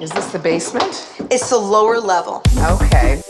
[0.00, 1.14] Is this the basement?
[1.30, 2.42] It's the lower level.
[2.56, 3.22] Okay.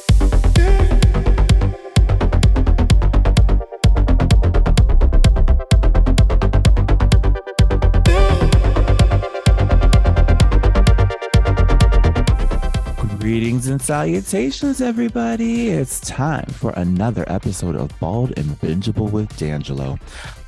[13.70, 15.68] And salutations, everybody.
[15.68, 20.00] It's time for another episode of Bald and Bingeable with Dangilo.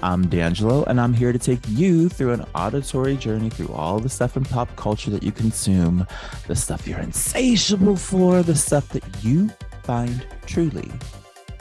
[0.02, 4.08] I'm Dangilo, and I'm here to take you through an auditory journey through all the
[4.08, 6.04] stuff in pop culture that you consume,
[6.48, 9.50] the stuff you're insatiable for, the stuff that you
[9.85, 10.91] find truly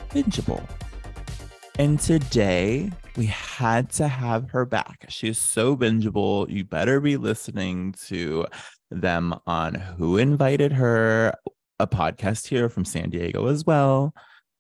[0.10, 0.68] bingeable.
[1.78, 5.06] And today, we had to have her back.
[5.10, 6.50] She is so bingeable.
[6.50, 8.48] You better be listening to
[8.92, 11.34] them on who invited her,
[11.80, 14.14] a podcast here from San Diego as well.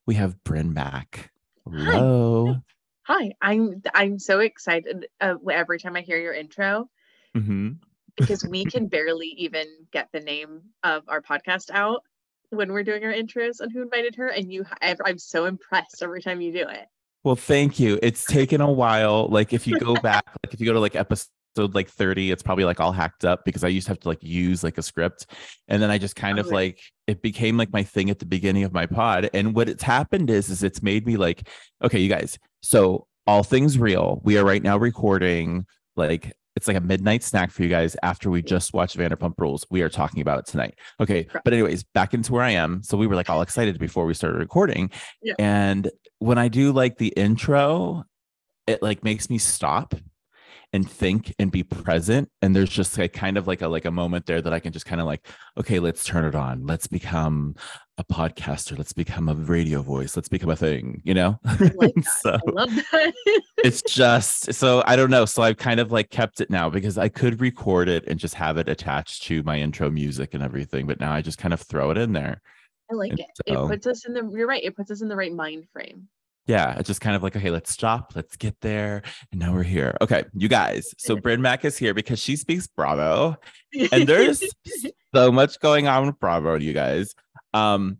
[0.08, 1.32] We have Brynne back.
[1.66, 2.56] Hello.
[3.04, 6.90] Hi, I'm I'm so excited uh, every time I hear your intro
[7.34, 7.72] hmm
[8.18, 12.04] because we can barely even get the name of our podcast out
[12.50, 16.22] when we're doing our intros on who invited her, and you, I'm so impressed every
[16.22, 16.86] time you do it.
[17.24, 17.98] Well, thank you.
[18.02, 19.28] It's taken a while.
[19.30, 22.44] Like if you go back, like if you go to like episode like 30, it's
[22.44, 24.82] probably like all hacked up because I used to have to like use like a
[24.82, 25.28] script.
[25.68, 28.64] And then I just kind of like it became like my thing at the beginning
[28.64, 29.30] of my pod.
[29.34, 31.48] And what it's happened is is it's made me like,
[31.84, 32.38] okay, you guys.
[32.62, 34.22] So all things real.
[34.24, 38.30] We are right now recording like it's like a midnight snack for you guys after
[38.30, 39.66] we just watched Vanderpump Rules.
[39.70, 40.76] We are talking about it tonight.
[41.00, 41.28] Okay.
[41.46, 42.84] But anyways, back into where I am.
[42.84, 44.92] So we were like all excited before we started recording.
[45.22, 45.36] Yeah.
[45.40, 48.04] And when I do like the intro,
[48.68, 49.96] it like makes me stop
[50.74, 53.92] and think and be present and there's just like kind of like a like a
[53.92, 55.28] moment there that I can just kind of like
[55.58, 57.56] okay let's turn it on let's become
[57.98, 61.38] a podcaster let's become a radio voice let's become a thing you know
[61.76, 63.14] like so I love that.
[63.58, 66.98] it's just so I don't know so I've kind of like kept it now because
[66.98, 70.88] I could record it and just have it attached to my intro music and everything
[70.88, 72.42] but now I just kind of throw it in there
[72.92, 73.28] I like And it.
[73.46, 74.30] It puts us in the.
[74.36, 74.64] You're right.
[74.64, 76.08] It puts us in the right mind frame.
[76.48, 79.04] Yeah, it's just kind of like, okay, let's stop, let's get there.
[79.32, 79.96] And now we're here.
[80.02, 80.94] Okay, you guys.
[80.98, 83.38] So Brynne Mac is here because she speaks Bravo.
[83.92, 84.44] And there's
[85.14, 87.14] so much going on with Bravo, you guys.
[87.54, 87.98] Um,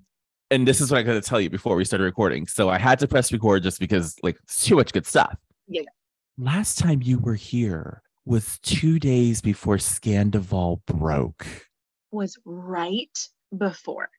[0.50, 2.46] and this is what I gotta tell you before we started recording.
[2.48, 5.36] So I had to press record just because like it's too much good stuff.
[5.68, 5.84] Yeah.
[6.38, 11.46] Last time you were here was two days before Scandoval broke.
[12.12, 13.28] was right
[13.58, 14.10] before.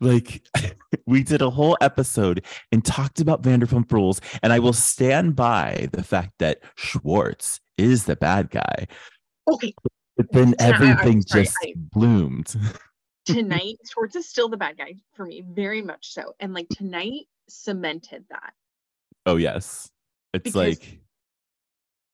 [0.00, 0.42] Like
[1.06, 5.88] we did a whole episode and talked about Vanderpump Rules, and I will stand by
[5.92, 8.86] the fact that Schwartz is the bad guy.
[9.48, 9.72] Okay,
[10.16, 12.54] But then everything sorry, just I- bloomed.
[13.26, 16.34] tonight Schwartz is still the bad guy for me, very much so.
[16.40, 18.54] And like tonight cemented that.
[19.24, 19.90] Oh yes,
[20.32, 21.00] it's Because- like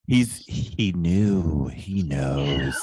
[0.06, 2.74] he's he knew he knows.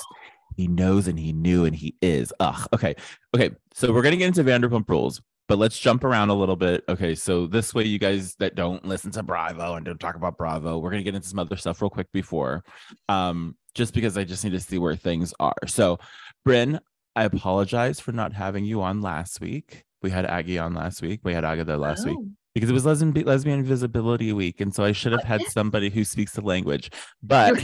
[0.59, 2.33] He knows and he knew and he is.
[2.41, 2.67] Ugh.
[2.73, 2.93] Okay.
[3.33, 3.51] Okay.
[3.73, 6.83] So we're gonna get into Vanderpump Rules, but let's jump around a little bit.
[6.89, 7.15] Okay.
[7.15, 10.77] So this way, you guys that don't listen to Bravo and don't talk about Bravo,
[10.77, 12.65] we're gonna get into some other stuff real quick before,
[13.07, 15.55] um, just because I just need to see where things are.
[15.65, 15.97] So,
[16.45, 16.77] Brynne,
[17.15, 19.85] I apologize for not having you on last week.
[20.01, 21.21] We had Aggie on last week.
[21.23, 24.83] We had Agatha last week Oh, because it was lesbian lesbian visibility week, and so
[24.83, 26.91] I should have had somebody who speaks the language.
[27.23, 27.63] But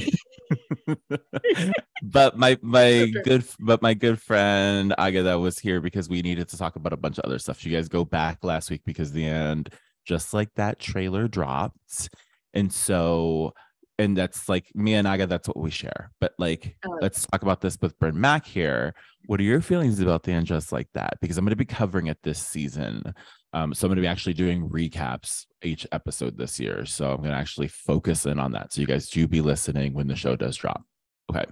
[2.04, 6.58] but my my good but my good friend Agatha was here because we needed to
[6.58, 7.66] talk about a bunch of other stuff.
[7.66, 9.70] You guys go back last week because the end,
[10.06, 12.10] just like that trailer dropped,
[12.54, 13.54] and so
[13.98, 15.28] and that's like me and Aga.
[15.28, 16.12] That's what we share.
[16.20, 16.98] But like, Oh.
[17.02, 18.94] let's talk about this with Brynne Mac here.
[19.28, 21.18] What are your feelings about the end just like that?
[21.22, 23.14] Because I'm going to be covering it this season.
[23.56, 26.86] Um, so I'm going to be actually doing recaps each episode this year.
[26.86, 28.74] So I'm going to actually focus in on that.
[28.74, 30.84] So you guys do be listening when the show does drop.
[31.32, 31.46] Okay.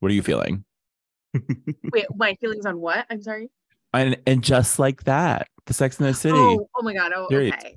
[0.00, 0.64] What are you feeling?
[1.92, 3.06] wait, my feelings on what?
[3.08, 3.50] I'm sorry.
[3.92, 6.36] and and just like that, the Sex in the City.
[6.36, 7.12] Oh, oh my god.
[7.14, 7.54] Oh, Period.
[7.54, 7.76] okay.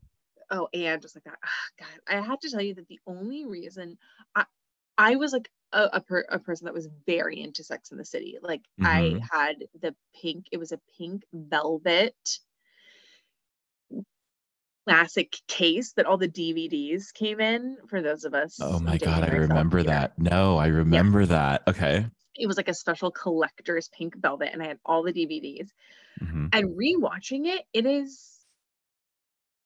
[0.50, 1.38] Oh, and just like that.
[1.46, 3.98] Ah, God, I had to tell you that the only reason
[4.36, 4.46] I
[4.98, 8.06] I was like a a, per, a person that was very into Sex in the
[8.06, 8.38] City.
[8.42, 9.22] Like I Mhm.
[9.32, 10.48] had the pink.
[10.52, 12.40] It was a pink velvet
[14.88, 18.58] classic case that all the DVDs came in for those of us.
[18.62, 20.18] Oh my god, I remember that.
[20.18, 21.64] No, I remember that.
[21.68, 22.06] Okay.
[22.36, 25.70] It was like a special collector's pink velvet, and I had all the DVDs.
[26.24, 26.50] Mhm.
[26.52, 28.40] and rewatching it, it is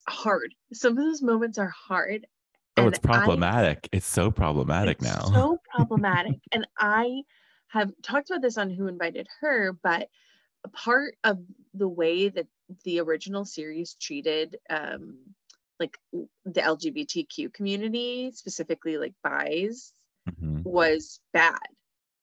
[0.10, 0.54] hard.
[0.74, 2.28] Some of those moments are hard.
[2.76, 3.88] Oh, it's I- problematic.
[3.94, 5.22] it's so problematic it's now.
[5.26, 6.40] So problematic.
[6.52, 7.22] and I
[7.70, 10.10] have talked about this on Who Invited Her, but
[10.66, 11.38] a part of
[11.74, 12.48] the way that
[12.84, 15.18] the original series treated um
[15.80, 15.98] like
[16.46, 19.94] the LGBTQ community, specifically like bis,
[20.30, 20.64] Mhm.
[20.64, 21.58] was bad.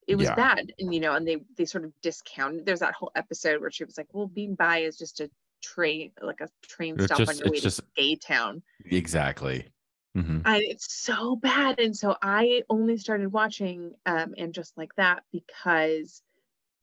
[0.06, 0.34] it was Yeah.
[0.36, 3.70] bad and you know and they they sort of discounted there's that whole episode where
[3.70, 5.30] she was like well being bi is just a
[5.62, 8.62] train like a train It's stop just- on your way it's to just- gay town
[8.86, 9.68] Exactly.
[10.16, 10.40] Mhm.
[10.46, 15.24] and it's so bad and so i only started watching um and just like that
[15.30, 16.22] because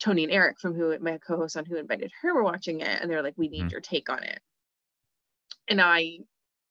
[0.05, 3.09] tony and eric from who my co-host on who invited her were watching it and
[3.09, 3.71] they're like we need Mhm.
[3.71, 4.39] your take on it
[5.67, 6.19] and i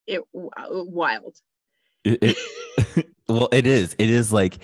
[0.07, 1.35] it wild
[2.05, 2.37] It- it-
[3.29, 3.95] well, it is.
[3.99, 4.59] It is like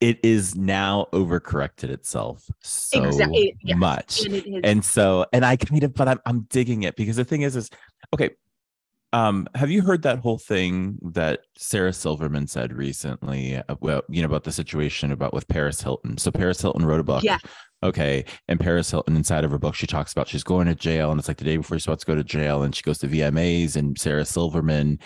[0.00, 3.78] it is now overcorrected itself so Exactly, yes.
[3.78, 4.26] much.
[4.26, 7.42] and and so and i kind of but I'm, I'm digging it because the thing
[7.42, 7.70] is is
[8.12, 8.30] okay
[9.14, 14.26] um have you heard that whole thing that sarah silverman said recently well you know
[14.26, 16.18] about the situation about with paris hilton?
[16.18, 17.22] So paris hilton wrote a book.
[17.22, 17.38] Yeah.
[17.82, 18.24] okay.
[18.48, 21.18] And paris hilton inside of her book she talks about she's going to jail and
[21.18, 23.08] it's like the day before she's about to go to jail and she goes to
[23.08, 24.98] vmas and sarah silverman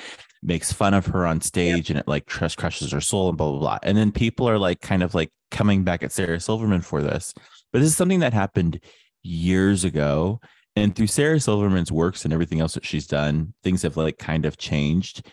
[0.42, 3.50] makes fun of her on stage and it like crush, crushes her soul and blah
[3.50, 3.78] blah blah.
[3.82, 7.34] And then people are like kind of like coming back at sarah silverman for this.
[7.72, 8.80] But this is something that happened
[9.22, 10.40] years ago
[10.78, 14.44] and through sarah silverman's works and everything else that she's done things have like kind
[14.46, 15.26] of changed.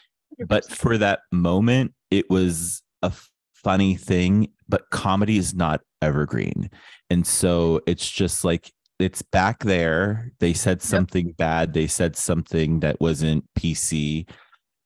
[0.47, 3.11] But for that moment it was a
[3.53, 6.69] funny thing but comedy is not evergreen.
[7.09, 10.31] And so it's just like it's back there.
[10.39, 11.73] They said something bad.
[11.73, 14.27] They said something that wasn't pc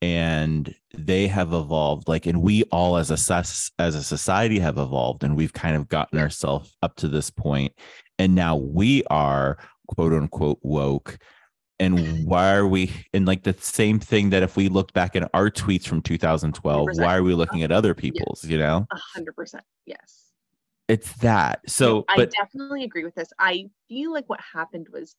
[0.02, 4.78] and they have evolved like and we all as a sus- as a society have
[4.78, 7.74] evolved and we've kind of gotten ourselves up to this point.
[8.18, 9.58] And now we are
[9.96, 11.18] quote unquote woke
[11.82, 15.30] and why are we and like the same thing that if we look back at
[15.34, 17.04] our tweets from 2012 100%.
[17.04, 20.30] why are we looking at other people's you know hundred percent yes
[20.90, 23.32] it's that so I but definitely agree with this.
[23.38, 25.16] I feel like what happened was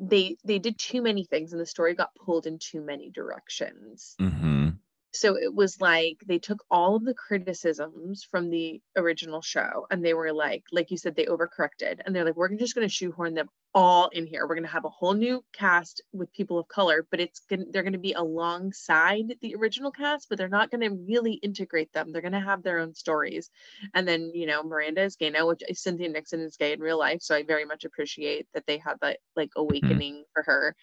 [0.00, 4.16] they they did too many things and the story got pulled in too many directions.
[4.20, 4.78] Mhm.
[5.12, 10.04] So it was like they took all of the criticisms from the original show and
[10.04, 12.92] they were like, like you said, they overcorrected and they're like, we're just going to
[12.92, 14.46] shoehorn them all in here.
[14.46, 17.66] We're going to have a whole new cast with people of color, but it's going
[17.70, 21.92] they're going to be alongside the original cast, but they're not going to really integrate
[21.92, 22.12] them.
[22.12, 23.50] They're going to have their own stories.
[23.94, 26.98] And then, you know, Miranda is gay now, which Cynthia Nixon is gay in real
[26.98, 27.22] life.
[27.22, 30.76] So I very much appreciate that they had that like awakening for her.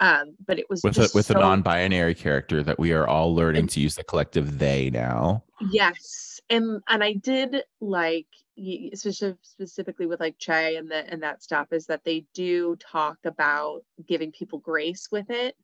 [0.00, 3.34] Um, but it was with a just with a non-binary character that we are all
[3.34, 9.38] learning to use the collective they now Yes, and and I did like y- speci-
[9.42, 13.84] specifically with like Che and the and that stuff is that they do talk about
[14.06, 15.56] giving people grace with it,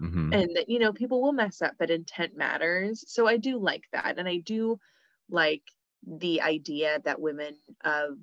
[0.00, 0.32] Mhm.
[0.32, 3.04] and that you know people will mess up, but intent matters.
[3.12, 4.78] So I do like that, and I do
[5.30, 5.62] like
[6.06, 8.18] the idea that women of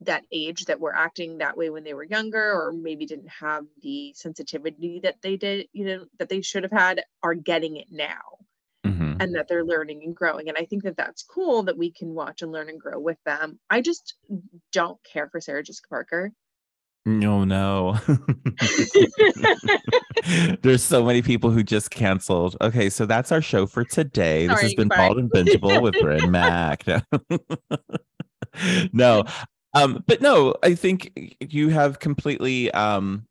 [0.00, 3.66] that age that were acting that way when they were younger or maybe didn't have
[3.82, 7.88] the sensitivity that they did you know that they should have had are getting it
[7.90, 8.43] now
[9.14, 9.22] Mhm.
[9.22, 10.48] and that they're learning and growing.
[10.48, 13.18] And I think that that's cool that we can watch and learn and grow with
[13.24, 13.58] them.
[13.70, 14.14] I just
[14.72, 16.32] don't care for Sarah Jessica Parker.
[17.06, 17.98] no no
[20.62, 24.58] there's so many people who just canceled okay so that's our show for today this
[24.62, 24.96] has been bye.
[24.96, 27.00] bald and bingeable with Brynne Mac no.
[28.94, 29.24] no
[29.74, 33.26] um but no i think you have completely um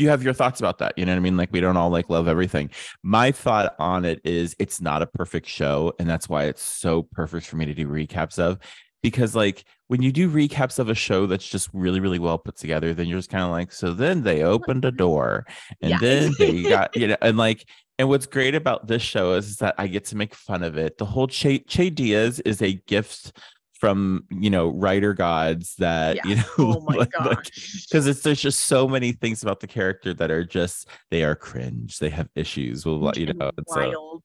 [0.00, 1.36] you have your thoughts about that you know what i mean?
[1.36, 2.70] Like we don't all like love everything.
[3.02, 7.02] My thought on it is it's not a perfect show and that's why it's so
[7.12, 8.58] perfect for me to do recaps of
[9.02, 12.56] because like when you do recaps of a show that's just really really well put
[12.56, 15.46] together then you're just kind of like so then they opened a door
[15.80, 15.98] and Yeah.
[16.00, 17.64] then they got you know and like
[18.00, 20.76] and what's great about this show is, is that i get to make fun of
[20.78, 20.98] it.
[20.98, 23.32] The whole che, che diaz is a gift
[23.78, 26.22] from you know writer gods that Yeah.
[26.26, 30.30] you know Oh like- because it's there's just so many things about the character that
[30.30, 34.22] are just they are cringe they have issues with what you know so- wild.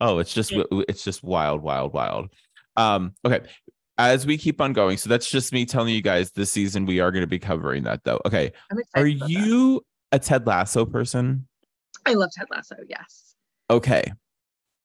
[0.00, 2.28] oh it's just w- it's just wild wild wild
[2.76, 3.40] um okay
[3.98, 6.98] as we keep on going so that's just me telling you guys this season we
[6.98, 8.50] are going to be covering that though okay
[8.96, 9.28] are about that.
[9.30, 9.80] you
[10.12, 11.46] a ted lasso person
[12.06, 12.76] I love Ted Lasso.
[12.88, 13.34] Yes.
[13.70, 14.04] okay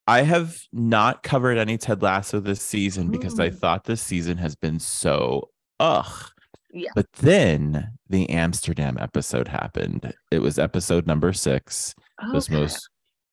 [0.09, 3.57] i have not covered any ted lasso this season because i Mm.
[3.59, 5.49] thought this season has been so
[5.79, 6.31] ugh
[6.73, 6.91] Yeah.
[6.95, 11.93] but then the amsterdam episode happened it was episode number six
[12.33, 12.59] was Okay.
[12.59, 12.89] most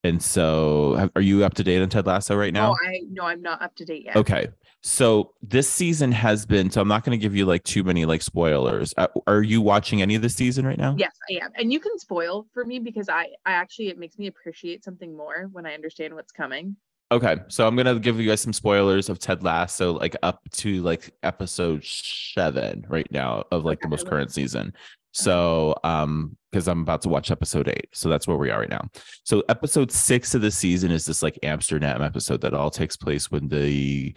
[0.06, 2.72] and so are you up to date on ted lasso right now?
[2.72, 4.16] Oh, I no, I'm not up to date yet.
[4.16, 4.48] okay.
[4.82, 8.04] So this season has been so i'm not going to give you like too many
[8.06, 8.94] like spoilers.
[8.96, 10.94] Uh, are you watching any of the season right now?
[10.96, 11.50] Yes, I am.
[11.56, 15.16] And you can spoil for me because I I actually it makes me appreciate something
[15.16, 16.76] more when I understand what's coming.
[17.10, 17.36] okay.
[17.48, 20.82] So i'm going to give you guys some spoilers of ted lasso like up to
[20.82, 24.72] like episode seven right now of like the most current season
[25.16, 28.70] so um because i'm about to watch episode eight so that's where we are right
[28.70, 28.86] now
[29.24, 33.30] so episode six of the season is this like amsterdam episode that all takes place
[33.30, 34.14] when the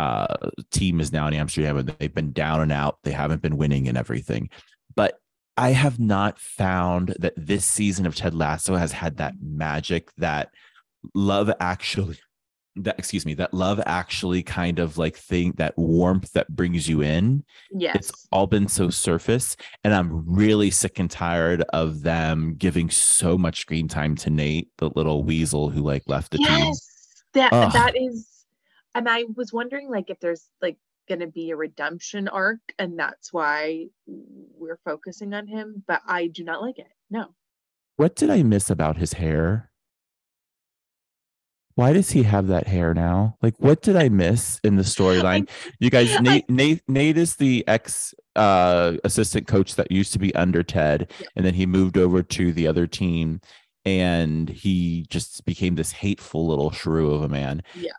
[0.00, 0.34] uh,
[0.70, 2.96] team is now in Amsterdam and they've been down and out.
[3.04, 4.48] They haven't been winning and everything.
[4.96, 5.20] But
[5.58, 10.48] I have not found that this season of Ted Lasso has had that magic that
[11.14, 12.18] love actually
[12.76, 17.02] that excuse me that love actually kind of like thing that warmth that brings you
[17.02, 17.96] in Yes.
[17.96, 23.36] it's all been so surface and i'm really sick and tired of them giving so
[23.36, 26.86] much screen time to nate the little weasel who like left the team yes.
[27.34, 27.72] That Ugh.
[27.72, 28.26] that is
[28.94, 30.76] and I was wondering like if there's like
[31.08, 36.42] gonna be a redemption arc and that's why we're focusing on him, but I do
[36.42, 36.88] not like it.
[37.08, 37.34] No.
[37.96, 39.69] what did i miss about his hair
[41.74, 45.48] why does he have that hair now like what did i miss in the storyline
[45.78, 50.34] you guys nate, nate nate is the ex uh assistant coach that used to be
[50.34, 51.26] under ted Yeah.
[51.36, 53.40] and then he moved over to the other team
[53.84, 57.92] and he just became this hateful little shrew of a man Yeah.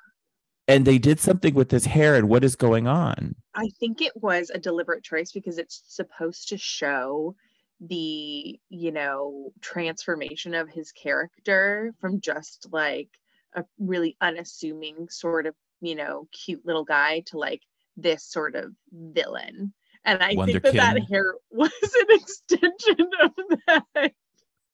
[0.67, 4.13] and they did something with his hair and what is going on I think it
[4.15, 7.35] was a deliberate choice because it's supposed to show
[7.81, 13.09] the, you know, transformation of his character from just like
[13.55, 17.61] a really unassuming sort of, you know, cute little guy to like
[17.97, 19.73] this sort of villain.
[20.03, 23.31] And I think that that hair was an extension of
[23.67, 24.13] that.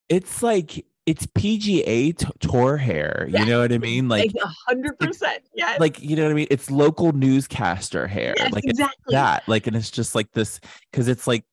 [0.10, 4.32] it's like it's pga t- tour hair you know what i mean like
[4.68, 5.44] hundred percent.
[5.56, 5.80] Yes.
[5.80, 6.48] like you know what I mean?
[6.52, 8.36] It's local newscaster hair.
[8.38, 9.14] yes, like exactly.
[9.14, 9.44] that.
[9.48, 10.60] Like, and it's just like this
[10.92, 11.46] because it's like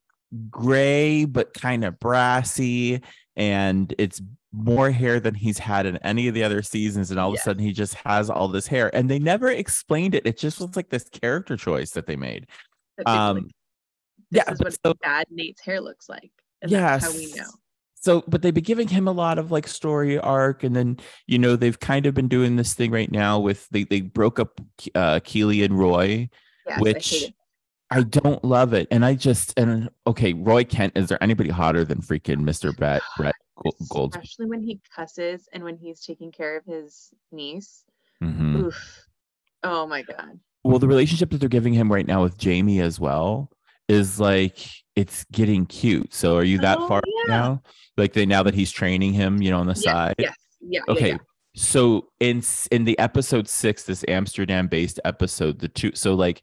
[0.50, 3.00] gray but kind of brassy,
[3.36, 4.20] and it's
[4.52, 7.10] more hair than he's had in any of the other seasons.
[7.10, 7.42] And all of Yes.
[7.42, 10.26] a sudden, he just has all this hair, and they never explained it.
[10.26, 12.46] It just was like this character choice that they made.
[12.98, 13.44] That they were Um, like,
[14.30, 16.30] yeah, is what so- bad Nate's hair looks like.
[16.62, 17.50] And that's how we know.
[17.96, 21.38] So, but they've been giving him a lot of like story arc, and then you
[21.38, 24.60] know they've kind of been doing this thing right now with they they broke up
[24.94, 26.28] uh, Keely and Roy.
[26.66, 27.32] Yes, which.
[27.94, 28.88] I don't love it.
[28.90, 32.76] And I just and okay, Roy Kent, is there anybody hotter than freaking Mr.
[32.76, 33.34] Brett Brett
[33.88, 34.14] Gold?
[34.16, 37.84] Especially when he cusses and when he's taking care of his niece.
[38.22, 38.64] Mhm.
[38.66, 39.06] Oof.
[39.62, 40.38] Oh my god.
[40.64, 43.50] Well, the relationship that they're giving him right now with Jamie as well
[43.88, 44.58] is like
[44.96, 46.12] it's getting cute.
[46.14, 47.36] So are you that Oh, far yeah.
[47.36, 47.62] now?
[47.96, 50.14] Like they now that he's training him, you know, on the Yeah, side.
[50.18, 50.34] Yes.
[50.60, 50.80] Yeah.
[50.88, 51.16] yeah, okay yeah.
[51.54, 56.42] so in in the episode six this amsterdam based episode the two so like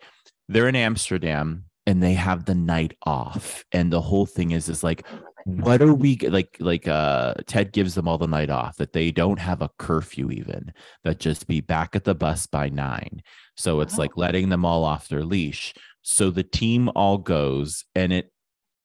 [0.49, 4.83] they're in amsterdam and they have the night off and the whole thing is is
[4.83, 5.23] like I love
[5.57, 5.65] it.
[5.65, 9.11] what are we like like uh ted gives them all the night off that they
[9.11, 10.71] don't have a curfew even
[11.03, 13.23] that just be back at the bus by nine
[13.57, 14.21] so it's like Oh.
[14.21, 18.31] letting them all off their leash so the team all goes and it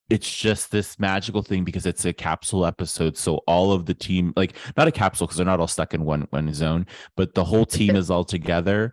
[0.08, 4.32] it's just this magical thing because it's a capsule episode so all of the team
[4.36, 6.86] like not a capsule because they're not all stuck in one one zone
[7.16, 8.92] but the whole team is all together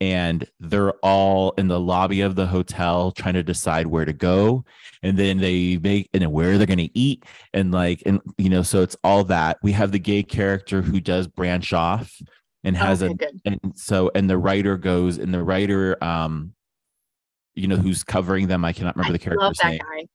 [0.00, 4.64] and they're all in the lobby of the hotel trying to decide where to go.
[5.02, 7.24] And then they make and where they're going to eat.
[7.52, 9.58] And like and you know so it's all that.
[9.62, 12.14] We have the gay character who does branch off
[12.64, 13.40] and has okay, a good.
[13.44, 16.52] and so and the writer goes and the writer um
[17.54, 19.78] you know who's covering them i cannot remember the I love character's name.
[19.78, 20.06] guy.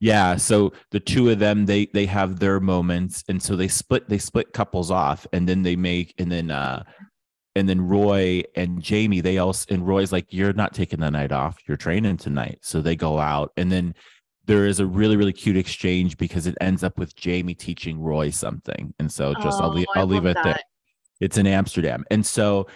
[0.00, 3.24] yeah so the two of them they they have their moments.
[3.28, 5.26] And so they split they split couples off.
[5.32, 6.84] And then they make and then uh
[7.56, 11.32] and then roy and jamie they also and roy's like you're not taking the night
[11.32, 13.94] off you're training tonight so they go out and then
[14.46, 18.30] there is a really really cute exchange because it ends up with jamie teaching roy
[18.30, 20.58] something and so just i'll Oh, leave I i'll leave it there
[21.20, 22.04] it's in Amsterdam.
[22.10, 22.66] And so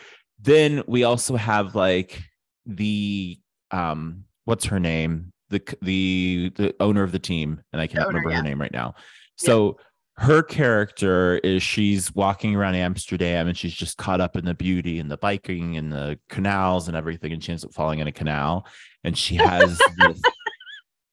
[0.41, 2.23] then we also have like
[2.67, 3.39] the
[3.71, 5.33] um what's her name?
[5.51, 8.37] The the the owner of the team and I can't owner, remember yeah.
[8.39, 8.95] her name right now.
[9.37, 9.79] So
[10.19, 14.99] her character is she's walking around Amsterdam and she's just caught up in the beauty
[14.99, 18.13] and the biking and the canals and everything and she ends up falling in a
[18.13, 18.67] canal.
[19.05, 20.21] And she has this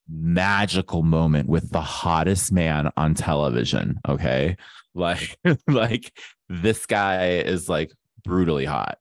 [0.10, 4.58] magical moment with the hottest man on television okay?
[4.96, 6.12] Like like
[6.50, 7.92] this guy is like
[8.24, 8.98] brutally hot.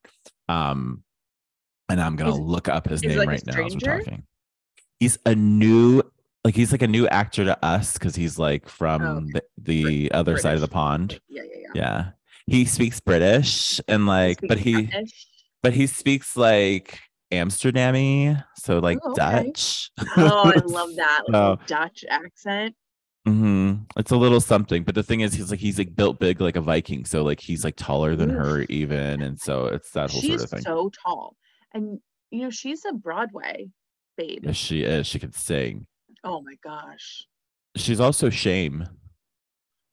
[0.51, 1.03] Um
[1.89, 4.25] and i'm gonna Is- look up his name like right now as we're talking.
[5.01, 6.03] He's a new
[6.45, 9.41] like he's like a new actor to us because he's like from Oh, okay.
[9.59, 11.71] the, the other side of the pond Yeah, yeah, yeah.
[11.75, 12.05] yeah
[12.47, 15.27] he speaks british and like but he Scottish.
[15.63, 17.01] but he speaks like
[17.33, 19.45] amsterdamy so like Oh, okay.
[19.45, 22.75] dutch Oh, I love that little So- Dutch accent.
[23.27, 26.41] hmm It's a little something, but the thing is, he's like he's like built big
[26.41, 30.11] like a Viking, so like he's like taller than her even, and so it's that
[30.11, 30.61] whole She's sort of thing.
[30.63, 31.37] so tall,
[31.73, 33.71] and you know she's a Broadway
[34.19, 34.41] babe.
[34.45, 35.07] yes, she is.
[35.07, 35.87] She can sing.
[36.25, 37.27] Oh my gosh.
[37.77, 38.87] She's also Shame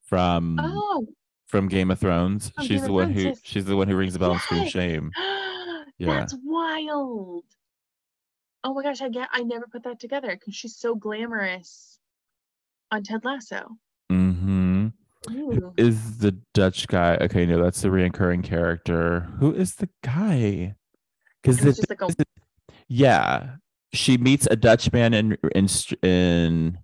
[0.03, 1.05] from Oh,
[1.47, 2.51] from Game of Thrones.
[2.61, 5.11] She's Game the one who she's the one who rings the bell and screams shame.
[5.97, 6.21] Yeah.
[6.21, 7.43] That's wild.
[8.63, 11.99] Oh my gosh, I get I never put that together because she's so glamorous
[12.89, 13.77] on Ted Lasso.
[14.11, 14.87] Mm-hmm.
[15.31, 15.73] Ooh.
[15.77, 17.17] Is the Dutch guy?
[17.21, 19.31] Okay, no, that's the reoccurring character.
[19.39, 20.75] Who is the guy?
[21.41, 22.25] Because it's just like a
[22.87, 23.57] yeah,
[23.93, 25.67] she meets a Dutchman in in
[26.01, 26.77] in.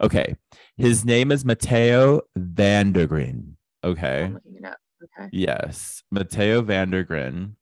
[0.00, 0.34] Okay,
[0.76, 3.56] his name is Matteo van der Grijn.
[3.84, 4.78] Okay, I'm looking it up.
[5.18, 5.28] Okay.
[5.32, 7.56] yes, Matteo van der Grijn,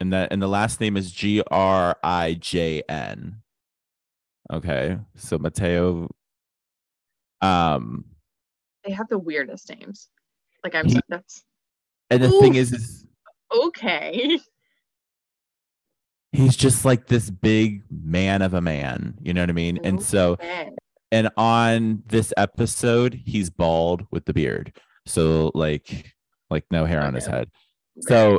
[0.00, 3.42] and that and the last name is G R I J N.
[4.52, 6.08] Okay, so Matteo.
[7.40, 8.04] Um,
[8.84, 10.08] They have the weirdest names.
[10.64, 11.44] Like I'm He- so, that's
[12.10, 13.04] and the thing is, is
[13.54, 14.38] okay.
[16.36, 19.14] he's just like this big man of a man.
[19.22, 19.78] You know what I mean?
[19.84, 20.36] And so
[21.12, 24.72] and on this episode he's bald with the beard
[25.06, 26.12] so like
[26.50, 27.36] like no hair on his Okay.
[27.36, 27.50] head
[28.08, 28.38] Very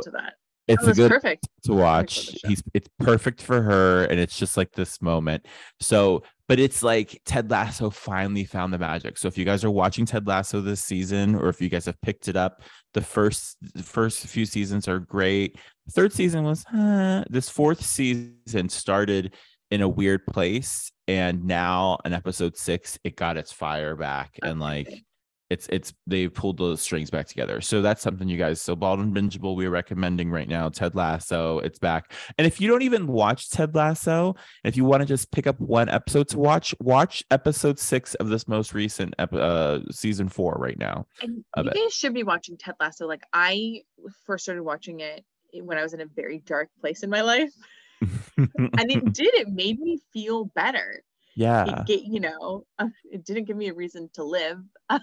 [0.68, 1.48] it's a good perfect.
[1.64, 2.48] to watch show.
[2.48, 5.46] he's it's perfect for her and it's just like this moment
[5.80, 9.70] so but it's like ted lasso finally found the magic so if you guys are
[9.70, 12.62] watching ted lasso this season or if you guys have picked it up
[12.94, 15.56] the first first few seasons are great
[15.92, 17.22] third season was huh.
[17.30, 19.34] this fourth season started
[19.70, 24.58] in a weird place and now in episode six it got its fire back and
[24.58, 25.04] like
[25.50, 29.00] it's it's they've pulled the strings back together so that's something you guys so bald
[29.00, 33.06] and bingeable we're recommending right now ted lasso it's back and if you don't even
[33.06, 37.24] watch ted lasso if you want to just pick up one episode to watch watch
[37.30, 41.92] episode six of this most recent ep- uh season four right now And you guys
[41.94, 43.06] should be watching Ted Lasso.
[43.06, 43.82] Like I
[44.24, 47.50] first started watching it when I was in a very dark place in my life,
[48.36, 49.34] and it did.
[49.34, 51.02] It made me feel better.
[51.38, 54.58] Yeah It you know, uh, it didn't give me a reason to live,
[54.90, 55.00] um,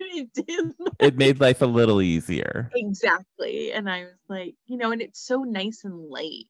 [0.00, 0.72] it did.
[0.98, 5.20] it made life a little easier exactly, and I was like, you know, and it's
[5.20, 6.46] so nice and light.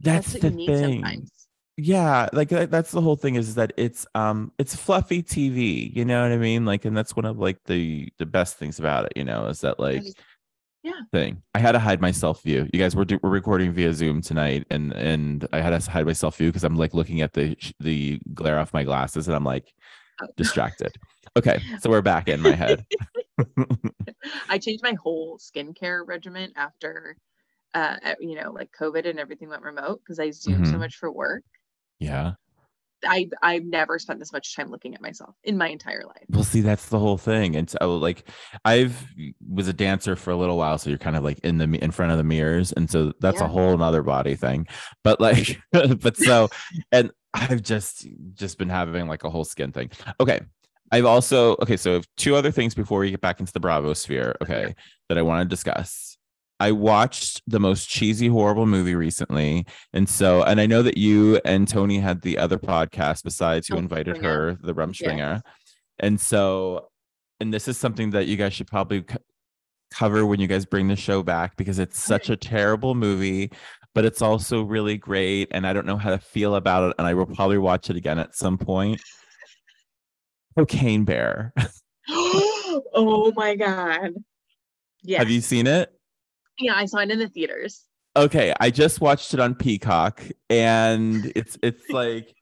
[0.00, 1.02] That's what the you need thing.
[1.02, 1.30] sometimes.
[1.76, 6.22] yeah like that's the whole thing is that it's um it's fluffy tv you know
[6.22, 9.12] what i mean like and that's one of like the the best things about it
[9.16, 10.04] you know is that like
[10.82, 10.92] yeah.
[11.12, 13.92] thing i had to hide my self view you guys were do- we're recording via
[13.92, 17.20] zoom tonight and and i had to hide my self view because i'm like looking
[17.20, 19.72] at the the glare off my glasses and i'm like
[20.22, 20.26] Oh.
[20.36, 20.92] distracted
[21.38, 22.84] okay so we're back in my head
[24.50, 27.16] I changed my whole skincare regimen after,
[27.72, 30.78] uh, you know, like COVID and everything went remote because I zoomed so Mhm.
[30.80, 31.42] much for work.
[32.00, 32.32] yeah
[33.04, 36.24] I I've never spent this much time looking at myself in my entire life.
[36.28, 37.56] Well, see, that's the whole thing.
[37.56, 38.28] And so, oh, like,
[38.64, 39.06] I've
[39.48, 41.90] was a dancer for a little while, so you're kind of like in the in
[41.90, 44.66] front of the mirrors, and so that's a whole nother body thing.
[45.04, 46.48] But like, but so,
[46.92, 49.90] and I've just just been having like a whole skin thing.
[50.20, 50.40] Okay,
[50.90, 51.76] I've also okay.
[51.76, 54.36] So two other things before we get back into the Bravo sphere.
[54.42, 54.74] Okay,
[55.08, 56.09] that I want to discuss.
[56.60, 59.66] I watched the most cheesy, horrible movie recently.
[59.94, 63.76] And so, and I know that you and Tony had the other podcast besides who
[63.76, 65.40] Oh, invited her, the Rumspringer.
[65.98, 66.90] And so,
[67.40, 69.18] and this is something that you guys should probably co-
[69.90, 73.50] cover when you guys bring the show back because it's such a terrible movie,
[73.94, 75.48] but it's also really great.
[75.52, 76.96] And I don't know how to feel about it.
[76.98, 79.00] And I will probably watch it again at some point.
[80.58, 81.54] Cocaine Bear.
[82.08, 84.12] oh my god.
[85.02, 85.18] Yeah.
[85.18, 85.90] Have you seen it?
[86.60, 87.86] Yeah, I saw it in the theaters.
[88.16, 90.20] okay i just watched it on peacock
[90.50, 92.34] and it's it's like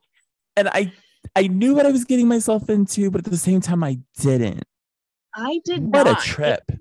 [0.57, 0.91] and i
[1.35, 4.63] i knew what i was getting myself into but at the same time i didn't
[5.35, 6.19] I did what not.
[6.19, 6.79] a trip It-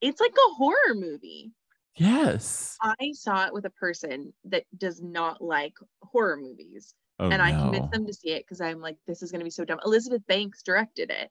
[0.00, 1.52] it's like a horror movie.
[1.96, 6.92] yes I saw it with a person that does not like horror movies.
[7.20, 7.62] oh, and I no.
[7.62, 9.78] convinced them to see it because I'm like, this is gonna be so dumb.
[9.86, 11.30] Elizabeth Banks directed it.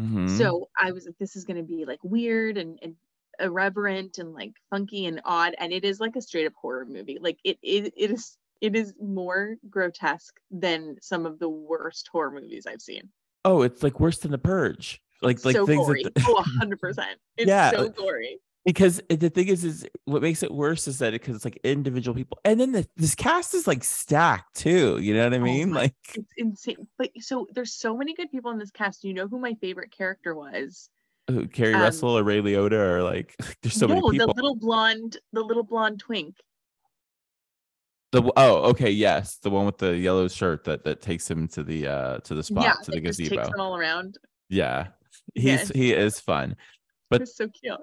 [0.00, 0.30] Mhm.
[0.38, 2.94] So I was like, this is gonna be like weird and, and
[3.40, 5.54] irreverent and like funky and odd.
[5.58, 7.18] And it is like a straight up horror movie.
[7.20, 12.30] Like it it, it is it is more grotesque than some of the worst horror
[12.30, 13.08] movies I've seen.
[13.44, 16.02] oh it's like worse than the purge like like so things gory.
[16.04, 17.18] that oh, hundred percent.
[17.38, 18.38] It's Yeah, so gory.
[18.66, 22.14] because the thing is is what makes it worse is that because it's like individual
[22.14, 25.40] people and then the, this cast is like stacked too you know what i Oh
[25.40, 26.86] mean my- like It's insane.
[26.98, 29.04] But so there's so many good people in this cast.
[29.04, 30.90] You know who my favorite character was?
[31.28, 34.34] Uh, Keri um, russell or ray liotta or like there's so no, many people the
[34.34, 36.36] little blonde, the little blonde twink.
[38.12, 41.62] The oh, okay, yes, the one with the yellow shirt that that takes him to
[41.62, 43.36] the uh to the spot yeah, to the gazebo.
[43.36, 44.18] takes them all around.
[44.48, 44.88] Yeah,
[45.34, 45.68] he's Yes.
[45.68, 46.56] he is fun.
[47.08, 47.78] But- It's so cute.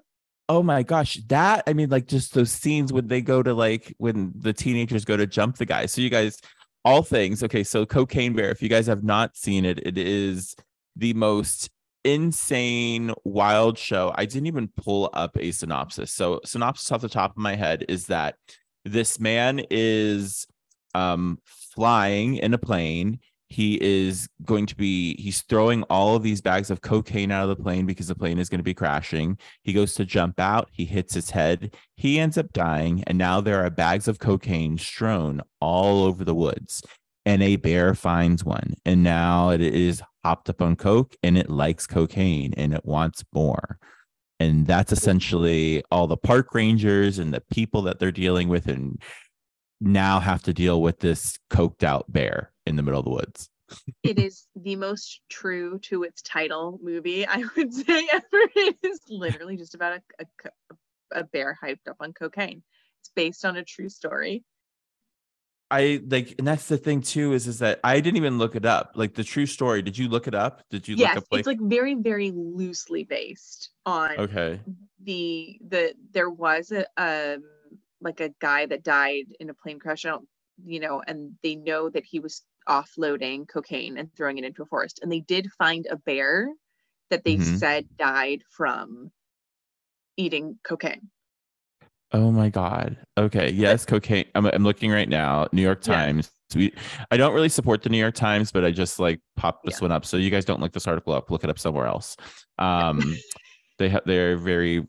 [0.50, 3.94] Oh my gosh, that I mean, like just those scenes when they go to like
[3.98, 5.86] when the teenagers go to jump the guy.
[5.88, 6.40] So you guys,
[6.86, 7.44] all things.
[7.44, 8.50] Okay, so Cocaine Bear.
[8.50, 10.56] If you guys have not seen it, it is
[10.96, 11.70] the most
[12.08, 14.14] insane wild show.
[14.16, 16.14] I didn't even pull up a synopsis.
[16.14, 18.36] So synopsis off the top of my head is that
[18.86, 20.48] this man is
[20.96, 23.20] um flying in a plane.
[23.50, 27.58] He is going to be he's throwing all of these bags of cocaine out of
[27.58, 29.38] the plane because the plane is going to be crashing.
[29.64, 30.70] He goes to jump out.
[30.72, 31.76] He hits his head.
[31.96, 36.36] He ends up dying and now there are bags of cocaine strewn all over the
[36.36, 36.82] woods
[37.28, 41.50] and a bear finds one and now it is hopped up on coke and it
[41.50, 43.78] likes cocaine and it wants more
[44.40, 49.02] and that's essentially all the park rangers and the people that they're dealing with and
[49.82, 53.50] now have to deal with this coked out bear in the middle of the woods
[54.04, 58.24] it is the most true to its title movie I would say ever.
[58.56, 60.26] It is literally just about a,
[60.72, 62.64] a, a bear hyped up on cocaine.
[63.02, 64.46] It's based on a true story.
[65.70, 68.66] I like, and that's the thing too, is is that I didn't even look it
[68.66, 68.92] up.
[68.96, 69.82] Like the true story.
[69.82, 70.64] Did you look it up?
[70.70, 74.62] Did you yes, look up like, it's like very, very loosely based on okay.
[75.04, 77.44] the the there was a um
[78.00, 80.06] like a guy that died in a plane crash.
[80.06, 80.28] I don't,
[80.64, 84.66] you know, and they know that he was offloading cocaine and throwing it into a
[84.66, 85.00] forest.
[85.02, 86.50] And they did find a bear
[87.10, 87.58] that they Mhm.
[87.58, 89.12] said died from
[90.16, 91.10] eating cocaine.
[92.14, 92.98] Oh my God.
[93.18, 93.52] Okay.
[93.52, 94.26] Yes, cocaine.
[94.34, 95.48] I'm, I'm looking right now.
[95.52, 95.96] New York Yeah.
[95.96, 96.32] Times.
[96.56, 96.74] We,
[97.12, 99.86] I don't really support the New York Times, but I just like popped this Yeah.
[99.86, 100.06] one up.
[100.06, 101.30] So you guys don't look this article up.
[101.30, 102.16] Look it up somewhere else.
[102.58, 103.18] Um,
[103.78, 104.88] they have they're very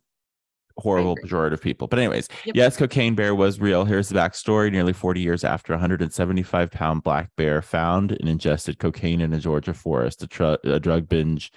[0.78, 1.88] horrible pejorative people.
[1.88, 2.54] But anyways, Yep.
[2.54, 3.84] yes, cocaine bear was real.
[3.84, 4.70] Here's the backstory.
[4.70, 9.40] Nearly 40 years after, a 175 pound black bear found and ingested cocaine in a
[9.40, 11.50] Georgia forest, a, tr- a drug binge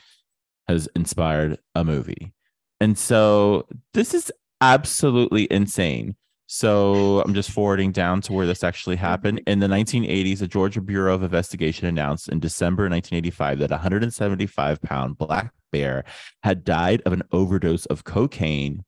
[0.68, 2.34] has inspired a movie.
[2.80, 6.16] And so this is absolutely insane.
[6.48, 9.42] So I'm just forwarding down to where this actually happened.
[9.48, 14.82] In the 1980s, the Georgia Bureau of Investigation announced in December 1985 that a 175
[14.82, 16.04] pound black bear
[16.44, 18.84] had died of an overdose of cocaine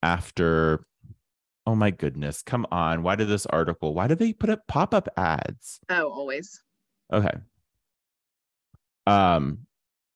[0.00, 0.86] after.
[1.66, 2.40] Oh my goodness.
[2.42, 3.02] Come on.
[3.02, 3.94] Why did this article?
[3.94, 5.80] Why did they put up pop up ads?
[5.90, 6.62] Oh, always.
[7.12, 7.32] Okay.
[9.08, 9.66] Um,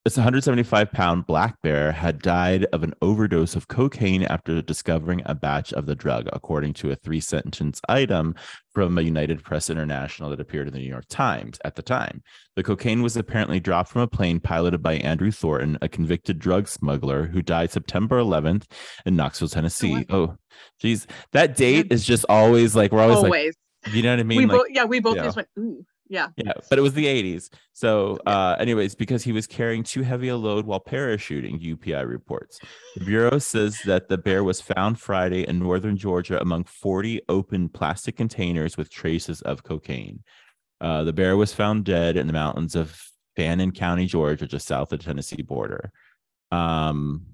[0.05, 5.35] this 175 pound black bear had died of an overdose of cocaine after discovering a
[5.35, 8.35] batch of the drug, according to a three sentence item
[8.75, 12.21] from a United Press International that appeared in the New York Times at the time.
[12.57, 16.67] The cocaine was apparently dropped from a plane piloted by Andrew Thornton, a convicted drug
[16.67, 18.65] smuggler who died September 11th
[19.07, 20.05] in Knoxville, Tennessee.
[20.11, 20.37] Oh,
[20.81, 21.07] geez.
[21.31, 23.57] That date is just always like, we're always, Always.
[23.87, 24.39] like, you know what I mean?
[24.39, 25.25] we like, both yeah, we both yeah.
[25.25, 26.29] just went, ooh, yeah.
[26.37, 27.49] yeah, but it was the 80s.
[27.73, 32.61] So, uh, anyways, because he was carrying too heavy a load while parachuting, UPI reports.
[32.97, 37.71] The Bureau says that the bear was found Friday in northern Georgia among 40 open
[37.71, 40.23] plastic containers with traces of cocaine.
[40.83, 43.01] Uh, the bear was found dead in the mountains of
[43.35, 45.93] Fannin County, Georgia, just south of the Tennessee border.
[46.51, 47.25] Um,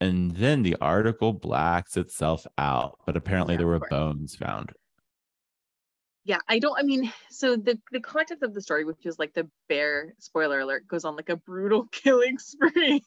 [0.00, 4.72] and then the article blacks itself out, but apparently Yeah, there were bones found.
[6.24, 9.34] Yeah, I don't I mean, so the the context of the story, which is like
[9.34, 13.02] the bear, spoiler alert, goes on like a brutal killing spree.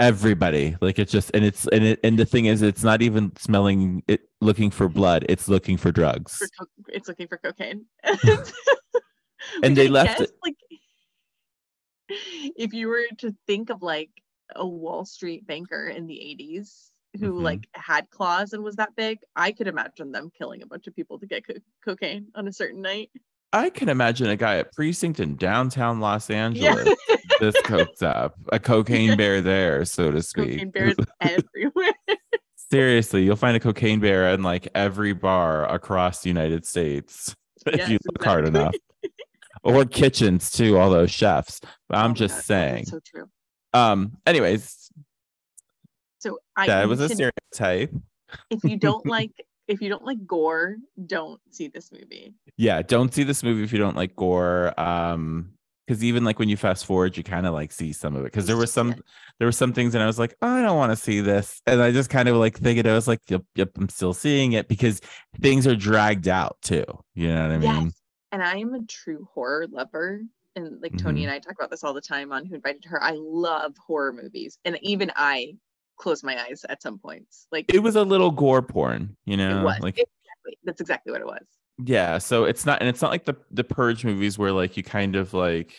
[0.00, 3.34] everybody like it's just and it's and it and the thing is it's not even
[3.36, 7.84] smelling it looking for blood it's looking for drugs for co- it's looking for cocaine.
[9.64, 10.54] And they I left guess, it- like
[12.56, 14.10] if you were to think of like
[14.54, 17.42] a Wall Street banker in the 80s who Mhm.
[17.42, 20.94] like had claws and was that big, I could imagine them killing a bunch of
[20.96, 21.54] people to get co-
[21.84, 23.10] cocaine on a certain night.
[23.54, 26.36] i can imagine a guy at precinct in downtown los Yeah.
[26.44, 26.88] angeles
[27.40, 31.94] this cokes up a cocaine bear there so to speak cocaine bears everywhere.
[32.70, 37.34] seriously you'll find a cocaine bear in like every bar across the united states
[37.66, 38.74] if you look hard enough
[39.62, 43.30] or kitchens too all those chefs but Oh i'm my just God, saying so true.
[43.72, 44.90] um anyways
[46.18, 47.92] So I that was a stereotype
[48.50, 49.32] if you don't like
[49.68, 50.76] if you don't like gore,
[51.06, 52.34] don't see this movie.
[52.56, 55.50] yeah don't see this movie if you don't like gore um
[55.86, 58.24] because even like when you fast forward you kind of like see some of it
[58.32, 58.94] because there were some
[59.38, 61.62] there were some things and i was like oh, i don't want to see this
[61.66, 64.52] and i just kind of like thinking i was like yep, yep i'm still seeing
[64.52, 65.00] it because
[65.40, 67.92] things are dragged out too you know what i mean Yes.
[68.32, 70.20] And I am a true horror lover.
[70.54, 71.24] And like Tony Mhm.
[71.24, 73.02] and I talk about this all the time on Who Invited Her.
[73.02, 74.58] I love horror movies.
[74.66, 75.54] And even I
[75.98, 77.46] close my eyes at some points.
[77.52, 79.80] Like it was a little gore porn you it know was.
[79.80, 80.58] like exactly.
[80.64, 81.44] That's exactly what it was.
[81.84, 84.82] yeah so it's not and it's not like the the purge movies where like you
[84.82, 85.74] kind of like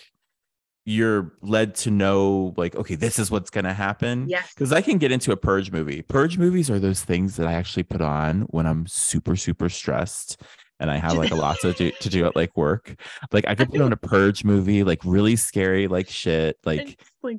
[0.85, 4.97] you're led to know like okay this is what's gonna happen yeah because I can
[4.97, 6.01] get into a purge movie.
[6.01, 10.41] Purge movies are those things that I actually put on when I'm super, super stressed
[10.79, 12.95] and I have like a lot to do to do at like work.
[13.31, 16.57] Like I could put on a purge movie, like really scary, like shit.
[16.65, 17.37] Like like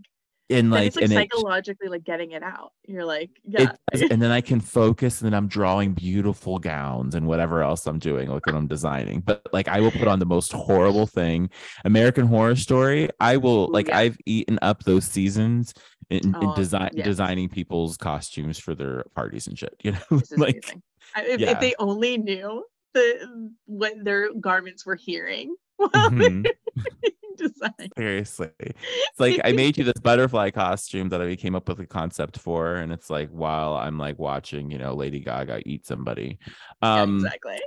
[0.51, 2.73] and like it's like and it, psychologically like getting it out.
[2.87, 3.73] You're like, yeah.
[3.93, 7.87] it and then I can focus and then I'm drawing beautiful gowns and whatever else
[7.87, 9.21] I'm doing, like when I'm designing.
[9.21, 11.51] But like I will put on the most horrible thing.
[11.85, 13.99] American Horror Story, I will like yeah.
[13.99, 15.75] I've eaten up those seasons
[16.11, 17.05] in, in Oh, design yeah.
[17.05, 19.75] designing people's costumes for their parties and shit.
[19.83, 20.77] You know, like.
[21.17, 21.51] If, yeah.
[21.51, 27.91] if they only knew the what their garments were hearing mhm, they design.
[27.97, 28.51] seriously.
[28.59, 32.39] It's like I made you this butterfly costume that I came up with a concept
[32.39, 36.39] for, and it's like while I'm like watching, you know, Lady Gaga eat somebody.
[36.83, 37.59] Yeah, Um exactly.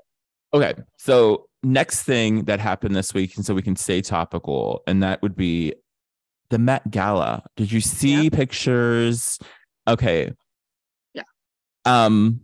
[0.53, 0.73] Okay.
[0.97, 5.21] So next thing that happened this week, and so we can stay topical, and that
[5.21, 5.73] would be
[6.49, 7.43] the Met Gala.
[7.55, 9.39] Did you see pictures?
[9.87, 10.31] Okay.
[11.13, 11.23] Yeah.
[11.85, 12.41] Um,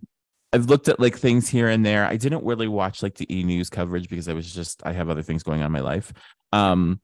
[0.51, 2.05] I've looked at like things here and there.
[2.05, 5.09] I didn't really watch like the e news coverage because I was just I have
[5.09, 6.11] other things going on in my life.
[6.51, 6.99] Um,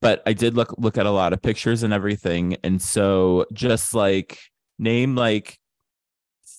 [0.00, 3.94] but I did look look at a lot of pictures and everything, and so just
[3.94, 4.38] like
[4.78, 5.58] name like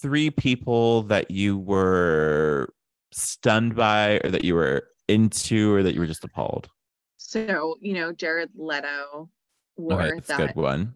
[0.02, 2.70] three people that you were
[3.12, 6.67] stunned by or that you were into or that you were just appalled
[7.17, 9.30] So, you know, Jared Leto
[9.78, 10.96] wore that's that good one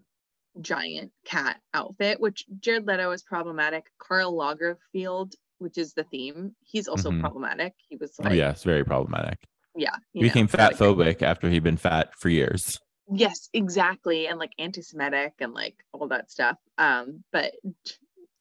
[0.59, 3.85] giant cat outfit, which Jared Leto is problematic.
[3.97, 7.21] Karl Lagerfeld, which is the theme, he's also Mhm.
[7.21, 7.73] problematic.
[7.87, 9.39] He was oh like, yeah it's very problematic
[9.75, 12.79] yeah, he know, became fat phobic after he'd been fat for years
[13.13, 16.57] Yes, exactly, and like anti-Semitic and like all that stuff.
[16.77, 17.51] Um, but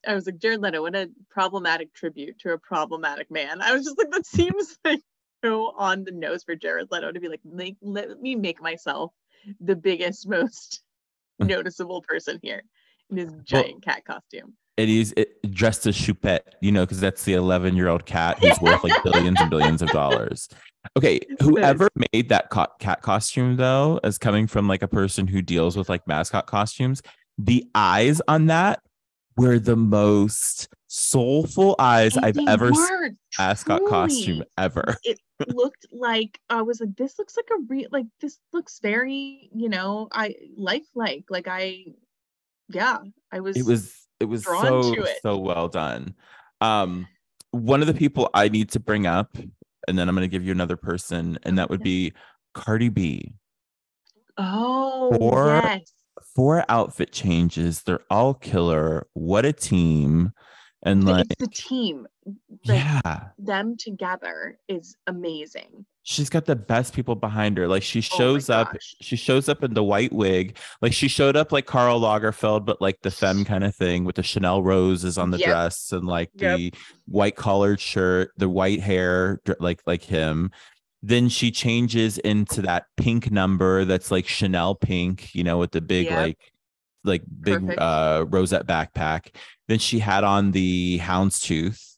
[0.07, 3.61] I was like, Jared Leto, what a problematic tribute to a problematic man.
[3.63, 5.01] I was just like, that seems like
[5.45, 9.13] so on the nose for Jared Leto to be like, make, let me make myself
[9.61, 10.83] the biggest, most
[11.41, 12.63] noticeable person here
[13.11, 14.55] in his giant cat costume.
[14.89, 18.83] It, dressed as choupette you know because that's the 11 year old cat who's worth
[18.85, 20.49] like billions and billions of dollars.
[20.97, 25.43] Okay whoever made that co- cat costume though as coming from like a person who
[25.43, 27.03] deals with like mascot costumes
[27.37, 28.81] the eyes on that
[29.37, 34.97] were the most soulful eyes And i've ever seen were, mascot costume ever.
[35.05, 39.49] It looked like I was like, this looks like a real like this looks very,
[39.55, 41.25] you know, I lifelike.
[41.31, 41.87] Like I
[42.69, 42.99] yeah,
[43.33, 45.19] I was it was it was drawn so it.
[45.23, 46.15] so well done
[46.61, 47.07] um
[47.53, 49.37] one of the people i need to bring up
[49.89, 52.13] and then i'm going to give you another person and that would be
[52.55, 53.33] cardi b
[54.39, 55.93] Oh Or- yes.
[56.35, 60.33] four outfit changes they're all killer what a team
[60.83, 62.07] and But like it's the team.
[62.67, 65.85] Like yeah them together is amazing.
[66.11, 68.97] She's got the best people behind her like she Oh shows up gosh.
[69.01, 72.81] she shows up in the white wig like she showed up like Karl Lagerfeld but
[72.81, 75.49] like the femme kind of thing with the Chanel roses on the Yep.
[75.49, 76.57] dress and like Yep.
[76.59, 76.75] the
[77.07, 80.51] white collared shirt the white hair like like him
[81.03, 85.81] then she changes into that pink number that's like Chanel pink you know with the
[85.81, 86.17] big Yep.
[86.17, 86.39] like
[87.05, 87.81] like big Perfect.
[87.81, 89.35] uh rosette backpack
[89.69, 91.95] then she had on the houndstooth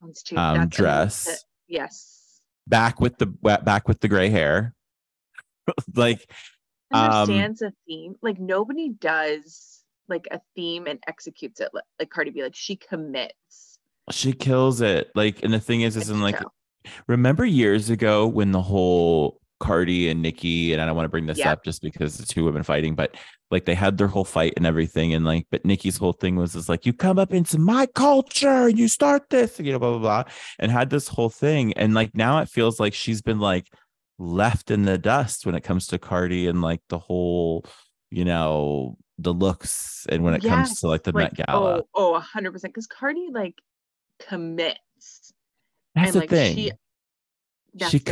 [0.00, 1.44] Let's um, dress.
[1.66, 2.07] Yes.
[2.68, 4.74] Back with the back with the gray hair
[5.94, 6.30] like
[6.92, 8.16] Um, Understands a theme.
[8.22, 12.42] Like nobody does like a theme and executes it like, like Cardi B.
[12.42, 13.78] Like she commits.
[14.10, 16.52] she kills it like and the thing is is It's in like dope.
[17.06, 21.26] remember years ago when the whole cardi and Nicki and i don't want to bring
[21.26, 21.52] this Yeah.
[21.52, 23.16] up just because it's two women fighting but
[23.50, 26.54] like they had their whole fight and everything and like but Nicki's whole thing was
[26.54, 29.90] is like you come up into my culture and you start this you know blah
[29.90, 30.24] blah blah
[30.58, 33.66] and had this whole thing and like now it feels like she's been like
[34.18, 37.64] left in the dust when it comes to cardi and like the whole
[38.10, 42.14] you know the looks and when it comes to like the met gala Oh, oh,
[42.14, 42.72] a hundred percent.
[42.72, 43.54] Because Cardi like
[44.20, 45.32] commits.
[45.94, 46.72] that's and, the like, thing she-
[47.90, 48.08] she the thing.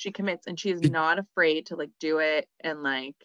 [0.00, 3.16] She commits, and she is Did- not afraid to like do it and like.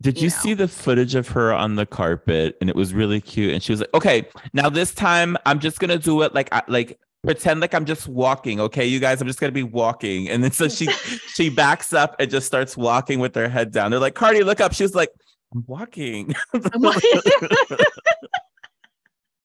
[0.00, 0.36] Did you you know.
[0.36, 2.56] see the footage of her on the carpet?
[2.60, 3.52] And it was really cute.
[3.52, 6.62] And she was like, "Okay, now this time I'm just gonna do it like I
[6.68, 8.60] like pretend like I'm just walking.
[8.60, 10.86] Okay, you guys, I'm just gonna be walking." And then so she
[11.34, 13.90] she backs up and just starts walking with her head down.
[13.90, 15.10] They're like, "Cardi, look up." she's like,
[15.54, 16.34] "I'm walking."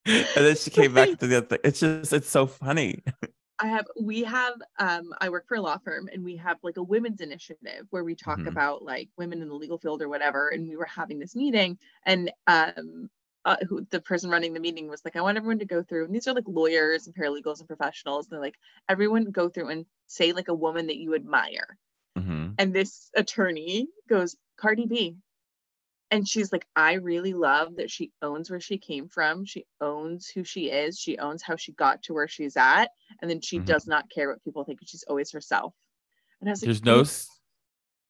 [0.06, 1.58] And then she came back to the other thing.
[1.62, 3.02] It's just it's so funny.
[3.60, 6.76] I have we have um I work for a law firm and we have like
[6.78, 8.48] a women's initiative where we talk Mhm.
[8.48, 11.78] about like women in the legal field or whatever and we were having this meeting
[12.06, 13.10] and um
[13.46, 16.04] uh, who the person running the meeting was like I want everyone to go through
[16.04, 19.86] and these are like lawyers and paralegals and professionals they're like everyone go through and
[20.08, 21.78] say like a woman that you admire
[22.16, 22.58] Mhm.
[22.58, 25.16] and this attorney goes Cardi B
[26.10, 30.28] and she's like I really love that she owns where she came from she owns
[30.28, 33.58] who she is she owns how she got to where she's at and then she
[33.60, 33.64] Mhm.
[33.66, 35.74] does not care what people think she's always herself
[36.40, 37.04] and I was like There's no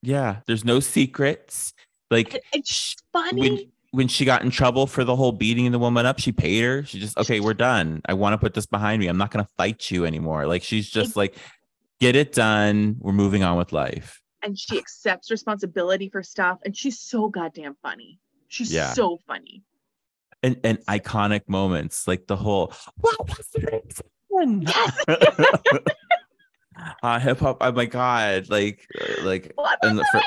[0.03, 1.75] yeah, there's no secrets.
[2.11, 3.41] Like It's funny.
[3.41, 3.59] when
[3.93, 6.85] when she got in trouble for the whole beating the woman up, she paid her.
[6.85, 8.01] She just okay, we're done.
[8.07, 9.09] I want to put this behind me.
[9.09, 10.47] I'm not gonna fight you anymore.
[10.47, 11.37] Like she's just like,
[12.01, 12.97] get it done.
[12.99, 14.23] We're moving on with life.
[14.43, 18.93] And she accepts responsibility for stuff and she's so goddamn funny she's Yeah.
[18.93, 19.63] so funny
[20.43, 24.65] And and iconic moments like the whole what was the reason?
[27.03, 27.59] uh, hip hop.
[27.61, 28.49] Oh my god!
[28.49, 30.23] Like uh, like What was the- for-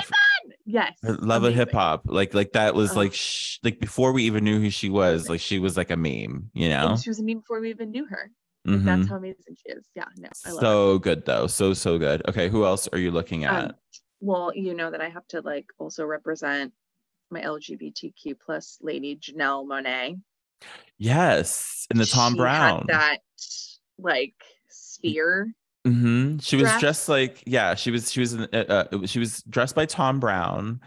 [0.66, 2.04] yes love of hip hop.
[2.06, 2.98] Like like that was Ugh.
[2.98, 5.30] like sh- like before we even knew who she was.
[5.30, 6.52] Like she was like a meme.
[6.54, 6.90] You know.
[6.90, 8.30] and she was a meme before we even knew her
[8.66, 8.86] Like, Mhm.
[8.86, 11.98] that's how amazing she is yeah no i love her so good though so so
[11.98, 13.72] good okay who else are you looking at Um,
[14.24, 16.72] well you know that i have to like also represent
[17.30, 20.20] my lgbtq plus lady janelle monáe
[20.98, 23.18] yes in the tom She brown had that
[24.00, 24.36] like
[24.70, 25.54] sphere
[25.86, 26.38] mm-hmm.
[26.38, 28.46] she was dressed like yeah she was she was uh,
[28.92, 30.80] uh, she was dressed by thom browne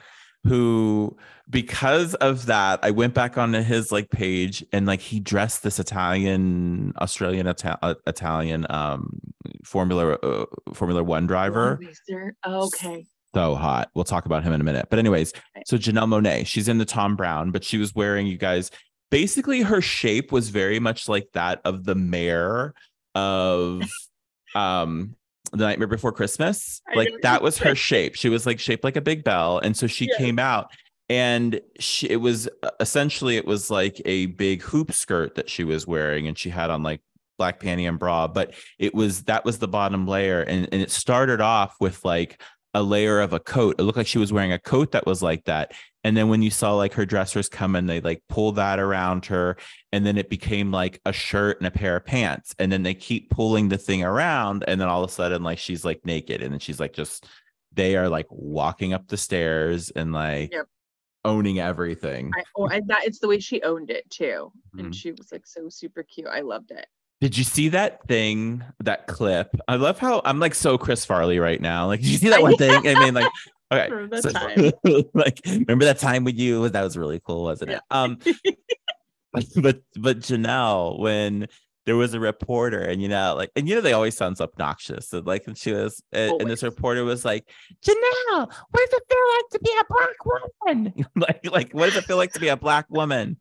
[0.44, 1.14] who
[1.50, 5.78] because of that i went back onto his like page and like he dressed this
[5.78, 9.20] italian australian Ita- uh, italian um
[9.64, 11.78] formula uh, formula one driver.
[11.80, 12.34] Racer.
[12.46, 13.90] okay so hot.
[13.94, 14.86] We'll talk about him in a minute.
[14.88, 15.34] But anyways,
[15.66, 18.70] so Janelle Monáe, she's in the Thom Browne, but she was wearing you guys.
[19.10, 22.72] Basically, her shape was very much like that of the mayor
[23.14, 23.82] of
[24.54, 25.14] um
[25.52, 26.80] the Nightmare Before Christmas.
[26.94, 28.14] Like that was her shape.
[28.14, 30.16] She was like shaped like a big bell, and so she Yes.
[30.16, 30.70] came out.
[31.10, 35.62] And she, it was uh, essentially it was like a big hoop skirt that she
[35.62, 37.00] was wearing, and she had on like
[37.38, 38.26] black panty and bra.
[38.28, 42.40] But it was that was the bottom layer, and and it started off with like
[42.76, 43.74] a layer of a coat.
[43.78, 45.72] It looked like she was wearing a coat that was like that.
[46.04, 49.24] And then when you saw like her dressers come in, they like pull that around
[49.26, 49.56] her.
[49.92, 52.54] And then it became like a shirt and a pair of pants.
[52.58, 54.62] And then they keep pulling the thing around.
[54.68, 56.42] And then all of a sudden, like she's like naked.
[56.42, 57.26] And then she's like just
[57.72, 60.66] they are like walking up the stairs and like Yep.
[61.24, 62.30] owning everything.
[62.36, 64.80] I, oh, I, that it's the way she owned it too, Mhm.
[64.80, 66.26] and she was like so super cute.
[66.28, 66.86] I loved it.
[67.20, 69.56] Did you see that thing, that clip?
[69.68, 71.86] I love how I'm like so Chris Farley right now.
[71.86, 72.86] Like, did you see that one thing?
[72.86, 73.30] I mean, like,
[73.72, 73.90] okay.
[73.90, 74.72] Remember so- time?
[75.14, 76.68] like, remember that time with you?
[76.68, 77.80] That was really cool, wasn't it?
[77.90, 78.18] Um,
[79.56, 81.46] but but Janelle, when
[81.86, 85.12] there was a reporter, and you know, like, and you know, they always sounds obnoxious.
[85.12, 87.48] And like, and she was, and, and this reporter was like,
[87.82, 90.94] Janelle, what does it feel like to be a black woman?
[91.16, 93.38] like, like, what does it feel like to be a black woman?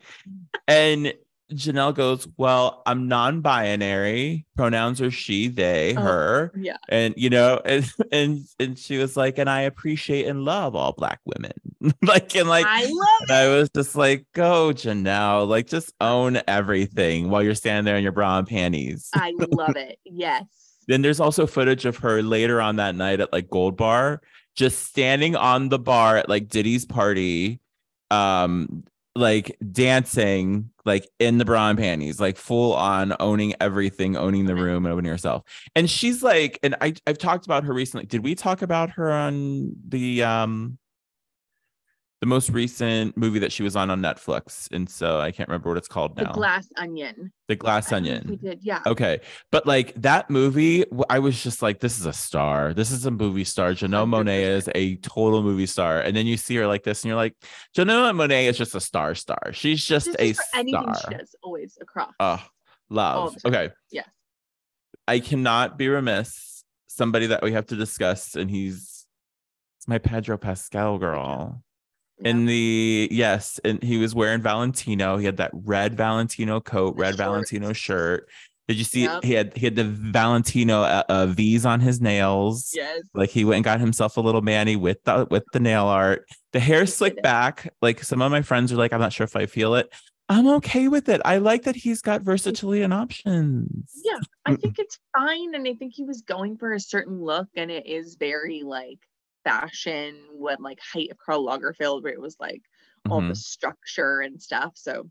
[0.67, 1.13] And
[1.53, 4.45] Janelle goes, Well, I'm non-binary.
[4.55, 6.01] Pronouns are she, they, Oh.
[6.01, 6.51] her.
[6.57, 6.77] Yeah.
[6.89, 10.93] And you know, and and and she was like, and I appreciate and love all
[10.93, 11.53] black women.
[12.01, 16.41] like, and like I love and I was just like, go, Janelle, like just own
[16.47, 19.09] everything while you're standing there in your bra and panties.
[19.13, 19.99] I love it.
[20.05, 20.43] Yes.
[20.87, 24.21] Then there's also footage of her later on that night at like Gold Bar,
[24.55, 27.59] just standing on the bar at like Diddy's party,
[28.11, 28.83] um,
[29.15, 34.55] like dancing, like in the bra and panties, like full on owning everything, owning the
[34.55, 35.43] room and owning herself.
[35.75, 38.05] And she's like, and I I've talked about her recently.
[38.05, 40.77] Did we talk about her on the um
[42.25, 44.67] the most recent movie that she was on on Netflix?
[44.71, 46.23] And so I can't remember what it's called now.
[46.23, 47.31] The glass onion.
[47.47, 48.29] the Glass I don't know if Onion.
[48.29, 48.59] We did.
[48.63, 48.81] Yeah.
[48.87, 49.21] Okay.
[49.51, 52.73] But like that movie, I was just like, this is a star.
[52.73, 53.71] This is a movie star.
[53.71, 54.49] Janelle Monáe 100%.
[54.57, 56.01] is a total movie star.
[56.01, 57.35] And then you see her like this and you're like,
[57.77, 59.53] Janelle Monáe is just a star star.
[59.53, 61.11] She's just Just a for anything star.
[61.11, 62.13] she does, always across.
[62.19, 62.43] Oh,
[62.89, 63.35] love.
[63.45, 63.69] Okay.
[63.91, 64.09] Yes.
[65.07, 66.63] I cannot be remiss.
[66.87, 69.05] Somebody that we have to discuss, and he's
[69.85, 71.61] my Pedro Pascal girl.
[72.19, 72.29] Yeah.
[72.29, 75.17] In the yes, and he was wearing Valentino.
[75.17, 77.17] He had that red Valentino coat, red shorts.
[77.17, 78.29] Valentino shirt.
[78.67, 79.03] Did you see?
[79.03, 79.23] Yep.
[79.23, 82.71] He had he had the Valentino uh, uh, V's on his nails.
[82.73, 83.01] yes.
[83.13, 86.25] Like he went and got himself a little manny with the with the nail art.
[86.53, 87.71] The hair slicked back.
[87.81, 89.93] Like some of my friends are like, I'm not sure if I feel it.
[90.27, 91.21] I'm okay with it.
[91.23, 93.91] I like that he's got versatility and options.
[94.03, 94.19] Yeah.
[94.45, 95.53] I think it's fine.
[95.53, 98.99] And I think he was going for a certain look and it is very like
[99.45, 102.61] fashion when like height of Karl Lagerfeld where it was like
[103.09, 103.29] all Mhm.
[103.29, 104.73] the structure and stuff.
[104.75, 105.09] So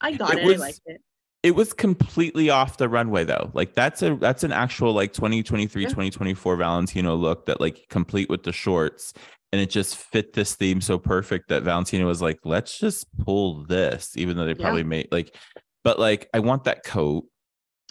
[0.00, 0.46] I got It it.
[0.46, 1.00] was- I liked it.
[1.42, 3.50] It was completely off the runway though.
[3.54, 5.88] Like that's a that's an actual like 2023 Yeah.
[5.88, 9.12] 2024 Valentino look that like complete with the shorts
[9.52, 13.64] and it just fit this theme so perfect that Valentino was like let's just pull
[13.66, 14.64] this even though they Yeah.
[14.64, 15.36] probably made like
[15.84, 17.26] but like I want that coat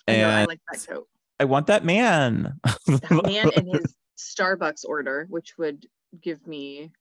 [0.08, 1.08] I know, I and like that coat.
[1.40, 2.60] I want that man.
[2.88, 5.86] That man and his Starbucks order, which would
[6.22, 6.92] give me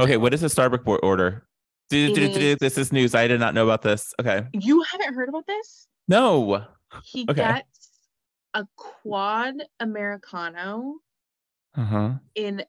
[0.00, 1.46] okay, know- what is a Starbucks order?
[1.88, 3.14] Do, do, do, do, This is news.
[3.14, 4.12] I did not know about this.
[4.20, 4.46] Okay.
[4.52, 5.86] You haven't heard about this?
[6.08, 6.64] No.
[7.04, 7.34] He Okay.
[7.42, 7.90] gets
[8.54, 10.94] a quad Americano
[11.76, 12.14] Uh-huh.
[12.34, 12.64] in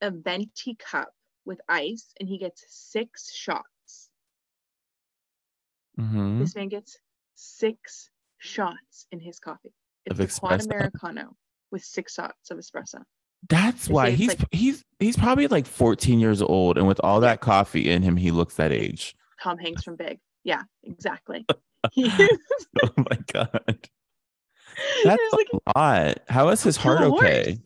[0.00, 1.12] a venti cup
[1.44, 4.10] with ice and he gets six shots.
[5.98, 6.38] Mhm.
[6.40, 6.98] This man gets
[7.34, 9.72] six shots in his coffee.
[10.10, 10.64] Of It's a quad?
[10.64, 11.36] Americano
[11.70, 13.02] with six shots of espresso.
[13.48, 17.40] That's why he's like- he's he's probably like 14 years old, and with all that
[17.40, 19.14] coffee in him, he looks that age.
[19.42, 20.18] Tom Hanks from Big.
[20.44, 21.46] Yeah, exactly.
[21.96, 23.78] Oh my god,
[25.04, 26.18] that's like a lot.
[26.28, 27.58] How is his heart okay?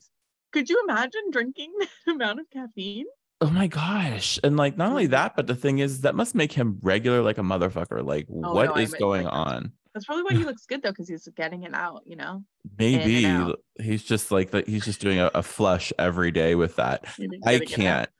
[0.53, 1.73] Could you imagine drinking
[2.07, 3.07] that amount of caffeine?
[3.41, 4.39] Oh my gosh.
[4.45, 5.13] And like not only Mhm.
[5.13, 8.05] that, but the thing is that must make him regular like a motherfucker.
[8.05, 9.73] Like what Oh, no, I is going on?
[9.95, 12.45] That's probably why he looks good though, because he's getting it out, you know?
[12.79, 13.61] Maybe out.
[13.81, 17.07] he's just like that he's just doing a, a flush every day with that.
[17.45, 17.69] I getting it out.
[17.69, 18.11] can't.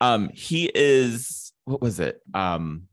[0.00, 2.22] Um he is what was it?
[2.32, 2.88] Um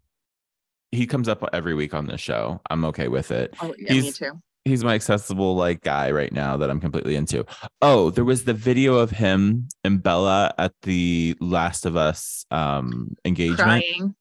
[0.92, 2.62] he comes up every week on this show.
[2.70, 3.54] I'm okay with it.
[3.62, 4.42] Oh, yeah, me too.
[4.66, 7.46] He's my accessible like guy right now that I'm completely into.
[7.82, 13.16] Oh, there was the video of him and Bella at the Last of Us um
[13.24, 13.60] engagement.
[13.60, 14.16] Crying.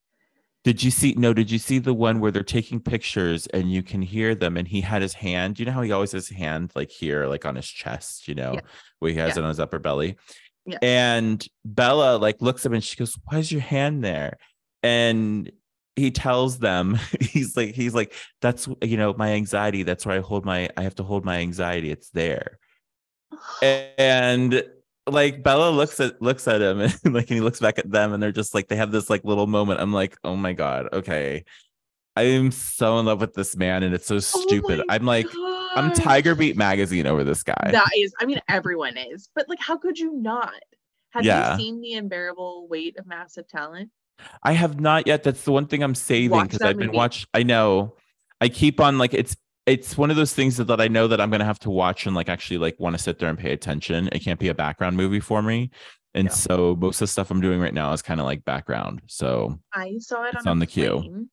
[0.65, 1.15] Did you see?
[1.17, 4.57] No, did you see the one where they're taking pictures and you can hear them?
[4.57, 5.59] And he had his hand.
[5.59, 8.35] You know how he always has his hand like here, like on his chest, you
[8.35, 8.61] know, Yeah.
[8.99, 9.41] where he has Yeah.
[9.41, 10.17] it on his upper belly.
[10.65, 10.79] Yeah.
[10.81, 14.39] And Bella like looks at him and she goes, Why is your hand there?
[14.83, 15.53] And
[15.97, 19.83] he tells them, he's like, he's like, that's you know, my anxiety.
[19.83, 21.91] That's where I hold my I have to hold my anxiety.
[21.91, 22.59] It's there
[23.63, 24.65] and
[25.07, 28.13] like Bella looks at looks at him and like and he looks back at them
[28.13, 29.81] and they're just like they have this like little moment.
[29.81, 31.45] I'm like, oh my god, okay.
[32.17, 34.81] I'm so in love with this man and it's so oh stupid.
[34.81, 35.27] Oh I'm like,
[35.75, 35.93] I'm.
[35.93, 37.71] Tiger Beat magazine over this guy.
[37.73, 40.53] That is, I mean, everyone is, but like, how could you not?
[41.11, 41.53] Have Yeah.
[41.53, 43.91] you seen the unbearable weight of massive talent?
[44.45, 45.25] I have not yet.
[45.25, 46.97] That's the one thing I'm saving because I've been movie.
[46.99, 47.27] watch.
[47.35, 47.97] I know.
[48.41, 49.37] I keep on like it's
[49.67, 52.07] it's one of those things that, that I know that I'm gonna have to watch
[52.07, 54.09] and like actually like want to sit there and pay attention.
[54.13, 55.71] It can't be a background movie for me.
[56.15, 56.33] And Yeah.
[56.33, 59.03] so most of the stuff I'm doing right now is kind of like background.
[59.07, 61.29] So I saw it on, on the queue.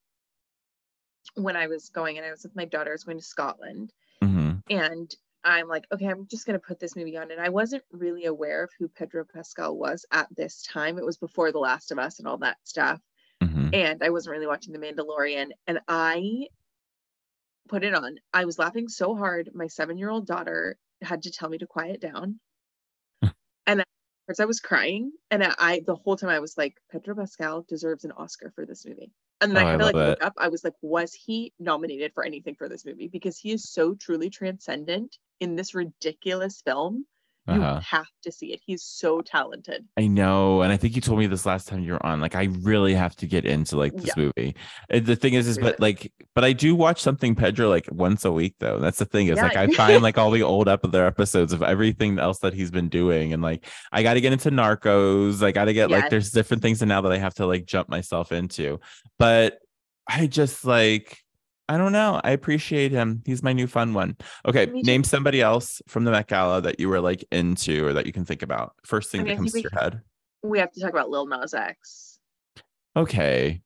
[1.36, 2.91] when I was going, and I was with my daughter.
[2.91, 4.61] I was going to Scotland, mhm.
[4.69, 7.32] and I'm like, okay, I'm just gonna put this movie on.
[7.32, 10.97] And I wasn't really aware of who Pedro Pascal was at this time.
[10.97, 12.99] It was before The Last of Us and all that stuff.
[13.43, 13.73] Mhm.
[13.73, 15.49] and I wasn't really watching The Mandalorian.
[15.65, 16.47] And I
[17.70, 18.18] put it on.
[18.34, 19.49] I was laughing so hard.
[19.53, 22.39] My seven year old daughter had to tell me to quiet down.
[23.22, 23.30] Hmm.
[23.68, 23.88] and at
[24.28, 25.12] first I was crying.
[25.30, 28.86] And I, the whole time I was like, Pedro Pascal deserves an Oscar for this
[28.86, 29.12] movie.
[29.41, 30.34] And then Oh, I kind of like love woke up.
[30.38, 33.07] I was like, was he nominated for anything for this movie?
[33.07, 37.05] Because he is so truly transcendent in this ridiculous film.
[37.48, 37.80] You Uh-huh.
[37.80, 38.62] have to see it.
[38.64, 39.84] He's so talented.
[39.98, 42.22] I know, and I think you told me this last time you were on.
[42.22, 44.24] Like, I really have to get into like this Yeah.
[44.38, 44.56] movie.
[44.92, 45.72] And the thing is, is Really.
[45.72, 48.78] but like, but I do watch something Pedro like once a week though.
[48.78, 51.64] That's the thing is like I find like all the old up other episodes of
[51.64, 55.42] everything else that he's been doing, and like I got to get into Narcos.
[55.44, 57.89] I got to get like there's different things now that I have to like jump
[57.89, 58.80] myself into.
[59.18, 59.58] But
[60.08, 61.20] I just like
[61.72, 62.19] I don't know.
[62.22, 63.24] I appreciate him.
[63.26, 64.17] He's my new fun one.
[64.45, 68.05] Okay, name somebody else from the Met Gala that you were like into or that
[68.05, 68.74] you can think about.
[68.86, 70.01] First thing I mean, that comes to your head.
[70.43, 72.19] We have to talk about Lil Nas X.
[72.97, 73.61] Okay.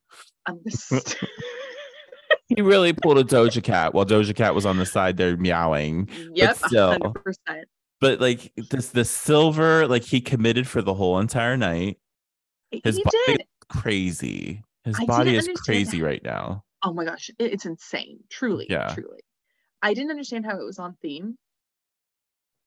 [0.45, 0.91] Um, this-
[2.47, 6.07] He really pulled a Doja Cat while Doja Cat was on the side there meowing.
[6.35, 6.89] yep, still.
[6.91, 7.67] hundred percent.
[8.01, 11.97] But like this the silver, like he committed for the whole entire night.
[12.69, 13.39] His He body did.
[13.39, 13.45] is
[13.81, 14.63] crazy.
[14.83, 16.05] His I body is crazy that.
[16.05, 16.64] right now.
[16.85, 18.19] Oh my gosh, it- it's insane.
[18.29, 18.93] Truly, Yeah.
[18.93, 19.19] truly.
[19.81, 21.35] I didn't understand how it was on theme.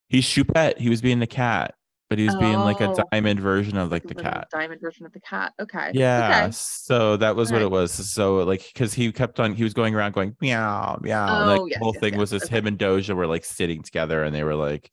[0.08, 0.78] He's Choupette.
[0.78, 1.74] He was being the cat,
[2.08, 2.96] but he was being like a Oh.
[3.12, 4.48] diamond version of like the cat.
[4.50, 5.52] diamond version of the cat.
[5.60, 5.90] Okay.
[5.94, 6.40] Yeah.
[6.44, 6.50] Okay.
[6.52, 7.92] So that was what it was.
[7.92, 11.40] So like because he kept on he was going around going meow, meow.
[11.40, 12.58] and, like Oh, the whole yes, thing was yes, just okay.
[12.58, 14.90] him and Doja were like sitting together and they were like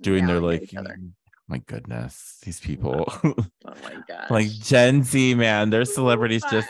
[0.00, 0.72] doing their like
[1.46, 3.04] my goodness, these people.
[3.24, 3.34] Oh
[3.82, 4.30] my gosh.
[4.30, 6.68] like Gen Z, man, their celebrities just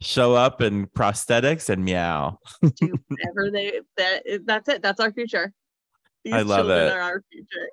[0.00, 2.38] show up in prosthetics and meow.
[2.60, 4.82] whatever they that that's it.
[4.82, 5.52] That's our future.
[6.24, 6.92] These I love children it.
[6.92, 7.68] are our future.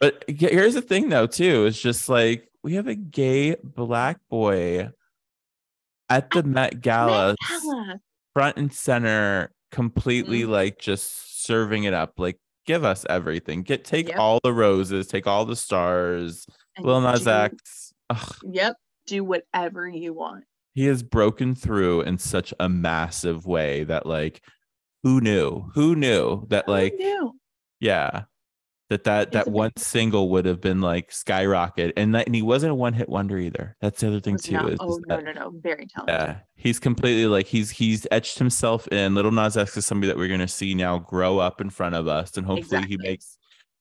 [0.00, 1.66] But here's the thing though, too.
[1.66, 4.90] It's just like we have a gay black boy
[6.10, 8.00] at the Met Gala, Met Gala.
[8.34, 10.48] front and center, completely Mhm.
[10.48, 12.14] like just serving it up.
[12.18, 13.62] Like, give us everything.
[13.62, 14.18] Get take Yep.
[14.18, 16.46] all the roses, take all the stars.
[16.76, 17.92] And Lil Nas X.
[18.10, 18.76] Ugh, Yep.
[19.06, 20.44] Do whatever you want.
[20.78, 24.40] He has broken through in such a massive way that like
[25.02, 25.70] who knew?
[25.74, 27.32] Who knew that like knew?
[27.80, 28.22] yeah.
[28.88, 31.94] That that that It's one single would have been like skyrocket.
[31.96, 33.76] And that and he wasn't a one hit wonder either.
[33.80, 34.52] That's the other thing too.
[34.52, 35.52] not- is, oh no, that- no, no.
[35.60, 36.14] Very talented.
[36.14, 39.16] Yeah, he's completely like he's he's etched himself in.
[39.16, 42.06] Lil Nas X is somebody that we're gonna see now grow up in front of
[42.06, 43.36] us, and hopefully he makes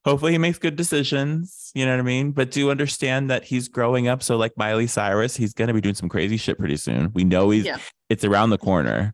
[0.08, 1.72] hopefully he makes good decisions.
[1.76, 2.32] You know what I mean?
[2.32, 4.24] But do understand that he's growing up.
[4.24, 7.12] So like Miley Cyrus, he's gonna be doing some crazy shit pretty soon.
[7.14, 7.78] We know he's Yeah.
[8.10, 9.14] it's around the corner.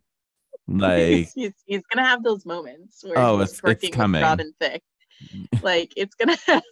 [0.68, 4.22] Like he's, he's, gonna have those moments where Oh, he's it's- it's coming.
[4.22, 4.82] Robin Thicke.
[5.62, 6.36] Like it's gonna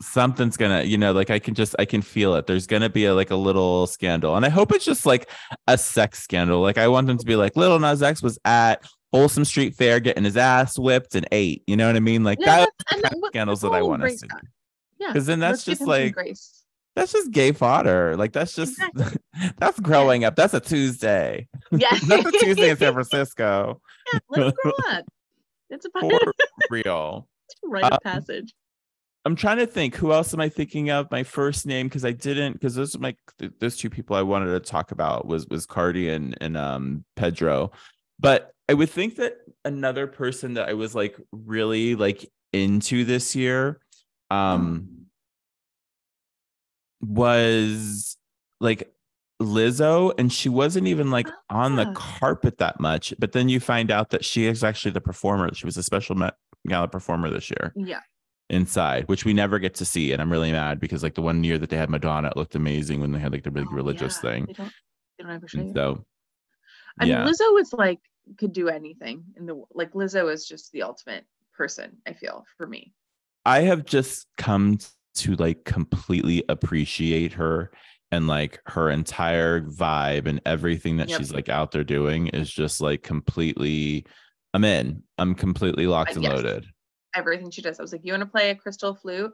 [0.00, 3.04] something's gonna you know like i can just i can feel it there's gonna be
[3.04, 5.30] a, like a little scandal and i hope it's just like
[5.68, 8.84] a sex scandal like i want them to be like lil nas x was at
[9.12, 12.24] folsom street fair getting his ass whipped and ate you know what i mean?
[12.24, 14.26] Like Yeah, that kind of scandals that i want to see.
[14.98, 16.16] Yeah, 'Cause then that's just like-
[16.94, 18.16] that's just gay fodder.
[18.16, 19.16] Like that's just Exactly.
[19.58, 20.36] that's growing up.
[20.36, 21.48] That's a tuesday.
[21.72, 23.80] Yeah, that's a tuesday in san francisco.
[24.12, 25.04] Yeah, let him grow up.
[25.70, 26.32] It's a for
[26.70, 27.28] real.
[27.64, 28.52] Rite of Um, passage.
[29.24, 31.10] I'm trying to think who else am I thinking of?
[31.10, 34.22] My first name because I didn't because those are my th- those two people I
[34.22, 37.70] wanted to talk about was was Cardi and and um Pedro,
[38.20, 43.36] but I would think that another person that I was like really like into this
[43.36, 43.80] year,
[44.30, 44.88] um,
[47.02, 48.16] was
[48.60, 48.90] like
[49.42, 51.92] Lizzo, and she wasn't even like on the Ah.
[51.94, 53.12] carpet that much.
[53.18, 55.52] But then you find out that she is actually the performer.
[55.52, 56.32] She was a special Met
[56.66, 58.00] Gala performer this year Yeah,
[58.48, 60.12] inside, which we never get to see.
[60.12, 62.54] And I'm really mad because like the one year that they had Madonna, it looked
[62.54, 64.30] amazing when they had like the big Oh, religious yeah.
[64.30, 64.44] thing.
[64.46, 64.72] They don't,
[65.18, 65.72] they don't ever show you.
[65.74, 66.04] so
[66.98, 67.24] I yeah.
[67.24, 67.98] mean, Lizzo was like
[68.38, 69.92] could do anything in the like.
[69.92, 71.24] Lizzo is just the ultimate
[71.56, 71.96] person.
[72.06, 72.92] I feel for me.
[73.44, 74.78] I have just come
[75.16, 77.72] to like completely appreciate her
[78.10, 81.18] and like her entire vibe and everything that Yep.
[81.18, 84.06] she's like out there doing is just like completely
[84.54, 85.02] I'm in.
[85.18, 86.32] I'm completely locked and yes.
[86.32, 86.66] loaded.
[87.14, 87.78] Everything she does.
[87.78, 89.32] I was like, you want to play a crystal flute?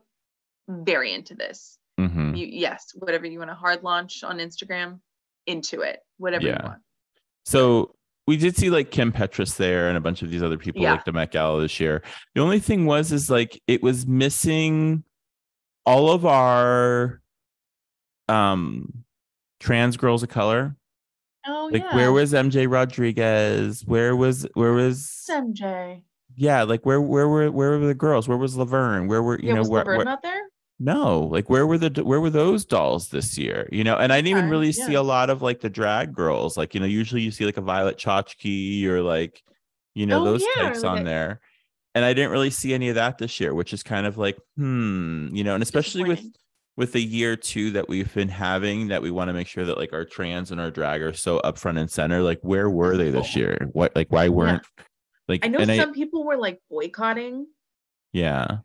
[0.69, 1.79] Very into this.
[1.99, 2.35] Mm-hmm.
[2.37, 5.01] You yes, whatever you want to hard launch on Instagram,
[5.47, 6.01] into it.
[6.19, 6.63] Whatever Yeah.
[6.63, 6.83] you want.
[7.45, 7.95] So
[8.29, 10.93] we did see like Kim Petras there and a bunch of these other people Yeah.
[10.93, 12.03] like the Met Gala this year.
[12.35, 15.03] The only thing was is like it was missing
[15.87, 17.23] all of our
[18.29, 19.05] um
[19.61, 20.77] trans girls of color.
[21.47, 21.97] Oh Like yeah.
[21.97, 23.83] where was MJ Rodriguez?
[23.87, 26.03] Where was where was MJ?
[26.37, 28.29] yeah, like where where were where were the girls?
[28.29, 29.09] Where was Laverne?
[29.09, 30.43] Where were you yeah, know was where, Laverne where not there?
[30.79, 33.69] No, like where were the where were those dolls this year?
[33.73, 35.01] You know, and I didn't even really see yeah.
[35.01, 36.57] a lot of like the drag girls.
[36.57, 39.43] Like, you know, usually you see like a Violet Chachki or like,
[39.95, 41.41] you know, Oh, those yeah, types like on a- there.
[41.95, 44.39] And I didn't really see any of that this year, which is kind of like,
[44.57, 46.23] hmm, you know, and especially with
[46.77, 49.79] with the year two that we've been having that we want to make sure that
[49.79, 52.23] like our trans and our drag are so up front and center.
[52.23, 53.69] Like, where were they this year?
[53.73, 54.63] What like why weren't
[55.27, 57.47] like I know some people were like boycotting.
[58.13, 58.59] yeah.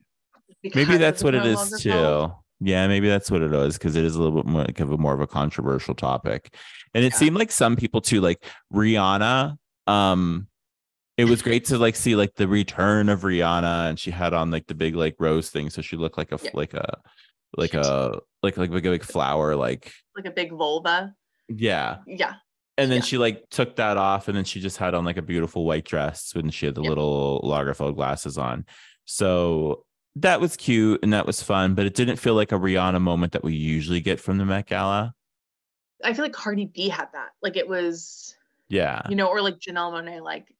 [0.76, 4.16] Maybe that's what it is too yeah maybe that's what it is because it is
[4.16, 6.56] a little bit more like of a more of a controversial topic
[6.94, 7.18] and it Yeah.
[7.18, 10.48] seemed like some people too like rihanna um
[11.18, 14.50] it was great to like see like the return of rihanna and she had on
[14.52, 16.50] like the big like rose thing so she looked like a Yeah.
[16.54, 16.98] like a
[17.58, 21.14] like a like like like a big flower like Like a big vulva.
[21.50, 22.36] yeah Yeah.
[22.78, 23.04] and then Yeah.
[23.06, 25.86] she like took that off and then she just had on like a beautiful white
[25.86, 28.66] dress when she had the little Lagerfeld glasses on.
[29.06, 29.86] So
[30.18, 33.34] that was cute and that was fun, but it didn't feel like a Rihanna moment
[33.34, 35.14] that we usually get from the Met Gala.
[36.04, 37.30] I feel like Cardi B had that.
[37.42, 38.36] Like it was,
[38.70, 39.02] Yeah.
[39.10, 40.54] you know, or like Janelle Monáe, like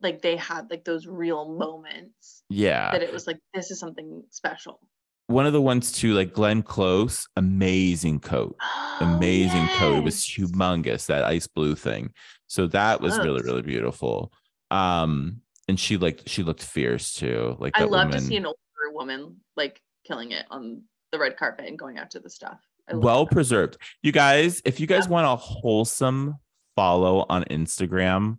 [0.00, 2.90] like they had like those real moments Yeah.
[2.92, 4.80] that it was like this is something special.
[5.26, 8.56] One of the ones too, like Glenn Close, amazing coat.
[9.00, 9.96] Amazing coat.
[9.98, 12.12] It was Oh, humongous, that ice blue thing.
[12.46, 13.44] So that was really, Close.
[13.46, 14.32] really beautiful.
[14.70, 17.56] Um, and she like she looked fierce too.
[17.58, 18.20] Like I love woman.
[18.20, 18.46] to see an
[18.92, 20.82] woman like killing it on
[21.12, 22.60] the red carpet and going out to the stuff.
[22.92, 23.32] Well that.
[23.32, 23.78] preserved.
[24.02, 26.36] You guys, if you guys want a wholesome
[26.76, 28.38] follow on Instagram,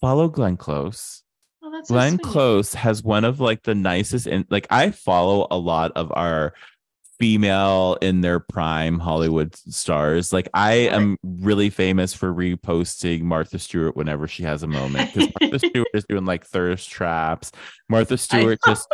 [0.00, 1.22] follow Glenn Close.
[1.62, 2.32] Oh, that's so Glenn sweet.
[2.32, 6.54] Close has one of like the nicest and like I follow a lot of our
[7.22, 10.32] female in their prime Hollywood stars.
[10.32, 15.30] Like I am really famous for reposting Martha Stewart whenever she has a moment because
[15.40, 17.52] Martha Stewart is doing like thirst traps.
[17.88, 18.92] Martha Stewart just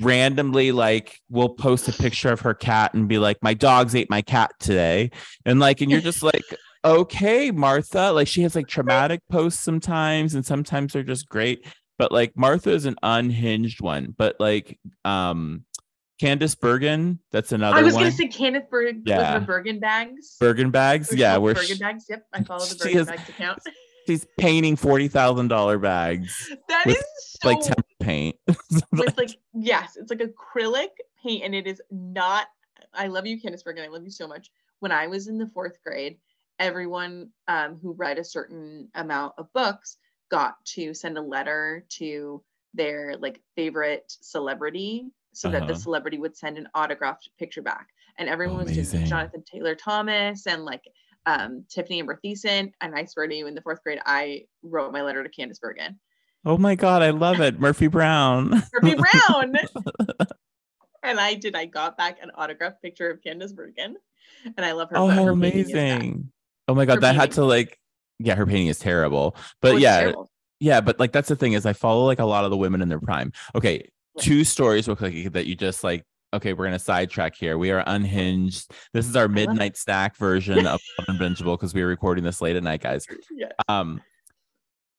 [0.00, 4.10] randomly like will post a picture of her cat and be like, My dogs ate
[4.10, 5.10] my cat today.
[5.44, 6.44] And like, and you're just like,
[6.84, 8.12] okay, Martha.
[8.12, 11.66] Like she has like traumatic posts sometimes, and sometimes they're just great.
[11.98, 14.14] But like Martha is an unhinged one.
[14.16, 15.64] But like um
[16.20, 18.04] Candice Bergen, that's another I was one.
[18.04, 19.34] gonna say Kenneth Bergen Yeah.
[19.34, 20.36] was the Bergen bags.
[20.40, 22.04] Bergen bags, yeah, where Bergen she- bags.
[22.08, 23.58] Yep, I follow the Bergen is- bags account.
[24.06, 27.02] she's painting forty thousand dollar bags That is
[27.40, 28.36] so like temp paint.
[28.92, 30.90] with like yes, it's like acrylic
[31.22, 32.46] paint, and it is not.
[32.92, 33.84] I love you, Candice Bergen.
[33.84, 34.50] I love you so much.
[34.80, 36.18] When I was in the fourth grade,
[36.58, 39.96] everyone um, who read a certain amount of books
[40.30, 42.42] got to send a letter to
[42.74, 45.80] their like favorite celebrity so that the Uh-huh.
[45.82, 47.88] celebrity would send an autographed picture back.
[48.18, 48.98] And everyone was Amazing.
[49.00, 50.84] doing Jonathan Taylor Thomas and like
[51.26, 52.72] um, Tiffani Amber Thiessen.
[52.80, 55.60] And I swear to you, in the fourth grade, I wrote my letter to Candice
[55.60, 55.98] Bergen.
[56.46, 57.58] Oh my god, I love it.
[57.58, 58.62] Murphy Brown.
[58.72, 59.54] Murphy Brown.
[61.02, 61.54] and I did.
[61.56, 63.96] I got back an autographed picture of Candice Bergen,
[64.56, 64.96] and I love her.
[64.98, 66.00] Oh, how her painting is bad.
[66.00, 66.32] amazing.
[66.68, 67.78] Oh my god, Her that had to like
[68.18, 69.34] yeah, her painting is terrible.
[69.36, 70.30] Oh, But it's yeah, terrible.
[70.60, 72.80] yeah, but like that's the thing is I follow like a lot of the women
[72.82, 73.32] in their prime.
[73.54, 74.22] Okay, Yeah.
[74.22, 77.56] two stories real quick that you just like okay, we're gonna sidetrack here.
[77.58, 78.70] We are unhinged.
[78.92, 82.62] This is our midnight snack version of Unbingeable because we are recording this late at
[82.62, 83.06] night, guys.
[83.36, 83.52] Yes.
[83.68, 84.00] Um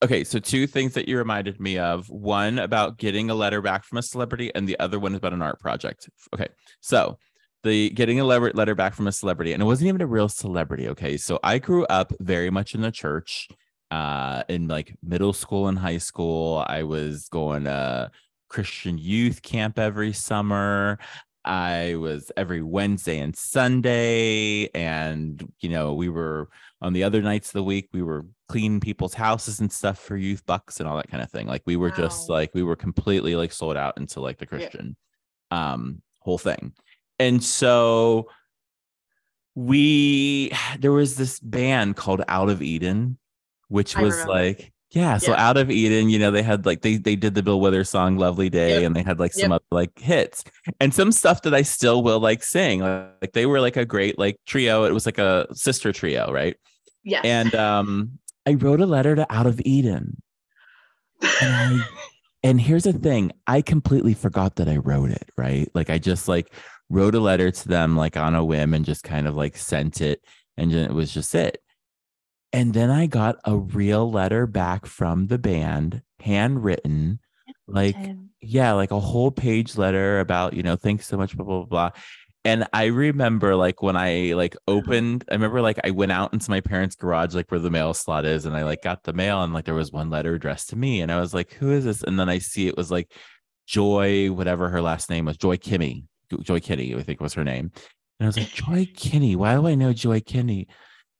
[0.02, 2.08] okay, so two things that you reminded me of.
[2.08, 5.32] One about getting a letter back from a celebrity, and the other one is about
[5.32, 6.08] an art project.
[6.34, 6.48] Okay,
[6.80, 7.18] so
[7.62, 10.88] the getting a letter back from a celebrity, and it wasn't even a real celebrity.
[10.88, 13.48] Okay, so I grew up very much in the church.
[13.92, 18.10] Uh, in like middle school and high school, I was going to
[18.48, 20.98] Christian youth camp every summer.
[21.44, 26.48] I was every Wednesday and Sunday, and you know, we were
[26.82, 30.16] on the other nights of the week, we were cleaning people's houses and stuff for
[30.16, 31.46] youth bucks and all that kind of thing.
[31.46, 34.96] Like we were just like we were completely like sold out into like the Christian
[35.50, 36.72] um whole thing.
[37.18, 38.28] And so
[39.54, 43.18] we there was this band called Out of Eden,
[43.68, 45.48] which was like yeah, so Yeah.
[45.48, 48.16] Out of Eden, you know, they had like they they did the Bill Withers song
[48.16, 48.82] "Lovely Day," Yep.
[48.86, 49.52] and they had like some Yep.
[49.52, 50.44] other like hits
[50.80, 52.80] and some stuff that I still will like sing.
[52.80, 54.84] Like, like they were like a great like trio.
[54.84, 56.56] It was like a sister trio, right?
[57.04, 57.20] Yeah.
[57.24, 60.22] And um, I wrote a letter to Out of Eden,
[61.42, 61.86] and I
[62.42, 66.28] and here's the thing i completely forgot that i wrote it right like i just
[66.28, 66.52] like
[66.90, 70.00] wrote a letter to them like on a whim and just kind of like sent
[70.00, 70.22] it
[70.56, 71.60] and it was just it
[72.52, 77.18] and then i got a real letter back from the band handwritten
[77.68, 77.96] like
[78.40, 81.90] yeah like a whole page letter about you know thanks so much blah blah blah
[82.44, 86.50] and i remember like when i like opened i remember like i went out into
[86.50, 89.42] my parents garage like where the mail slot is and i like got the mail
[89.42, 91.84] and like there was one letter addressed to me and i was like who is
[91.84, 92.02] this?
[92.02, 93.12] And then i see it was like
[93.66, 96.04] joy whatever her last name was joy kimmy
[96.42, 97.72] joy kinney i think was her name.
[98.20, 100.68] And i was like joy kinney why do i know joy kinney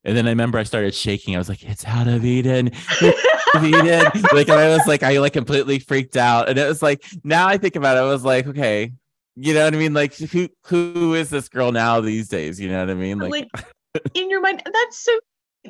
[0.06, 2.70] and then i remember i started shaking i was like it's out of eden
[3.62, 4.02] Eden.
[4.32, 6.48] Like and I was like, I like completely freaked out.
[6.48, 8.92] And it was like, now I think about it, I was like, okay,
[9.34, 9.94] you know what I mean?
[9.94, 12.60] Like who who is this girl now these days?
[12.60, 13.18] You know what I mean?
[13.18, 15.18] Like, like in your mind, that's so.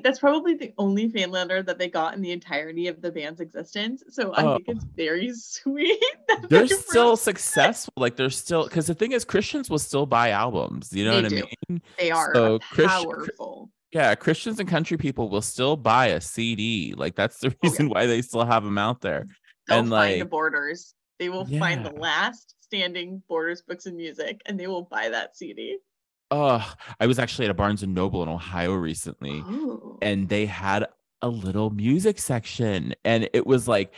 [0.02, 3.40] That's probably the only fan letter that they got in the entirety of the band's
[3.40, 4.02] existence.
[4.10, 4.54] So I Oh.
[4.56, 6.02] think it's very sweet.
[6.50, 7.94] they're they still successful.
[7.96, 10.92] Like they're still because the thing is Christians will still buy albums.
[10.92, 11.36] You know They what do.
[11.38, 11.82] I mean?
[11.98, 13.70] They are so powerful.
[13.92, 16.94] Yeah, Christians and country people will still buy a CD.
[16.96, 17.70] Like that's the Oh, yeah.
[17.70, 19.26] reason why they still have them out there.
[19.68, 20.94] They'll and, find the borders.
[21.18, 25.36] They will find the last standing Borders books and music, and they will buy that
[25.36, 25.78] CD.
[26.30, 29.38] Oh, I was actually at a Barnes and Noble in Ohio recently.
[29.38, 29.98] Ooh.
[30.02, 30.86] and they had
[31.22, 33.94] a little music section and it was like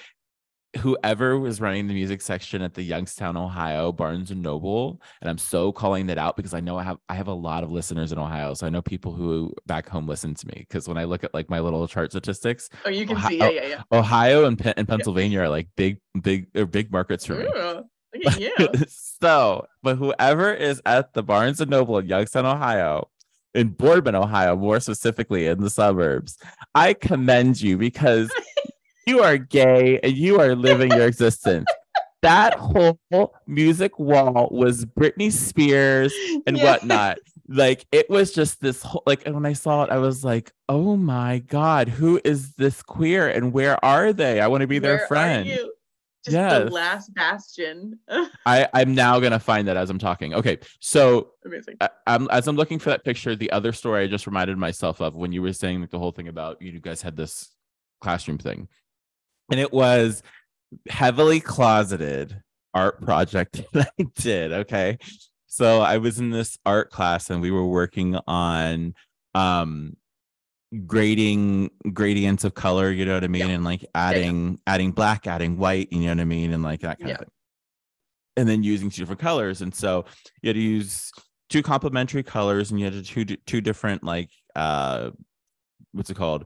[0.77, 5.39] whoever was running the music section at the youngstown ohio barnes and noble and i'm
[5.39, 8.13] so calling that out because i know i have i have a lot of listeners
[8.13, 11.05] in ohio so i know people who back home listen to me because when i
[11.05, 13.39] look at like my little chart statistics oh, you can Ohio- see.
[13.39, 13.83] Yeah, oh, yeah, yeah.
[13.93, 17.85] ohio and, and pennsylvania are like big big or big markets for me Ooh,
[18.27, 18.55] at you.
[18.89, 23.09] so, but whoever is at the Barnes and Noble in Youngstown, Ohio,
[23.55, 26.39] in Boardman, Ohio, more specifically in the suburbs,
[26.75, 28.31] I commend you because
[29.09, 31.67] you are gay and you are living your existence.
[32.23, 32.99] That whole
[33.47, 36.13] music wall was Britney Spears
[36.49, 36.65] and Yeah.
[36.65, 37.19] whatnot.
[37.47, 40.53] Like it was just this whole like and when I saw it, I was like,
[40.69, 44.41] oh my God, who is this queer and where are they?
[44.41, 45.49] I want to be Where their friend.
[45.49, 45.73] you?
[46.25, 46.65] Just Yes.
[46.65, 48.01] the last bastion.
[48.47, 50.35] I, I'm now gonna find that as I'm talking.
[50.35, 51.77] Okay, so Amazing.
[51.81, 55.01] I, I'm as I'm looking for that picture, the other story I just reminded myself
[55.01, 57.51] of when you were saying like the whole thing about you guys had this
[58.01, 58.67] classroom thing,
[59.51, 60.23] and it was
[60.89, 62.43] heavily closeted
[62.75, 64.53] art project that I did.
[64.53, 64.99] Okay,
[65.47, 68.95] so I was in this art class and we were working on
[69.35, 69.97] um
[70.87, 73.55] grading gradients of color you know what i mean Yeah.
[73.55, 73.89] and like yeah.
[73.95, 77.15] adding adding black adding white you know what i mean and like that kind Yeah.
[77.15, 77.29] of thing
[78.37, 80.05] and then using two different colors and so
[80.43, 81.11] you had to use
[81.49, 85.11] two complementary colors and you had to two two different like uh
[85.93, 86.45] what's it called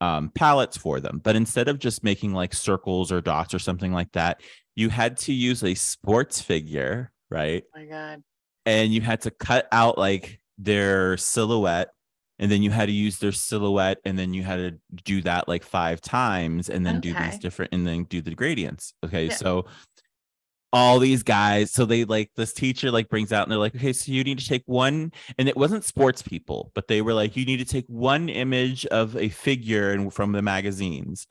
[0.00, 3.92] um palettes for them but instead of just making like circles or dots or something
[3.92, 4.40] like that
[4.76, 8.22] you had to use a sports figure right Oh my God.
[8.66, 11.90] and you had to cut out like their silhouette
[12.38, 15.46] and then you had to use their silhouette and then you had to do that
[15.48, 19.34] like five times and then do these different and then do the gradients okay Yeah.
[19.34, 19.66] so
[20.72, 21.70] all these guys.
[21.72, 24.38] So they like this teacher like brings out and they're like, okay, so you need
[24.38, 27.64] to take one, and it wasn't sports people, but they were like, you need to
[27.64, 31.26] take one image of a figure and from the magazines.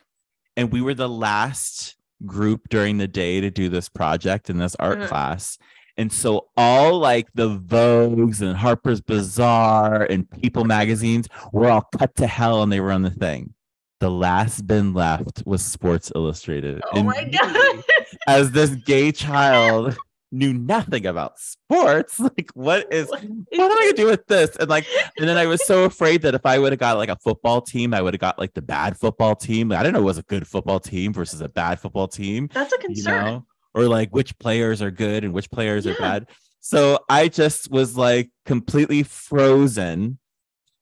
[0.58, 4.76] And we were the last group during the day to do this project in this
[4.76, 5.08] art Mhm.
[5.08, 5.58] class.
[5.96, 12.16] And so all like the Vogues and Harper's Bazaar and People magazines were all cut
[12.18, 13.54] to hell and they were on the thing.
[14.00, 16.82] The last bin left was Sports Illustrated.
[16.94, 17.84] Oh And my god.
[18.28, 19.98] As this gay child
[20.32, 22.20] knew nothing about sports.
[22.20, 24.56] Like, what is What am I gonna do with this?
[24.58, 24.86] And like,
[25.18, 27.62] and then I was so afraid that if I would have got like a football
[27.62, 29.72] team, I would have got like the bad football team.
[29.72, 32.72] I didn't know it was a good football team versus a bad football team That's
[32.72, 33.26] a you concern.
[33.26, 36.28] know, or like which players are good and which players are bad.
[36.62, 40.20] So I just was like completely frozen,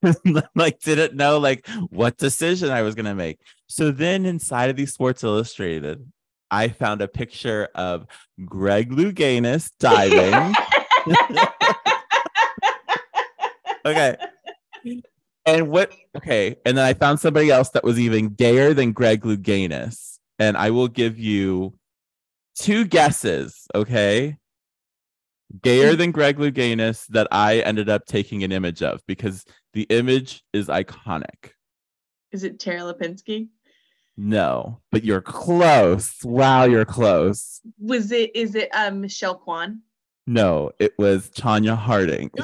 [0.55, 3.39] like didn't know like what decision I was gonna make.
[3.67, 6.11] So then inside of the Sports Illustrated,
[6.51, 8.07] I found a picture of
[8.45, 10.55] Greg Louganis diving.
[13.85, 14.17] okay.
[15.45, 19.21] And what okay, and then I found somebody else that was even gayer than Greg
[19.21, 20.19] Louganis.
[20.39, 21.73] And I will give you
[22.55, 24.37] two guesses, okay?
[25.61, 29.45] Gayer than Greg Louganis that I ended up taking an image of because
[29.77, 31.51] the image is iconic.
[32.31, 33.49] Is it Tara Lipinski?
[34.17, 36.15] No, but you're close.
[36.23, 37.61] Wow, you're close.
[37.79, 39.83] Was it is it um Michelle Kwan?
[40.25, 42.31] No, it was Tonya Harding.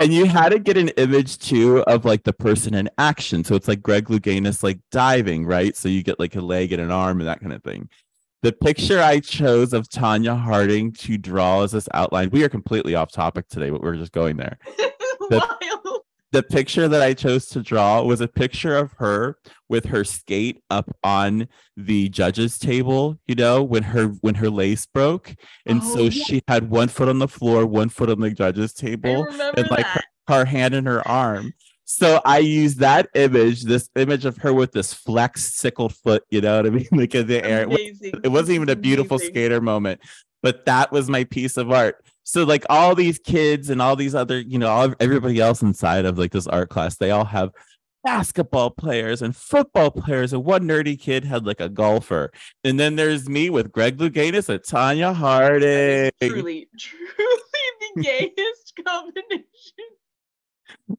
[0.00, 3.42] And you had to get an image too of like the person in action.
[3.42, 5.76] So it's like Greg Louganis like diving, right?
[5.76, 7.88] So you get like a leg and an arm and that kind of thing.
[8.42, 12.30] The picture I chose of Tonya Harding to draw as this outline.
[12.30, 14.58] We are completely off topic today, but we're just going there.
[15.60, 16.00] wild.
[16.30, 19.38] The picture that I chose to draw was a picture of her
[19.70, 24.84] with her skate up on the judges table, you know, when her when her lace
[24.84, 25.34] broke.
[25.64, 26.10] And Oh, so yeah.
[26.24, 29.26] she had one foot on the floor, one foot on the judges table
[29.56, 31.54] and like her, her hand in her arm.
[31.86, 36.42] So I used that image, this image of her with this flex sickle foot, you
[36.42, 36.88] know what I mean?
[36.92, 37.62] Like in the air.
[37.62, 38.12] It, wa- Amazing.
[38.22, 39.32] it wasn't even a beautiful Amazing.
[39.34, 40.00] skater moment,
[40.42, 42.04] but that was my piece of art.
[42.28, 46.04] So like all these kids and all these other, you know, all, everybody else inside
[46.04, 47.52] of like this art class, they all have
[48.04, 52.30] basketball players and football players, and one nerdy kid had like a golfer.
[52.64, 56.10] And then there's me with Greg Louganis and Tonya Harding.
[56.20, 57.42] Truly, truly
[57.96, 58.02] the
[58.36, 59.44] gayest combination.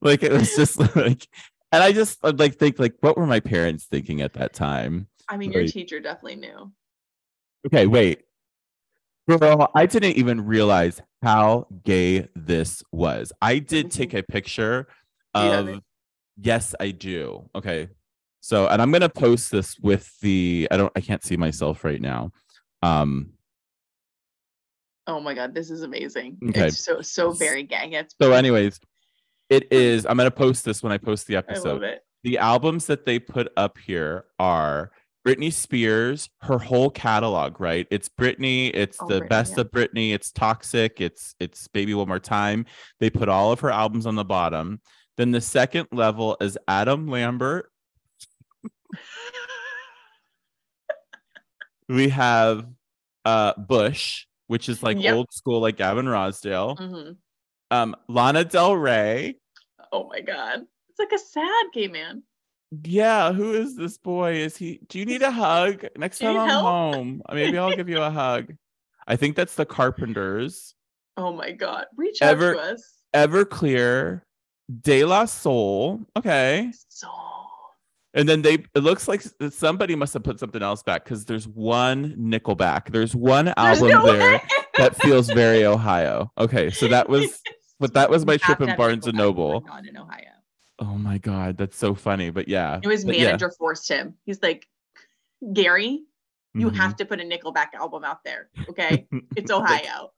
[0.00, 1.28] like it was just like
[1.70, 5.06] and i just I'd like think like what were my parents thinking at that time
[5.28, 6.72] I mean, your teacher definitely knew.
[7.66, 8.24] okay wait
[9.28, 13.92] girl i didn't even realize how gay this was i did Mhm.
[13.92, 14.86] take a picture
[15.34, 15.82] Do you have of
[16.40, 17.88] yes i do okay
[18.40, 22.00] so and i'm gonna post this with the i don't i can't see myself right
[22.00, 22.32] now
[22.82, 23.32] um
[25.06, 26.38] Oh my god, this is amazing.
[26.50, 26.68] Okay.
[26.68, 27.88] It's so so very gay.
[27.92, 28.78] It's so anyways
[29.48, 32.02] it is i'm gonna post this when i post the I episode love it.
[32.22, 34.92] the albums that they put up here are
[35.26, 37.86] Britney Spears, her whole catalog, right?
[37.90, 39.60] It's Britney, it's Oh, the Britney, best yeah.
[39.60, 42.64] of Britney, it's Toxic, it's it's Baby One More Time.
[43.00, 44.80] They put all of her albums on the bottom.
[45.18, 47.70] Then the second level is Adam Lambert.
[51.88, 52.66] We have
[53.24, 55.14] uh Bush, which is like Yep.
[55.14, 56.78] old school, like Gavin Rossdale.
[56.78, 57.16] Mhm.
[57.72, 59.38] Um, Lana Del Rey.
[59.92, 62.22] Oh my god, it's like a sad gay man.
[62.84, 64.34] Yeah, who is this boy?
[64.34, 64.80] Is he?
[64.88, 65.84] Do you need a hug?
[65.96, 66.62] Next Do time I'm help?
[66.64, 68.52] home, uh, maybe I'll give you a hug.
[69.08, 70.74] I think that's the Carpenters.
[71.16, 72.92] Oh my god, reach out Ever- to us.
[73.14, 74.22] Everclear,
[74.82, 76.00] De La Soul.
[76.16, 77.08] Okay, So
[78.14, 78.54] and then they.
[78.74, 82.92] It looks like somebody must have put something else back because there's one Nickelback.
[82.92, 84.42] There's one There's album no there way.
[84.78, 86.30] that feels very Ohio.
[86.38, 87.40] Okay, so that was.
[87.80, 89.64] But that was my trip in Barnes and Nickelback oh Noble.
[89.88, 90.24] in Ohio.
[90.80, 92.30] Oh my god, that's so funny.
[92.30, 93.26] But yeah, It was but yeah.
[93.26, 94.14] manager forced him.
[94.24, 94.66] He's like,
[95.52, 96.04] Gary,
[96.54, 96.76] you Mhm.
[96.76, 98.48] have to put a Nickelback album out there.
[98.68, 99.06] Okay,
[99.36, 100.12] it's Ohio.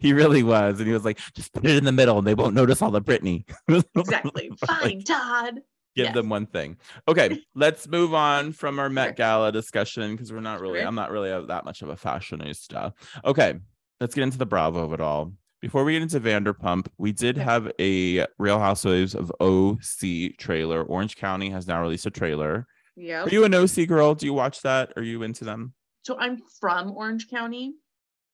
[0.00, 0.78] he really was.
[0.78, 2.90] And he was like, just put it in the middle and they won't notice all
[2.90, 3.44] the Britney.
[3.96, 4.50] Exactly.
[4.66, 5.56] Fine, Todd.
[5.96, 6.14] Give Yes.
[6.14, 6.76] them one thing.
[7.08, 9.16] Okay, let's move on from our Met.
[9.16, 10.80] Gala discussion because we're not really.
[10.80, 12.92] I'm not really a, that much of a fashionista.
[13.24, 13.54] Okay,
[14.00, 15.32] let's get into the Bravo of it all.
[15.60, 20.82] Before we get into Vanderpump, we did have a Real Housewives of OC trailer.
[20.84, 22.66] Orange County has now released a trailer.
[22.94, 23.24] Yeah.
[23.24, 24.14] Are you an OC girl?
[24.14, 24.92] Do you watch that?
[24.96, 25.74] Are you into them?
[26.04, 27.74] So I'm from Orange County.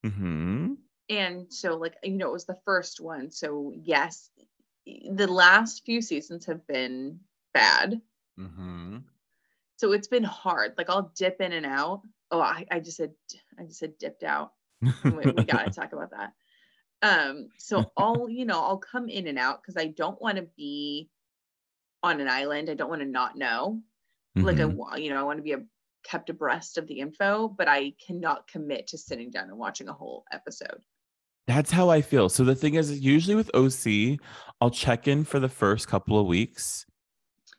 [0.04, 0.74] Mm-hmm.
[1.08, 3.30] And so, like, you know, it was the first one.
[3.30, 4.30] So, yes,
[4.86, 7.20] the last few seasons have been
[7.54, 8.00] bad.
[8.38, 8.98] Mm-hmm.
[9.76, 10.74] So it's been hard.
[10.76, 12.02] Like, I'll dip in and out.
[12.30, 13.12] Oh, I, I just said,
[13.58, 14.52] I just said dipped out.
[14.82, 16.32] we, we got to talk about that.
[17.04, 20.46] Um, so I'll, you know, I'll come in and out because I don't want to
[20.56, 21.10] be
[22.02, 22.70] on an island.
[22.70, 23.80] I don't want to not know.
[24.36, 24.76] Like I Mhm.
[24.76, 25.62] want, you know, I want to be a,
[26.02, 29.92] kept abreast of the info, but I cannot commit to sitting down and watching a
[29.92, 30.82] whole episode.
[31.46, 32.28] That's how I feel.
[32.30, 34.18] So the thing is, usually with OC,
[34.60, 36.86] I'll check in for the first couple of weeks,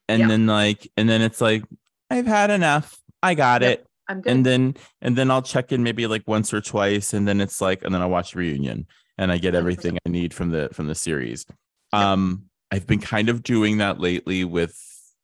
[0.09, 0.27] and Yeah.
[0.27, 1.63] then like, and then it's like,
[2.09, 2.95] I've had enough.
[3.21, 3.79] I got Yep.
[3.79, 3.87] it.
[4.07, 4.31] I'm good.
[4.31, 7.61] And then and then I'll check in maybe like once or twice, and then it's
[7.61, 8.87] like, and then I'll watch reunion,
[9.17, 9.57] and I get 100%.
[9.57, 11.45] everything I need from the from the series.
[11.93, 12.01] Yep.
[12.01, 14.77] Um, I've been kind of doing that lately with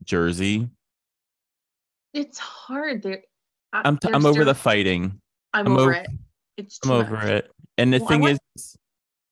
[0.03, 0.69] Jersey.
[2.13, 3.01] it's hard.
[3.03, 3.21] There,
[3.73, 5.19] I- I'm t- I'm over the fighting.
[5.53, 6.07] I'm, I'm over it.
[6.57, 7.51] It's I'm too over it.
[7.77, 8.75] And the Well, thing want- is,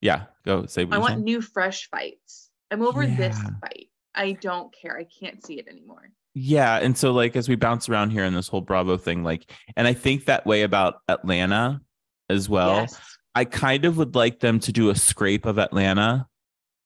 [0.02, 1.24] yeah, go say what I want saying.
[1.24, 2.50] new, fresh fights.
[2.72, 3.88] I'm over this fight.
[4.16, 4.98] I don't care.
[4.98, 6.10] I can't see it anymore.
[6.36, 9.52] Yeah, and so like as we bounce around here in this whole Bravo thing, like,
[9.76, 11.82] and I think that way about Atlanta
[12.30, 12.76] as well.
[12.82, 13.00] yes.
[13.40, 16.28] I kind of would like them to do a scrape of Atlanta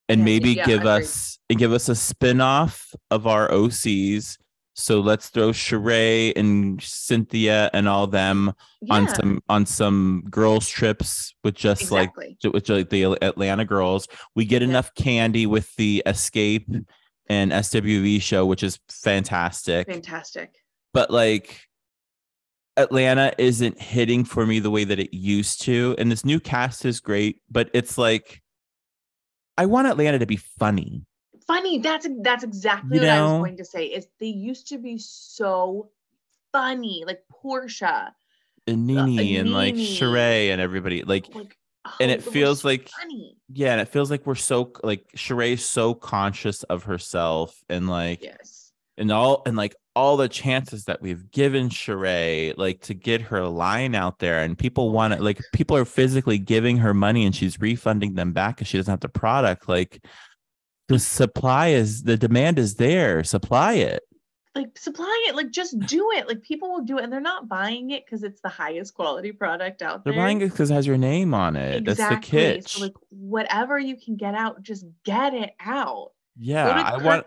[0.07, 1.03] and Yes, maybe yeah, give agreed.
[1.03, 4.37] us and give us a spin-off of our OCs.
[4.75, 8.53] So let's throw Sheree and Cynthia and all them
[8.89, 14.07] on some on some girls trips with just like with like the Atlanta girls.
[14.35, 14.69] We get Yeah.
[14.69, 16.85] enough candy with the Xscape
[17.27, 20.55] and SWV show, which is fantastic Fantastic.
[20.93, 21.61] but like
[22.77, 25.95] Atlanta isn't hitting for me the way that it used to.
[25.97, 28.41] And this new cast is great, but it's like
[29.57, 31.05] I want Atlanta to be funny.
[31.45, 31.79] Funny.
[31.79, 33.85] That's that's exactly You what I was going to say.
[33.85, 35.89] Is they used to be so
[36.51, 38.11] funny, like Porsha,
[38.65, 39.85] And Nene and like Nene.
[39.85, 41.03] Sheree and everybody.
[41.03, 41.57] Like, like.
[41.85, 43.35] Oh, and oh, it was feels like funny.
[43.51, 48.23] yeah, and it feels like we're so like Sheree's so conscious of herself and like
[48.23, 48.71] Yes.
[48.97, 53.45] and all and like all the chances that we've given Sheree, like to get her
[53.47, 55.21] line out there, and people want it.
[55.21, 58.91] Like people are physically giving her money, and she's refunding them back because she doesn't
[58.91, 59.69] have the product.
[59.69, 60.03] Like
[60.87, 63.23] the supply is the demand is there.
[63.23, 64.03] Supply it.
[64.55, 67.47] like supply it like just do it like people will do it and they're not
[67.47, 70.13] buying it because it's the highest quality product out there.
[70.13, 71.85] They're buying it because it has your name on it.
[71.85, 72.69] That's the exactly kitsch.
[72.69, 77.25] so like whatever you can get out just get it out yeah, I want.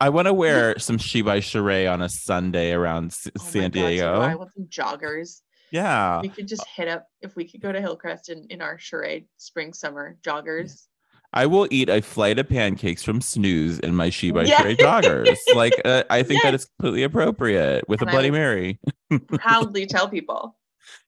[0.00, 3.70] I want to wear some She by Sheree on a Sunday around S- Oh San
[3.70, 4.20] Diego.
[4.20, 5.40] i want some joggers
[5.72, 8.76] yeah, we could just hit up if we could go to hillcrest in, in our
[8.78, 10.86] charade spring summer joggers
[11.32, 14.46] I will eat a flight of pancakes from Snooze in my She by.
[14.46, 15.36] Sheree joggers.
[15.54, 16.62] like uh, I think that Yes.
[16.62, 18.80] is completely appropriate with And a Bloody Mary.
[19.28, 20.56] proudly tell people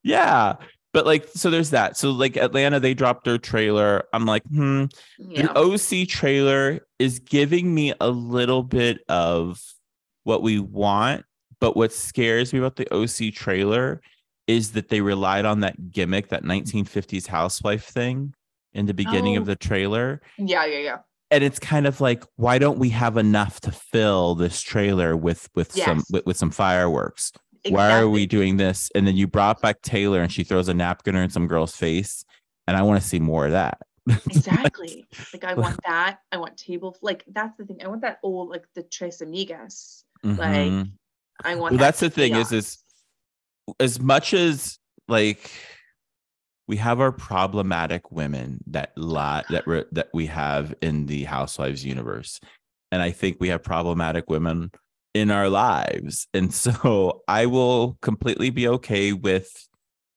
[0.05, 0.55] Yeah.
[0.93, 1.97] But like, so there's that.
[1.97, 4.05] So like Atlanta, they dropped their trailer.
[4.13, 4.87] I'm like, hmm.
[5.19, 9.61] yeah The OC trailer is giving me a little bit of
[10.25, 11.25] what we want.
[11.61, 14.01] But what scares me about the OC trailer
[14.47, 18.35] is that they relied on that gimmick, that 1950s housewife thing
[18.75, 19.47] in the beginning of Oh.
[19.47, 20.21] the trailer.
[20.39, 20.99] yeah yeah yeah
[21.31, 25.49] and it's kind of like why don't we have enough to fill this trailer with
[25.55, 27.33] with some with, with some fireworks
[27.69, 28.91] why are we doing this?
[28.95, 32.25] And then you brought back taylor and she throws a napkin in some girl's face
[32.67, 33.79] and i want to see more of that.
[34.27, 35.07] Exactly.
[35.33, 36.19] Like i want that.
[36.33, 37.83] I want table like that's the thing.
[37.85, 40.05] I want that old like the tres amigas.
[40.25, 40.39] Mhm.
[40.39, 40.87] like
[41.45, 42.79] i want well that that's the thing is is.
[43.81, 45.51] as much as like
[46.69, 51.85] we have our problematic women that lot that re- that we have in the housewives
[51.85, 52.39] universe
[52.93, 54.71] and i think we have problematic women
[55.15, 59.69] in our lives and so i will completely be okay with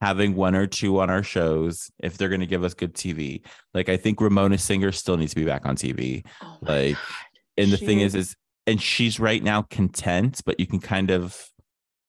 [0.02, 3.42] having one or two on our shows if they're going to give us good tv
[3.74, 7.04] like i think ramona singer still needs to be back on tv Oh like, God.
[7.58, 8.36] and the She thing is is
[8.68, 11.50] and she's right now content but you can kind of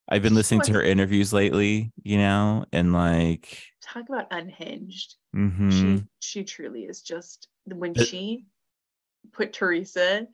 [0.09, 5.72] i've been listening to her interviews lately you know and like talk about unhinged mhm.
[5.72, 8.47] she she truly is just when she
[9.32, 10.26] put teresa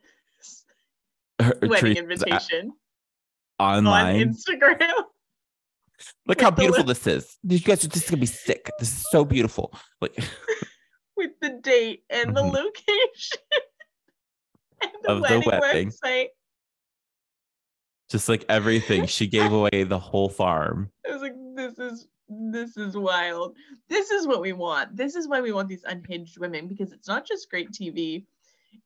[1.43, 2.71] her wedding invitation
[3.59, 4.91] online on instagram
[6.27, 8.91] look how with the beautiful this is you guys are just gonna be sick this
[8.91, 10.15] is so beautiful like
[11.17, 12.53] with the date and the Mhm.
[12.53, 13.39] location
[14.81, 15.89] and the Of the wedding, wedding.
[15.91, 16.27] website
[18.09, 22.77] just like everything she gave away the whole farm I was like, this is this
[22.77, 23.55] is wild.
[23.89, 24.95] This is what we want.
[24.95, 28.25] This is why we want these unhinged women because it's not just great TV.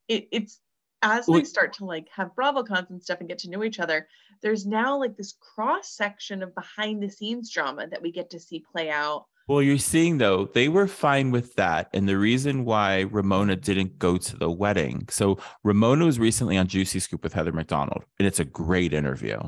[0.09, 0.59] It, it's
[1.01, 4.07] as they start to like have BravoCons and stuff and get to know each other.
[4.41, 8.39] There's now like this cross section of behind the scenes drama that we get to
[8.39, 9.25] see play out.
[9.47, 11.89] Well, you're seeing though, they were fine with that.
[11.93, 15.07] And the reason why Ramona didn't go to the wedding.
[15.09, 19.39] So Ramona was recently on Juicy Scoop with Heather McDonald, and it's a great interview.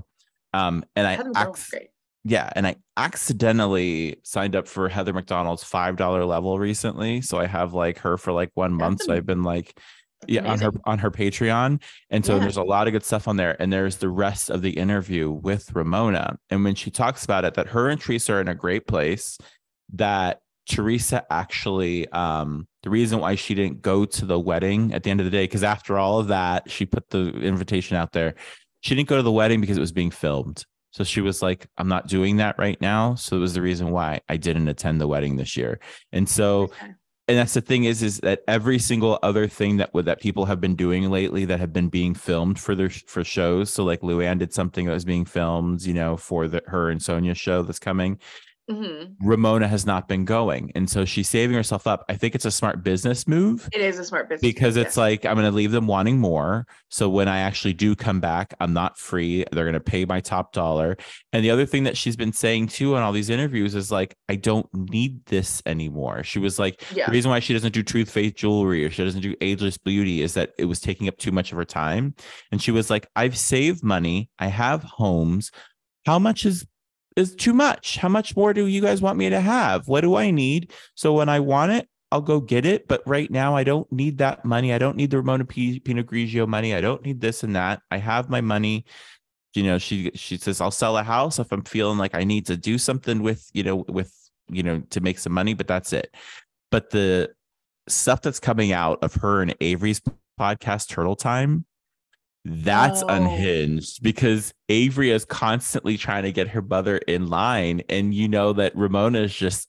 [0.54, 1.89] Um, and I Heather McDonald's ax- great.
[2.24, 7.45] yeah, and I accidentally signed up for Heather McDonald's five dollar level recently, so I
[7.47, 9.04] have like her for like one month.
[9.04, 9.78] So I've been like,
[10.28, 12.39] Yeah, on her on her Patreon, and so Yeah.
[12.39, 13.55] there's a lot of good stuff on there.
[13.61, 17.53] And there's the rest of the interview with Ramona, and when she talks about it,
[17.55, 19.38] that her and Teresa are in a great place.
[19.93, 25.09] That Teresa actually, um, the reason why she didn't go to the wedding at the
[25.09, 28.36] end of the day, because after all of that, she put the invitation out there.
[28.82, 30.63] She didn't go to the wedding because it was being filmed.
[30.91, 33.15] So she was like, I'm not doing that right now.
[33.15, 35.80] So it was the reason why I didn't attend the wedding this year.
[36.11, 36.93] And so, Okay.
[37.30, 40.60] And that's the thing is, is that every single other thing that that people have
[40.60, 43.72] been doing lately that have been being filmed for their for shows.
[43.72, 47.00] So like Luann did something that was being filmed, you know, for the her and
[47.00, 48.20] Sonja show that's coming.
[48.70, 49.15] Mhm.
[49.22, 50.72] Ramona has not been going.
[50.76, 52.05] And so she's saving herself up.
[52.07, 54.91] I think it's a smart business move It is a smart business because move, it's
[54.91, 54.97] yes.
[54.97, 56.67] like I'm going to leave them wanting more.
[56.89, 59.43] So when I actually do come back, I'm not free.
[59.51, 60.97] They're going to pay my top dollar.
[61.34, 64.15] And the other thing that she's been saying too on all these interviews is like,
[64.30, 66.24] I don't need this anymore.
[66.24, 67.07] She was like, yeah.
[67.07, 70.22] the reason why she doesn't do True Faith jewelry or she doesn't do ageless beauty
[70.22, 72.13] is that it was taking up too much of her time.
[72.51, 74.30] And she was like, I've saved money.
[74.38, 75.49] I have homes.
[76.05, 76.65] How much is
[77.16, 77.97] is too much?
[77.97, 79.88] How much more do you guys want me to have?
[79.88, 80.72] What do I need?
[80.95, 82.88] So when I want it, I'll go get it.
[82.88, 84.74] But right now, I don't need that money.
[84.74, 86.74] I don't need the Ramona P- Grigio money.
[86.74, 87.82] I don't need this and that.
[87.91, 88.86] I have my money.
[89.53, 92.45] You know, she she says I'll sell a house if I'm feeling like I need
[92.47, 94.14] to do something with you know with
[94.47, 95.53] you know to make some money.
[95.53, 96.16] But that's it.
[96.72, 97.32] But the
[97.88, 100.01] stuff that's coming out of her and Avery's
[100.39, 101.66] podcast Turtle Time,
[102.64, 103.08] that's Oh.
[103.08, 108.54] unhinged because Avery is constantly trying to get her mother in line, and you know
[108.54, 109.68] that Ramona is just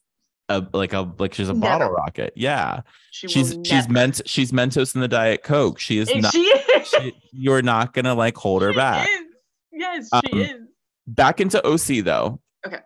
[0.49, 2.33] a like a like she's a bottle rocket.
[2.35, 5.79] Yeah, She she's she's meant she's Mentos in the Diet Coke.
[5.79, 6.33] She is And not.
[6.33, 6.87] she is.
[6.87, 9.07] she- you're not gonna like hold her She back.
[9.09, 9.21] is.
[9.71, 10.61] Yes, she Um, is.
[11.07, 12.41] Back into OC though.
[12.67, 12.79] Okay.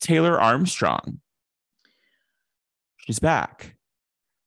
[0.00, 1.20] Taylor Armstrong.
[3.06, 3.76] She's back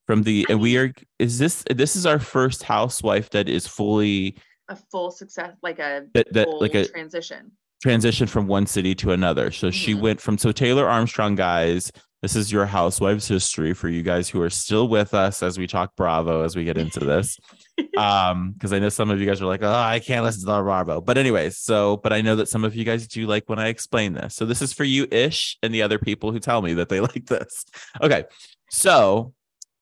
[0.08, 4.38] from the and we are is this this is our first housewife that is fully
[4.70, 7.52] A full success, like a that, that like a transition.
[7.84, 9.52] transition from one city to another.
[9.52, 10.00] So she Mhm.
[10.02, 11.92] went from so Taylor Armstrong, guys.
[12.22, 15.68] This is your housewives history for you guys who are still with us as we
[15.68, 17.38] talk Bravo as we get into this.
[17.98, 20.46] um, because I know some of you guys are like, oh, I can't listen to
[20.48, 21.02] the Bravo.
[21.02, 23.68] But anyways, so but I know that some of you guys do like when I
[23.68, 24.34] explain this.
[24.36, 27.00] So this is for you, Ish, and the other people who tell me that they
[27.12, 27.66] like this.
[28.02, 28.24] Okay,
[28.72, 29.34] so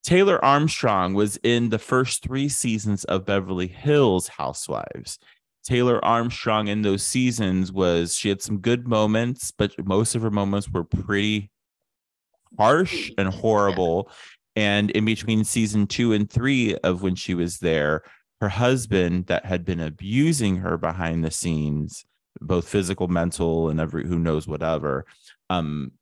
[0.03, 5.17] Taylor Armstrong was in the first three seasons of Beverly Hills Housewives.
[5.63, 10.29] Taylor Armstrong in those seasons was she had some good moments, but most of her
[10.29, 11.49] moments were pretty
[12.57, 14.11] harsh and horrible.
[14.57, 18.03] And in between season two and three of when she was there,
[18.41, 22.05] her husband that had been abusing her behind the scenes,
[22.41, 25.05] both physical, mental, and every who knows whatever,
[25.49, 25.93] um,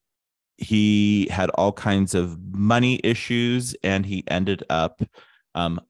[0.62, 5.02] he had all kinds of money issues and he ended up
[5.56, 5.82] um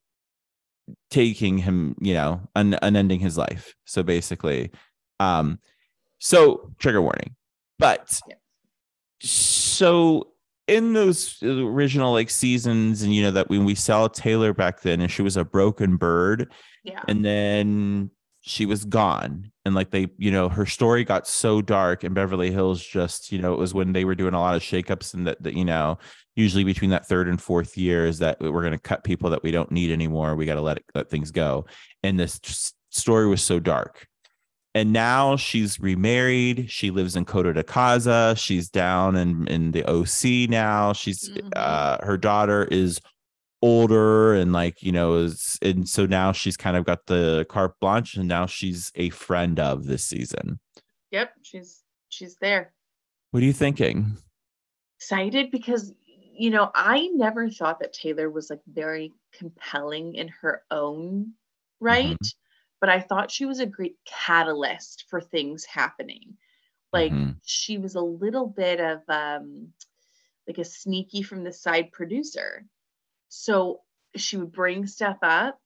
[1.09, 3.76] taking him you know un- unending his life.
[3.86, 4.72] So basically
[5.19, 5.59] um
[6.19, 7.36] so trigger warning.
[7.80, 8.19] But
[9.22, 10.28] so
[10.67, 15.01] in those original like seasons and you know that when we saw taylor back then
[15.01, 16.51] and she was a broken bird
[16.84, 17.01] Yeah.
[17.07, 18.11] and then
[18.41, 22.51] she was gone and like they you know her story got so dark in beverly
[22.51, 25.28] hills just you know it was when they were doing a lot of shakeups and
[25.28, 25.97] that, that you know
[26.36, 29.43] usually between that third and fourth year is that we're going to cut people that
[29.43, 30.36] we don't need anymore.
[30.36, 31.66] We got to let it, let things go.
[32.03, 32.39] And this
[32.89, 34.07] story was so dark.
[34.74, 36.72] And now she's remarried.
[36.72, 38.38] She lives in Coto de Caza.
[38.38, 40.93] She's down in in the OC now.
[40.93, 41.49] She's Mhm.
[41.55, 43.01] uh her daughter is
[43.62, 47.80] older and like you know is and so now she's kind of got the carte
[47.80, 50.59] blanche and now she's a friend of this season
[51.12, 51.34] Yep.
[51.43, 52.74] She's she's there.
[53.32, 54.18] what are you thinking
[54.99, 55.93] Excited because
[56.34, 61.34] you know I never thought that Taylor was like very compelling in her own
[61.80, 62.18] right,
[62.80, 66.38] but I thought she was a great catalyst for things happening.
[66.93, 67.36] Like Mhm.
[67.43, 69.74] she was a little bit of um
[70.47, 72.66] like a sneaky from the side producer.
[73.34, 73.82] So
[74.17, 75.57] she would bring stuff up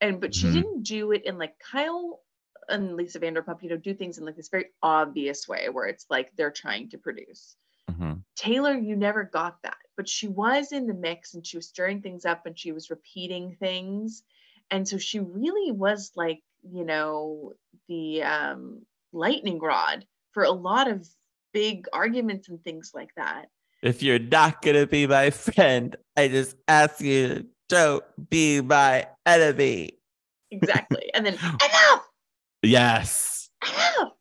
[0.00, 0.52] and but she Mhm.
[0.52, 2.22] didn't do it in like Kyle
[2.68, 6.06] and Lisa Vanderpump, you know, do things in like this very obvious way where it's
[6.10, 7.56] like they're trying to produce.
[7.88, 8.24] Mhm.
[8.34, 12.02] Taylor, you never got that, but she was in the mix and she was stirring
[12.02, 14.24] things up and she was repeating things.
[14.70, 17.52] And so she really was like, you know,
[17.86, 21.08] the um, lightning rod for a lot of
[21.52, 23.50] big arguments and things like that.
[23.84, 29.98] If you're not gonna be my friend i just ask you don't be my enemy
[30.54, 31.10] Exactly.
[31.14, 32.08] And then enough,
[32.62, 34.12] yes enough.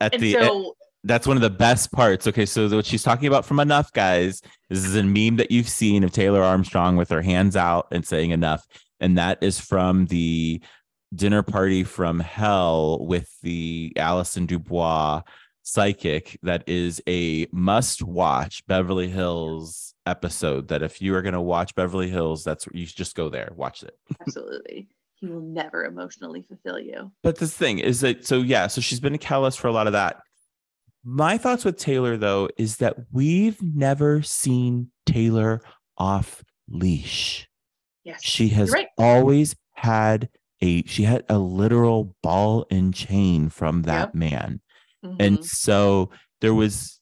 [0.00, 2.26] at And the so that's one of the best parts.
[2.26, 5.68] Okay, so what she's talking about from Enough, guys, this is a meme that you've
[5.68, 8.66] seen of Taylor Armstrong with her hands out and saying enough.
[9.00, 10.60] And that is from the
[11.14, 15.22] dinner party from hell with the Allison DuBois
[15.72, 21.40] psychic that is a must watch Beverly Hills episode that if you are going to
[21.40, 24.88] watch Beverly Hills that's you just go there watch it Absolutely.
[25.16, 27.12] He will never emotionally fulfill you.
[27.22, 29.86] but this thing is that so yeah so she's been a catalyst for a lot
[29.86, 30.16] of that
[31.04, 35.60] my thoughts with Taylor though is that we've never seen Taylor
[35.98, 37.46] off leash
[38.04, 38.22] Yes.
[38.24, 38.88] she has right.
[38.98, 40.30] always had
[40.62, 44.14] a she had a literal ball and chain from that Yep.
[44.14, 44.60] man
[45.04, 45.16] Mhm.
[45.18, 47.00] and so there was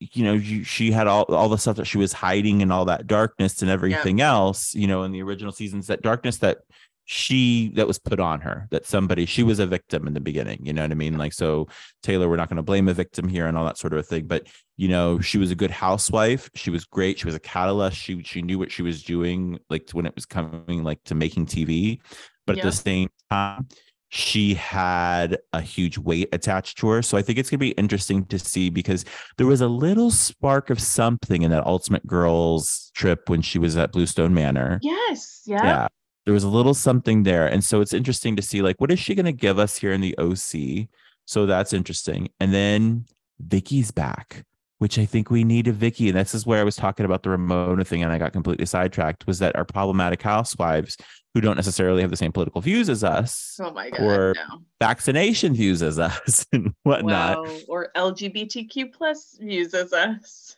[0.00, 2.84] you know you, she had all, all the stuff that she was hiding and all
[2.86, 6.58] that darkness and everything else you know in the original seasons that darkness that
[7.06, 10.58] she that was put on her that somebody she was a victim in the beginning
[10.64, 11.18] you know what i mean?
[11.18, 11.68] Like so
[12.02, 14.02] taylor we're not going to blame a victim here and all that sort of a
[14.02, 14.46] thing but
[14.78, 18.22] you know she was a good housewife she was great she was a catalyst she
[18.22, 21.98] she knew what she was doing like when it was coming like to making tv
[22.46, 23.68] but at the same time
[24.14, 27.02] she had a huge weight attached to her.
[27.02, 29.04] So I think it's going to be interesting to see because
[29.38, 33.76] there was a little spark of something in that Ultimate Girls trip when she was
[33.76, 34.78] at Bluestone Manor.
[34.82, 35.42] Yes.
[35.46, 35.64] Yeah.
[35.64, 35.88] Yeah.
[36.26, 37.48] There was a little something there.
[37.48, 39.92] And so it's interesting to see like what is she going to give us here
[39.92, 40.88] in the OC?
[41.24, 42.28] So that's interesting.
[42.38, 43.06] And then
[43.40, 44.44] Vicky's back,
[44.84, 46.10] which I think we need a Vicky.
[46.10, 48.66] And this is where I was talking about the Ramona thing and I got completely
[48.66, 50.98] sidetracked was that our problematic housewives
[51.32, 54.00] who don't necessarily have the same political views as us Oh my god.
[54.02, 54.60] Or no.
[54.82, 57.46] vaccination views as us and whatnot.
[57.46, 57.56] Wow.
[57.66, 60.56] Or LGBTQ plus uses us.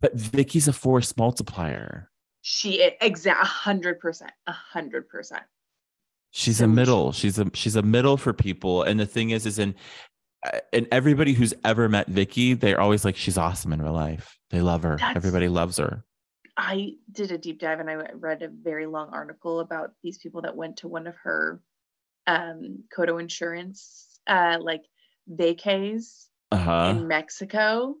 [0.00, 2.10] But Vicky's a force multiplier.
[2.42, 4.32] She exact hundred percent.
[4.48, 5.44] A hundred percent.
[6.32, 7.12] She's So a she- middle.
[7.12, 8.82] She's a she's a middle for people.
[8.82, 9.76] And the thing is, is in
[10.72, 14.38] and everybody who's ever met Vicky, they're always like, she's awesome in real life.
[14.50, 14.96] They love her.
[14.96, 16.04] That's- Everybody loves her.
[16.56, 20.42] I did a deep dive and I read a very long article about these people
[20.42, 21.60] that went to one of her
[22.26, 24.82] um Coto insurance uh like
[25.30, 26.94] vacays Uh huh.
[26.96, 27.94] in Mexico.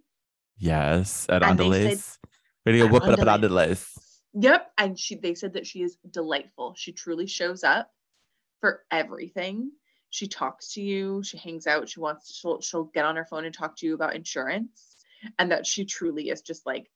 [0.58, 1.26] Yes.
[1.28, 2.18] At And they Andales.
[2.66, 3.40] Video whoop it up at.
[3.40, 3.88] Andales.
[4.34, 4.70] Yep.
[4.76, 6.74] And she they said that she is delightful.
[6.76, 7.88] She truly shows up
[8.60, 9.70] for everything.
[10.10, 13.44] She talks to you, she hangs out, she wants she'll she'll get on her phone
[13.44, 14.96] and talk to you about insurance.
[15.38, 16.90] And that she truly is just like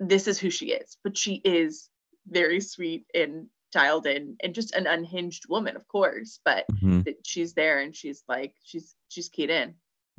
[0.00, 0.96] this is who she is.
[1.02, 1.88] But she is
[2.28, 6.38] very sweet and dialed in and just an unhinged woman, of course.
[6.44, 7.14] But Mhm.
[7.24, 9.74] she's there and she's like she's she's keyed in.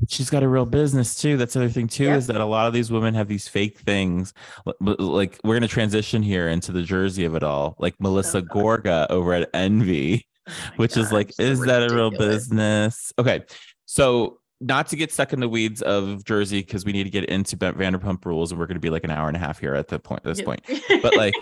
[0.09, 1.37] She's got a real business too.
[1.37, 2.17] That's the other thing too Yep.
[2.17, 4.33] is that a lot of these women have these fake things.
[4.81, 7.75] Like we're gonna transition here into the Jersey of it all.
[7.79, 10.27] Like Melissa Oh, Gorga over at Envy,
[10.75, 13.11] Which is God, like, so is that a real business?
[13.17, 13.43] Okay,
[13.85, 17.25] so not to get stuck in the weeds of Jersey because we need to get
[17.25, 19.87] into Vanderpump Rules, and we're gonna be like an hour and a half here at
[19.87, 20.23] the point.
[20.23, 20.61] This point,
[21.01, 21.35] but like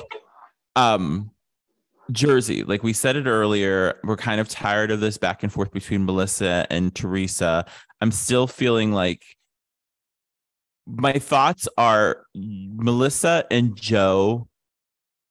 [0.75, 1.31] um
[2.11, 5.71] Jersey, like we said it earlier, we're kind of tired of this back and forth
[5.71, 7.65] between Melissa and Teresa.
[8.01, 9.23] I'm still feeling like
[10.85, 14.47] my thoughts are Melissa and Joe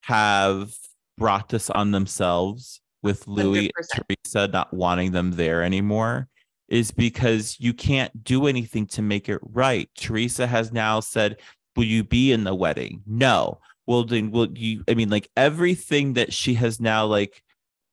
[0.03, 0.75] have
[1.19, 3.71] brought this on themselves with Louis 100%.
[3.77, 6.29] and Teresa not wanting them there anymore
[6.69, 9.91] is because you can't do anything to make it right.
[9.97, 11.39] Teresa has now said,
[11.77, 13.03] Will you be in the wedding?
[13.07, 13.59] No.
[13.87, 14.85] Well, then will you?
[14.89, 17.43] I mean, like everything that she has now, like,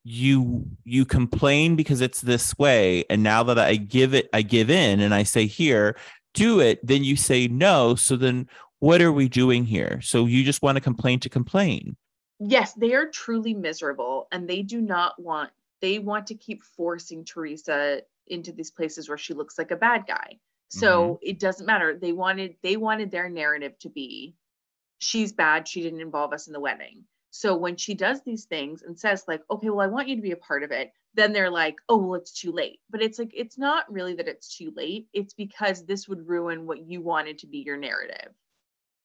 [0.04, 4.70] you you complain because it's this way and now that i give it i give
[4.70, 5.96] in and i say here
[6.34, 8.48] do it then you say no so then
[8.80, 11.98] what are we doing here so you just want to complain to complain
[12.40, 15.52] yes, they are truly miserable and they do not want
[15.82, 20.06] they want to keep forcing Teresa into these places where she looks like a bad
[20.08, 20.40] guy.
[20.70, 21.30] So mm-hmm.
[21.30, 21.98] it doesn't matter.
[21.98, 24.36] They wanted they wanted their narrative to be
[25.00, 27.06] she's bad, she didn't involve us in the wedding.
[27.32, 30.22] So when she does these things and says like, "Okay, well I want you to
[30.22, 33.20] be a part of it." Then they're like, "Oh, well it's too late." But it's
[33.20, 35.08] like it's not really that it's too late.
[35.14, 38.34] It's because this would ruin what you wanted to be your narrative.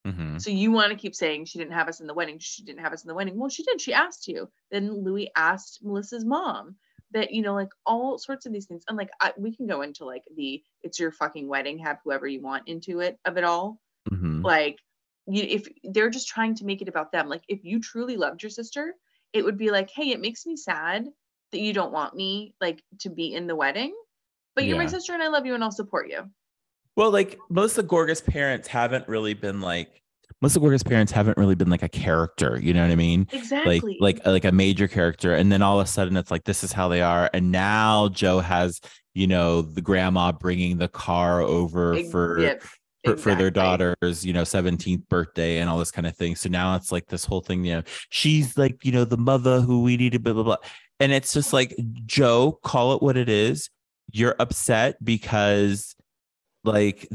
[0.06, 0.40] Mhm.
[0.40, 2.38] So you want to keep saying she didn't have us in the wedding.
[2.38, 3.38] She didn't have us in the wedding.
[3.38, 3.80] Well, she did.
[3.80, 4.50] She asked you.
[4.70, 6.76] Then Louis asked Melissa's mom
[7.12, 8.84] that, you know, like all sorts of these things.
[8.88, 12.26] And like, I, we can go into like the it's your fucking wedding, have whoever
[12.26, 13.80] you want into it of it all.
[14.10, 14.44] Mhm.
[14.44, 14.78] Like,
[15.26, 18.42] you, if they're just trying to make it about them, like if you truly loved
[18.42, 18.94] your sister,
[19.32, 21.08] it would be like, hey, it makes me sad
[21.50, 23.94] that you don't want me like to be in the wedding,
[24.54, 26.30] but you're my sister and I love you and I'll support you.
[26.96, 30.02] Well like most of gorga's parents haven't really been like
[30.40, 33.26] most of gorga's parents haven't really been like a character you know what i mean?
[33.32, 33.80] Exactly.
[34.00, 36.64] like like like a major character and then all of a sudden it's like this
[36.64, 38.80] is how they are and now joe has
[39.14, 42.62] you know the grandma bringing the car over for yep,
[43.04, 46.34] for, for their daughter's you know 17th birthday and all this kind of thing.
[46.34, 49.60] So now it's like this whole thing you know she's like you know the mother
[49.60, 50.56] who we need to blah blah blah.
[51.00, 51.76] And it's just like
[52.06, 53.70] joe call it what it is
[54.10, 55.94] you're upset because
[56.64, 57.08] like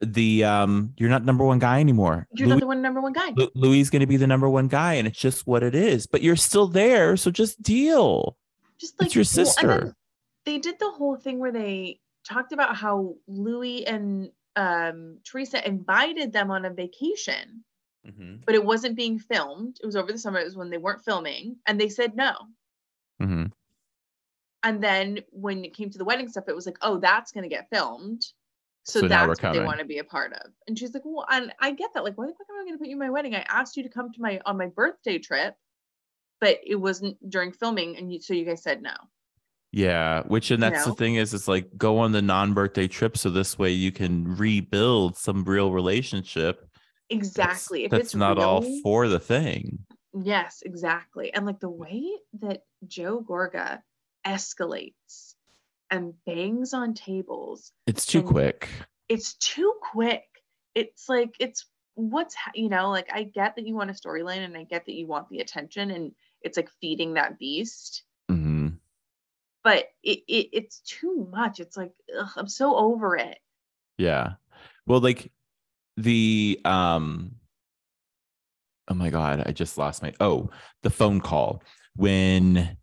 [0.00, 3.12] the um you're not number one guy anymore You're Louis, not the one number one
[3.12, 3.32] guy.
[3.36, 5.74] Lu- louis is going to be the number one guy and it's just what it
[5.74, 8.36] is but you're still there so just deal
[8.78, 9.96] Just like it's your well, sister
[10.46, 16.32] they did the whole thing where they talked about how Louis and um, Teresa invited
[16.32, 17.62] them on a vacation,
[18.06, 19.76] Mhm, but it wasn't being filmed.
[19.82, 20.38] It was over the summer.
[20.38, 22.32] It was when they weren't filming, and they said no.
[23.22, 23.52] mhm.
[24.62, 27.44] And then when it came to the wedding stuff, it was like, oh, that's going
[27.44, 28.22] to get filmed.
[28.84, 30.50] So, So that's what they want to be a part of.
[30.66, 32.02] And she's like, well, and I get that.
[32.02, 33.34] Like, why the fuck am I going to put you in my wedding?
[33.34, 35.54] I asked you to come to my on my birthday trip,
[36.40, 38.94] but it wasn't during filming, and you, so you guys said no.
[39.72, 43.16] Yeah, which and You that's the thing is it's like go on the non-birthday trip
[43.16, 46.56] so this way you can rebuild some real relationship.
[46.56, 46.66] That's-
[47.10, 47.84] Exactly.
[47.84, 49.80] If That's, it's not all for the thing.
[50.14, 51.32] Yes, exactly.
[51.34, 52.04] And like the way
[52.40, 53.82] that Joe Gorga
[54.26, 55.29] escalates
[55.90, 58.68] and bangs on tables, It's too quick.
[59.08, 60.24] it's too quick.
[60.74, 64.56] It's like it's what's you know, like I get that you want a storyline and
[64.56, 66.12] I get that you want the attention and
[66.42, 68.68] it's like feeding that beast, hmm
[69.62, 71.60] but it, it it's too much.
[71.60, 73.38] It's like ugh, I'm so over it.
[73.98, 74.34] Yeah.
[74.86, 75.30] Well, like
[75.98, 77.32] the um
[78.88, 80.48] oh my god, I just lost my oh,
[80.82, 81.62] the phone call
[81.96, 82.76] when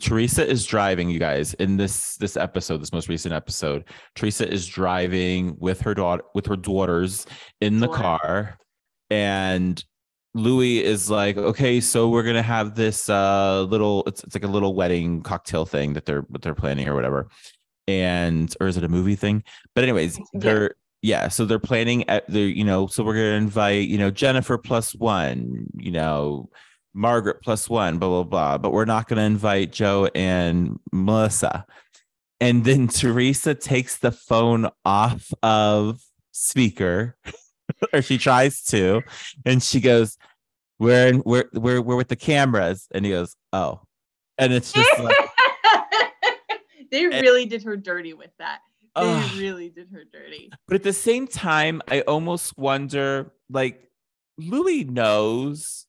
[0.00, 3.84] Teresa is driving, you guys, in this this episode, this most recent episode.
[4.14, 7.26] Teresa is driving with her daughter with her daughters
[7.60, 8.58] in the car
[9.10, 9.84] and
[10.34, 14.48] Louis is like, okay, so we're gonna have this uh little it's it's like a
[14.48, 17.28] little wedding cocktail thing that they're what they're planning or whatever.
[17.88, 19.42] And or is it a movie thing?
[19.74, 20.24] But anyways, Yeah.
[20.34, 24.10] they're yeah, so they're planning at the you know, so we're gonna invite, you know,
[24.10, 26.50] Jennifer plus one, you know,
[26.94, 28.58] Margaret plus one, blah blah blah.
[28.58, 31.66] But we're not gonna invite Joe and Melissa.
[32.40, 36.00] And then Teresa takes the phone off of
[36.30, 37.16] speaker,
[37.92, 39.02] or she tries to,
[39.44, 40.16] and she goes,
[40.78, 43.80] "We're in, we're we're we're with the cameras," and he goes, "Oh,"
[44.38, 45.16] and it's just like,
[46.90, 48.60] they really did her dirty with that.
[48.96, 50.50] They really did her dirty.
[50.66, 53.88] but at the same time, I almost wonder, like,
[54.38, 55.86] Louis knows.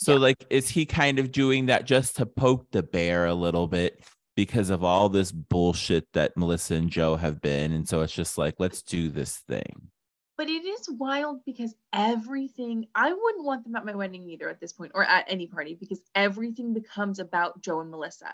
[0.00, 0.18] So, Yeah.
[0.20, 4.00] like, is he kind of doing that just to poke the bear a little bit
[4.36, 7.72] because of all this bullshit that Melissa and Joe have been?
[7.72, 9.90] And so it's just like, let's do this thing.
[10.36, 14.60] But it is wild because everything, I wouldn't want them at my wedding either at
[14.60, 18.32] this point or at any party because everything becomes about Joe and Melissa.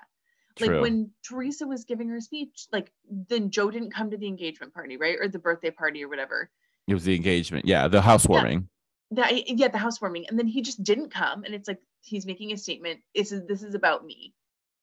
[0.56, 0.68] True.
[0.68, 4.74] Like when Teresa was giving her speech, like then Joe didn't come to the engagement
[4.74, 5.16] party, right?
[5.18, 6.50] Or the birthday party or whatever.
[6.86, 7.64] it was the engagement.
[7.64, 8.68] Yeah, the housewarming.
[9.14, 10.26] That yeah, the housewarming.
[10.28, 11.44] And then he just didn't come.
[11.44, 13.00] And it's like he's making a statement.
[13.14, 14.34] This is this is about me.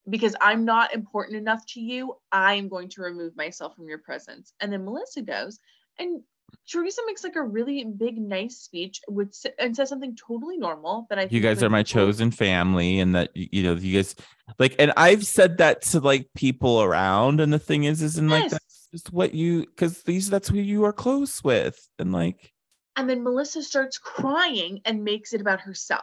[0.08, 4.52] Because I'm not important enough to you, I'm going to remove myself from your presence.
[4.60, 5.60] And then Melissa goes
[5.98, 6.22] and
[6.68, 11.18] Teresa makes like a really big, nice speech, which and says something totally normal that
[11.18, 14.14] I you guys are my people- chosen family and that you know you guys
[14.58, 18.28] like and i've said that to like people around and the thing is is in
[18.28, 22.52] like that's just what you because these that's who you are close with and like
[22.96, 26.02] And then Melissa starts crying and makes it about herself.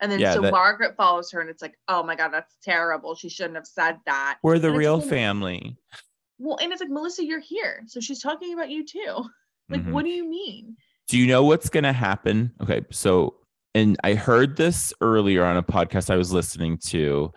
[0.00, 2.56] And then Yeah, so that- Margaret follows her and it's like, oh my God, that's
[2.62, 3.14] terrible.
[3.14, 4.38] She shouldn't have said that.
[4.42, 5.76] we're the And real like, family
[6.38, 7.84] Well, and it's like, Melissa, you're here.
[7.86, 9.24] So she's talking about you too.
[9.70, 9.92] Like, Mhm.
[9.92, 10.76] what do you mean?
[11.08, 13.34] do you know what's going to happen okay so
[13.74, 17.30] and i heard this earlier on a podcast i was listening to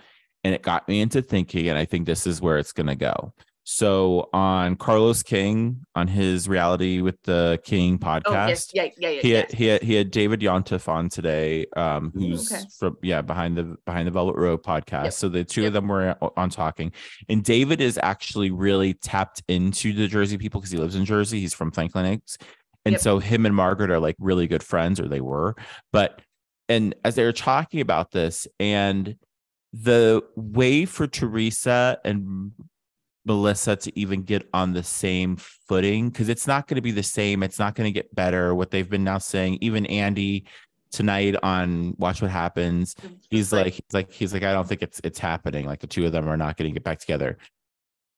[0.46, 2.96] and it got me into thinking and i think this is where it's going to
[2.96, 3.34] go
[3.70, 8.70] so on carlos king on his reality with the king podcast Oh, yes.
[8.74, 9.22] Yeah, yeah, yeah.
[9.22, 12.64] he had, he had he had David Yontef on today, um, who's okay.
[12.80, 15.04] from yeah behind the behind the Velvet Rope podcast.
[15.04, 15.14] Yep.
[15.14, 15.68] So the two Yep.
[15.68, 16.94] of them were on talking,
[17.28, 21.42] and David is actually really tapped into the Jersey people because he lives in Jersey.
[21.42, 22.38] He's from Franklin Lakes,
[22.86, 23.02] and Yep.
[23.02, 25.56] so him and Margaret are like really good friends, or they were.
[25.92, 26.22] But
[26.70, 29.18] and as they were talking about this, and
[29.74, 32.52] the way for Teresa and
[33.28, 37.04] Melissa to even get on the same footing because it's not going to be the
[37.04, 37.44] same.
[37.44, 38.56] It's not going to get better.
[38.56, 40.48] What they've been now saying, even Andy
[40.92, 42.96] tonight on Watch What Happens,
[43.30, 45.66] he's like, he's like, he's like, I don't think it's it's happening.
[45.66, 47.38] Like the two of them are not going to get back together.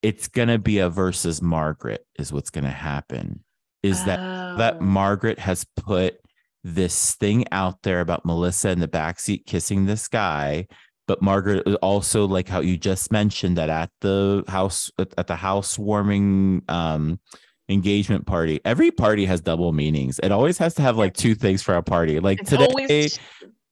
[0.01, 3.43] It's gonna be a versus Margaret is what's gonna happen.
[3.83, 4.81] Is that that Oh.
[4.81, 6.19] Margaret has put
[6.63, 10.67] this thing out there about Melissa in the backseat kissing this guy,
[11.09, 16.61] but Margaret also like how you just mentioned that at the house at, the housewarming
[16.69, 17.19] um
[17.67, 18.61] engagement party.
[18.63, 20.19] Every party has double meanings.
[20.21, 22.19] It always has to have like two things for a party.
[22.19, 23.19] Like It's today, always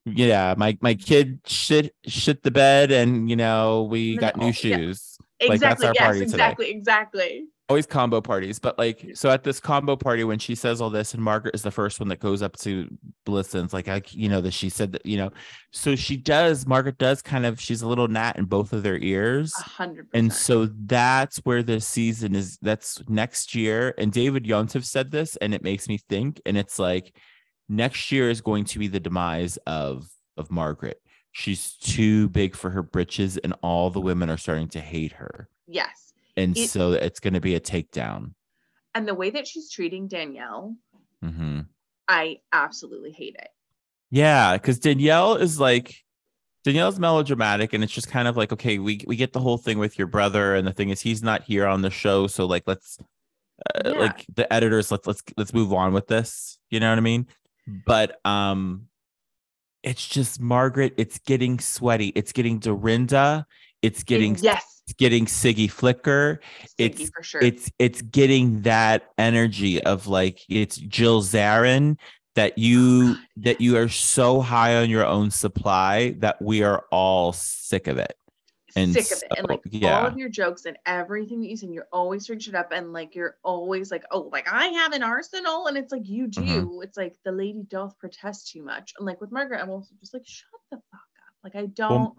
[0.05, 4.51] yeah, my my kid shit shit the bed, and you know we got new yeah.
[4.51, 5.17] shoes.
[5.39, 6.33] like, that's exactly our yes party today.
[6.33, 10.79] exactly exactly Always combo parties, but like so at this combo party when she says
[10.79, 12.87] all this, and Margaret is the first one that goes up to
[13.27, 15.31] Melissa and's like, I, you know, that she said that, you know,
[15.71, 16.65] so she does.
[16.65, 17.59] Margaret does kind of.
[17.59, 19.53] She's a little gnat in both of their ears.
[19.59, 20.45] a hundred And percent.
[20.45, 22.57] so that's where the season is.
[22.61, 23.93] That's next year.
[23.97, 26.39] And David Yontef said this, and it makes me think.
[26.45, 27.13] And it's like
[27.67, 30.07] next year is going to be the demise of
[30.37, 31.01] of Margaret.
[31.33, 35.49] She's too big for her britches, and all the women are starting to hate her.
[35.67, 36.06] yes
[36.37, 38.33] And It- so it's going to be a takedown.
[38.95, 40.75] and the way that she's treating danielle
[41.21, 41.61] hmm
[42.07, 43.49] i absolutely hate it
[44.09, 45.95] Yeah, because Danielle is like
[46.63, 49.77] Danielle's melodramatic, and it's just kind of like, okay, we we get the whole thing
[49.79, 52.63] with your brother, and the thing is, he's not here on the show, so like,
[52.67, 52.97] let's
[53.75, 53.99] uh, Yeah.
[53.99, 56.57] like the editors, let's let's let's move on with this.
[56.69, 57.27] You know what I mean?
[57.85, 58.87] But um,
[59.83, 60.93] it's just Margaret.
[60.97, 62.09] It's getting sweaty.
[62.15, 63.45] It's getting Dorinda.
[63.87, 66.39] It's getting yes it's getting Siggy Flicker.
[66.65, 71.97] Stinky it's- for sure It's it's getting that energy of like it's Jill Zarin
[72.35, 76.85] that you God, that you are so high on your own supply that we are
[76.91, 78.13] all sick of it.
[78.75, 80.05] and sick of it and like all yeah.
[80.07, 83.15] of your jokes and everything that you say you're always switching shit up and like
[83.15, 86.83] you're always like oh like i have an arsenal and it's like you do Mhm.
[86.83, 90.13] it's like the lady doth protest too much and like with margaret i'm also just
[90.13, 92.13] like shut the fuck up like i don't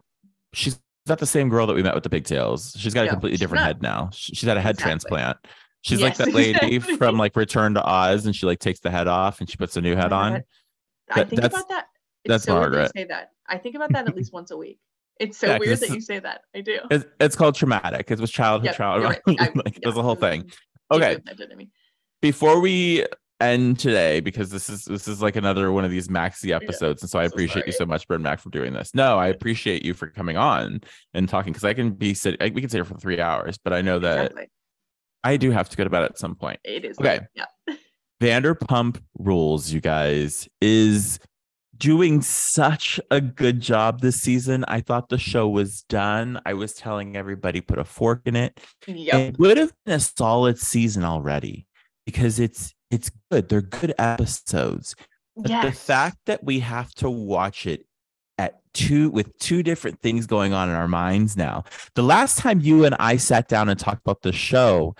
[0.53, 2.75] She's not the same girl that we met with the pigtails.
[2.79, 3.67] She's got a No, completely different not.
[3.67, 4.11] head now.
[4.13, 4.91] She's had a head Exactly.
[4.91, 5.37] transplant.
[5.83, 6.97] She's like that lady exactly.
[6.97, 9.77] from like Return to Oz, and she like takes the head off and she puts
[9.77, 10.33] a new head on.
[10.35, 10.43] I
[11.15, 11.87] That- think that's- about that
[12.25, 12.91] it's that's so that Margaret.
[12.95, 14.81] you say that i think about that at least once a week
[15.21, 18.11] it's so Yeah, weird that is- you say that i do It's, it's called traumatic.
[18.11, 19.05] It was childhood Yep, trauma.
[19.05, 19.21] right.
[19.29, 20.51] I- like, it was a whole thing.
[20.91, 21.19] Okay.
[22.21, 23.07] before we
[23.41, 27.11] end today because this is this is like another one of these maxi episodes and
[27.11, 28.95] so i so appreciate you so much Brynne Mac for doing this.
[28.95, 30.81] No i appreciate you for coming on
[31.15, 33.73] and talking because i can be sit we can sit here for three hours but
[33.73, 34.49] i know that exactly.
[35.25, 36.61] I do have to go to bed at some point.
[36.65, 37.19] It is Okay.
[37.19, 37.29] weird.
[37.35, 37.75] yeah.
[38.23, 41.19] Vanderpump rules you guys is
[41.77, 44.65] doing such a good job this season.
[44.69, 46.41] I thought the show was done.
[46.47, 48.59] I was telling everybody put a fork in it.
[48.87, 49.15] Yep.
[49.35, 51.67] It would have been a solid season already
[52.07, 53.49] because it's it's good.
[53.49, 54.95] They're good episodes.
[55.37, 57.87] But the fact that we have to watch it
[58.39, 61.65] at two with two different things going on in our minds now.
[61.95, 64.95] The last time you and I sat down and talked about the show,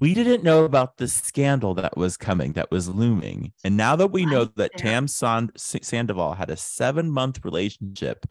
[0.00, 3.52] we didn't know about the scandal that was coming, that was looming.
[3.64, 4.72] And now that we know that.
[4.76, 8.24] Tam Sand- Sandoval had a seven month relationship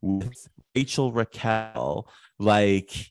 [0.00, 2.08] with Rachel Raquel,
[2.38, 3.10] like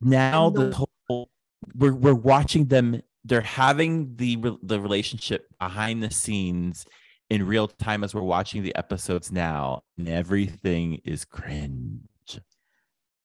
[0.00, 1.30] now the- the whole
[1.74, 3.00] we're we're watching them.
[3.24, 6.86] They're having the the relationship behind the scenes
[7.30, 12.40] in real time as we're watching the episodes now, and everything is cringe.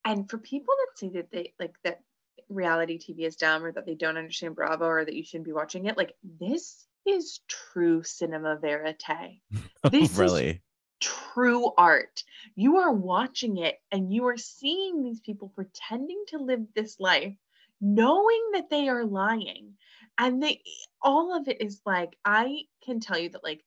[0.05, 2.01] and for people that say that they like that
[2.49, 5.53] reality TV is dumb or that they don't understand Bravo or that you shouldn't be
[5.53, 9.41] watching it, like this is true cinema verite.
[9.91, 10.61] This is really?
[10.99, 12.23] true art.
[12.55, 17.35] You are watching it and you are seeing these people pretending to live this life,
[17.81, 19.73] knowing that they are lying.
[20.17, 20.61] And they
[21.01, 23.63] all of it is like, I can tell you that like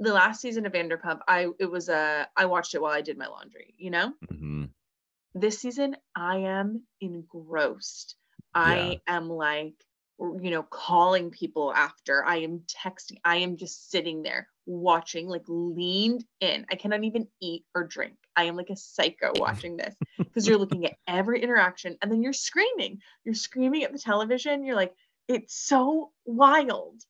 [0.00, 3.18] the last season of Vanderpump, I it was a I watched it while I did
[3.18, 4.14] my laundry, you know?
[4.32, 4.70] Mhm.
[5.34, 8.16] this season i am engrossed
[8.54, 9.74] i am like
[10.18, 15.44] you know calling people after i am texting i am just sitting there watching like
[15.48, 16.66] leaned in.
[16.70, 18.14] I cannot even eat or drink.
[18.36, 22.22] I am like a psycho watching this because you're looking at every interaction and then
[22.22, 22.98] you're screaming.
[23.24, 24.64] You're screaming at the television.
[24.64, 24.94] You're like
[25.28, 27.00] it's so wild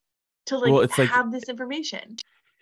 [0.46, 2.16] to like, Well, it's like- have this information.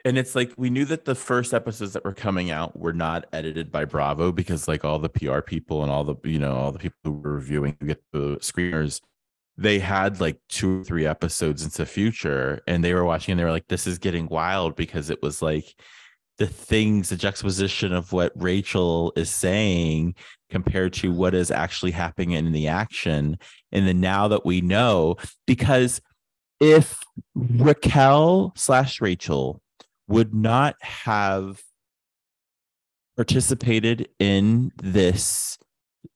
[0.05, 3.27] And it's like we knew that the first episodes that were coming out were not
[3.35, 6.73] edited by Bravo because like all the PR people and all the you know all
[6.73, 9.03] the people who were reviewing who get the screeners,
[9.61, 13.39] they had like two or three episodes into the future and they were watching and
[13.39, 15.75] they were like, this is getting wild because it was like
[16.39, 20.15] the things, the juxtaposition of what Rachel is saying
[20.49, 23.39] compared to what is actually happening in the action.
[23.71, 25.17] And then now that we know,
[25.47, 26.01] because
[26.59, 26.99] if
[27.35, 29.61] Raquel slash Rachel
[30.09, 31.61] would not have
[33.15, 35.59] participated in this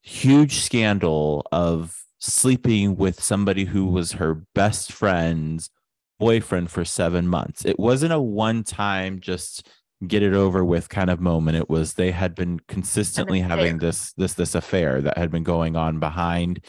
[0.00, 5.70] huge scandal of sleeping with somebody who was her best friend's
[6.18, 7.64] boyfriend for seven months.
[7.64, 9.68] It wasn't a one time just
[10.06, 11.56] get it over with kind of moment.
[11.56, 15.76] It was they had been consistently having this this this affair that had been going
[15.76, 16.64] on behind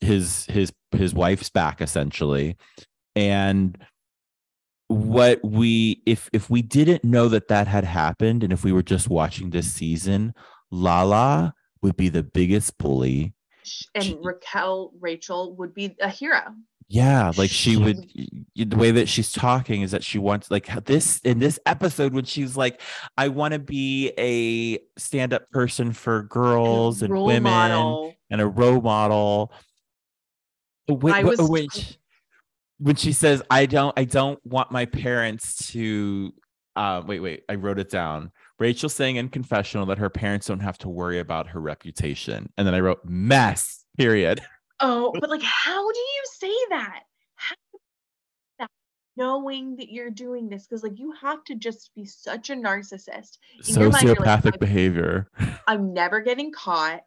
[0.00, 2.56] his his his wife's back essentially.
[3.14, 3.76] And
[4.88, 8.82] what we if if we didn't know that that had happened and if we were
[8.82, 10.34] just watching this season,
[10.70, 13.34] Lala would be the biggest bully
[13.94, 16.42] and Raquel Rachel would be a hero.
[16.88, 18.10] Yeah, like she would.
[18.54, 22.24] The way that she's talking is that she wants, like this in this episode, when
[22.24, 22.82] she's like,
[23.16, 28.14] "I want to be a stand-up person for girls and women model.
[28.30, 29.52] and a role model."
[30.86, 31.38] When, I was-
[31.72, 31.96] she,
[32.78, 36.34] when she says, "I don't, I don't want my parents to."
[36.76, 38.32] Uh, wait, wait, I wrote it down.
[38.62, 42.64] Rachel saying in confessional that her parents don't have to worry about her reputation, and
[42.64, 43.84] then I wrote mess.
[43.98, 44.40] Period.
[44.84, 47.02] Oh, but like, how do you say that?
[47.36, 47.54] How
[48.58, 48.68] that
[49.16, 50.66] knowing that you're doing this?
[50.66, 53.38] Because like you have to just be such a narcissist.
[53.68, 55.30] In you're like, Sociopathic behavior.
[55.68, 57.02] I'm never getting caught.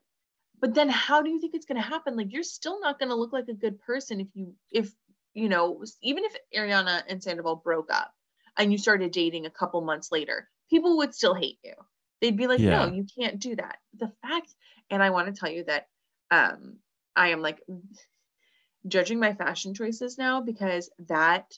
[0.62, 2.16] But then how do you think it's gonna happen?
[2.16, 4.94] Like you're still not gonna look like a good person if you if
[5.34, 8.14] you know, even if Ariana and Sandoval broke up
[8.58, 11.74] and you started dating a couple months later, people would still hate you.
[12.22, 12.86] They'd be like, Yeah.
[12.86, 13.78] no, you can't do that.
[13.98, 14.54] The fact,
[14.90, 15.88] and I want to tell you that
[16.32, 16.78] um
[17.16, 17.62] I am like
[18.88, 21.52] judging my fashion choices now because that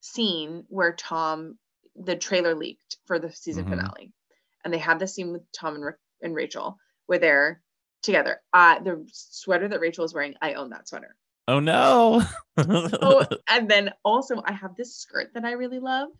[0.00, 1.58] scene where Tom,
[1.96, 3.70] the trailer leaked for the season Mhm.
[3.70, 4.12] finale,
[4.64, 7.62] and they had the scene with Tom and, Ra- and Rachel where they're
[8.02, 8.40] together.
[8.52, 11.16] Uh, the sweater that Rachel is wearing, I own that sweater.
[11.48, 12.22] Oh no.
[12.56, 16.10] Oh, and then also I have this skirt that I really love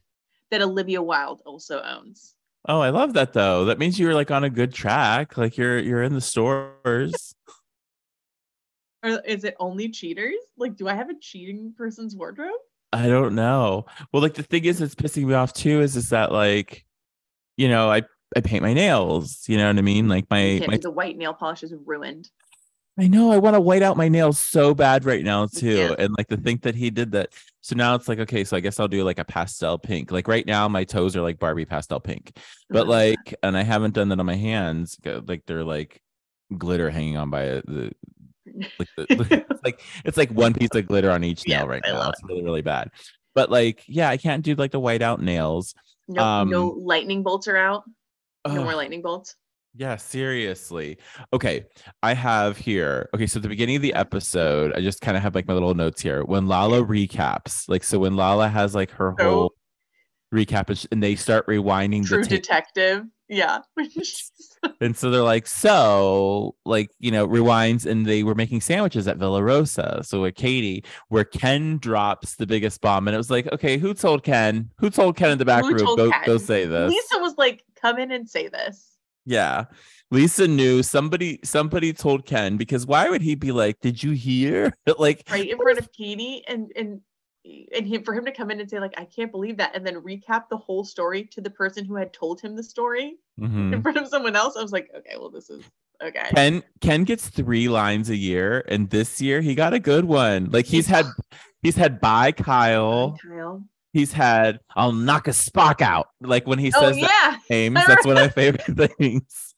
[0.51, 2.35] that Olivia Wilde also owns.
[2.66, 3.66] Oh, I love that though.
[3.66, 5.37] That means you're like on a good track.
[5.37, 7.35] Like you're you're in the stores.
[9.05, 10.35] Or is it only cheaters?
[10.57, 12.51] Like, do I have a cheating person's wardrobe?
[12.93, 13.87] I don't know.
[14.12, 16.85] Well, like the thing is that's pissing me off too is is that like,
[17.57, 18.03] you know, I
[18.37, 20.09] I paint my nails, you know what I mean?
[20.09, 22.29] Like my my the white nail polish is ruined.
[22.99, 25.89] I know I want to white out my nails so bad right now too.
[25.89, 26.01] can't.
[26.01, 27.33] And like to think that he did that.
[27.61, 30.11] So now it's like, okay, so I guess I'll do like a pastel pink.
[30.11, 32.37] Like right now my toes are like Barbie pastel pink.
[32.70, 32.91] But Mhm.
[32.91, 34.99] like, and I haven't done that on my hands.
[35.05, 36.03] Like they're like
[36.57, 37.45] glitter hanging on by.
[37.47, 37.93] The
[38.79, 39.07] like the,
[39.51, 42.09] it's like it's like one piece of glitter on each nail right I now.
[42.11, 42.91] It's really really bad.
[43.35, 45.75] But like, yeah, I can't do like the white out nails.
[46.09, 47.85] no, no um, lightning bolts are out.
[48.47, 48.65] No Ugh.
[48.65, 49.37] more lightning bolts.
[49.79, 50.99] Yeah, seriously.
[51.33, 51.65] Okay,
[52.03, 53.09] I have here.
[53.15, 55.55] Okay, so at the beginning of the episode, I just kind of have like my
[55.55, 56.25] little notes here.
[56.25, 59.55] When Lala recaps, like, so when Lala has like her So- whole
[60.35, 63.05] recap and they start rewinding True the tape, detective.
[63.29, 63.61] Yeah.
[64.81, 69.17] and so they're like, so like you know, rewinds, and they were making sandwiches at
[69.19, 70.01] Villa Rosa.
[70.03, 73.95] So with Katie, where Ken drops the biggest bomb, and it was like, okay, who
[73.95, 74.71] told Ken?
[74.79, 75.97] Who told Ken in the back Who room?
[75.97, 76.23] Go Ken?
[76.27, 76.91] go say this.
[76.91, 78.88] Lisa was like, come in and say this.
[79.29, 79.67] Yeah.
[80.11, 84.73] Lisa knew somebody somebody told Ken because why would he be like, Did you hear?
[84.99, 87.01] like Right in front of Katie and and
[87.75, 89.87] and him for him to come in and say, like, I can't believe that, and
[89.87, 93.73] then recap the whole story to the person who had told him the story mhm.
[93.73, 94.57] in front of someone else.
[94.57, 95.65] I was like, okay, well, this is
[96.03, 96.29] okay.
[96.35, 100.49] Ken Ken gets three lines a year, and this year he got a good one.
[100.51, 101.07] Like he's had
[101.63, 103.17] he's had by Kyle.
[103.23, 103.63] Kyle.
[103.93, 106.09] He's had I'll knock a spark out.
[106.20, 109.55] Like when he Oh says that names, that's one of my favorite things.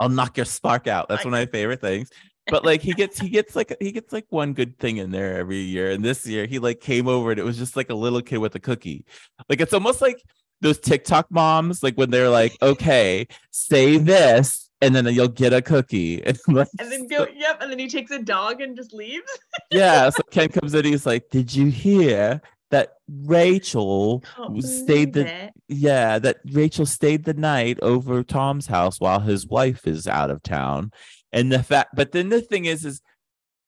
[0.00, 1.08] I'll knock your spark out.
[1.08, 2.10] That's one of my favorite things.
[2.50, 5.36] But like he gets he gets like he gets like one good thing in there
[5.38, 5.90] every year.
[5.90, 8.38] And this year he like came over and it was just like a little kid
[8.38, 9.04] with a cookie.
[9.48, 10.22] Like it's almost like
[10.60, 15.62] those TikTok moms, like when they're like, okay, say this, and then you'll get a
[15.62, 16.22] cookie.
[16.26, 17.60] And, like, And then go, yep.
[17.60, 19.30] And then he takes a dog and just leaves.
[19.70, 20.10] yeah.
[20.10, 22.40] So Ken comes in, he's like, Did you hear
[22.70, 24.22] that Rachel
[24.60, 25.52] stayed the it.
[25.68, 30.42] yeah, that Rachel stayed the night over Tom's house while his wife is out of
[30.42, 30.90] town.
[31.32, 33.00] And the fact, but then the thing is, is,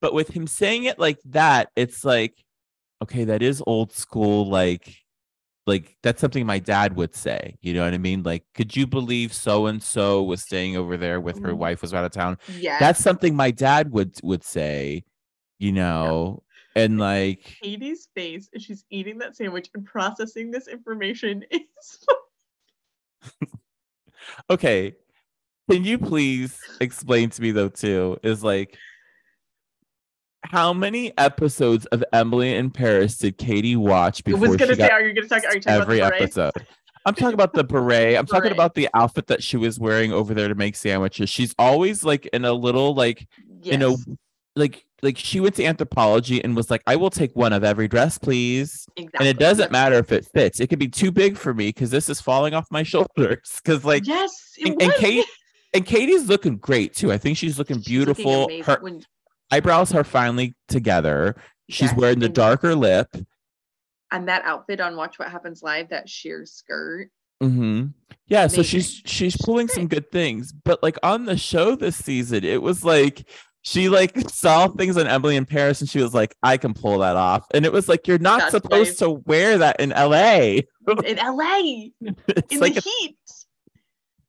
[0.01, 2.33] but with him saying it like that, it's like,
[3.03, 4.47] okay, that is old school.
[4.49, 4.95] Like,
[5.67, 7.55] like that's something my dad would say.
[7.61, 8.23] You know what I mean?
[8.23, 11.57] Like, could you believe so and so was staying over there with her Mhm.
[11.57, 12.37] wife was out of town?
[12.59, 12.79] Yeah.
[12.79, 15.03] That's something my dad would would say.
[15.59, 16.41] You know,
[16.75, 21.43] and like, Katie's face as she's eating that sandwich and processing this information.
[21.51, 22.05] Is
[24.49, 24.95] okay
[25.69, 28.77] can you please explain to me though too is like
[30.43, 34.81] how many episodes of emily in paris did katie watch I before was gonna she
[34.81, 36.21] say, got are you gonna talk are you talking every about beret?
[36.23, 36.51] episode?
[37.05, 38.15] I'm talking about the beret.
[38.15, 41.31] I'm talking about the outfit that she was wearing over there to make sandwiches.
[41.31, 43.27] She's always like in a little like
[43.63, 43.73] Yes.
[43.75, 43.95] in a
[44.55, 47.87] like like she went to Anthropologie and was like, I will take one of every
[47.87, 48.85] dress, please.
[48.95, 49.19] Exactly.
[49.19, 50.59] And it doesn't matter if it fits.
[50.59, 53.59] It could be too big for me because this is falling off my shoulders.
[53.63, 54.31] Because like yes,
[54.63, 54.93] and, and.
[54.93, 55.25] Kate
[55.73, 57.11] and Katie's looking great too.
[57.11, 58.45] I think she's looking She's beautiful.
[58.45, 58.63] amazing.
[58.65, 59.03] Her When-
[59.51, 61.35] eyebrows are finally together.
[61.69, 63.07] She's Yes, wearing the darker lip.
[64.11, 67.09] and that outfit on Watch What Happens Live, that sheer skirt.
[67.41, 67.87] Mm-hmm.
[68.27, 68.63] Yeah, so Amazing.
[68.63, 72.83] she's She's pulling some good things, but like on the show this season, it was
[72.83, 73.27] like
[73.63, 76.99] she like saw things on Emily in Paris, and she was like, "I can pull
[76.99, 80.67] that off," and it was like you're not That's supposed to wear that in L.A.
[81.05, 83.17] in LA in like the heat.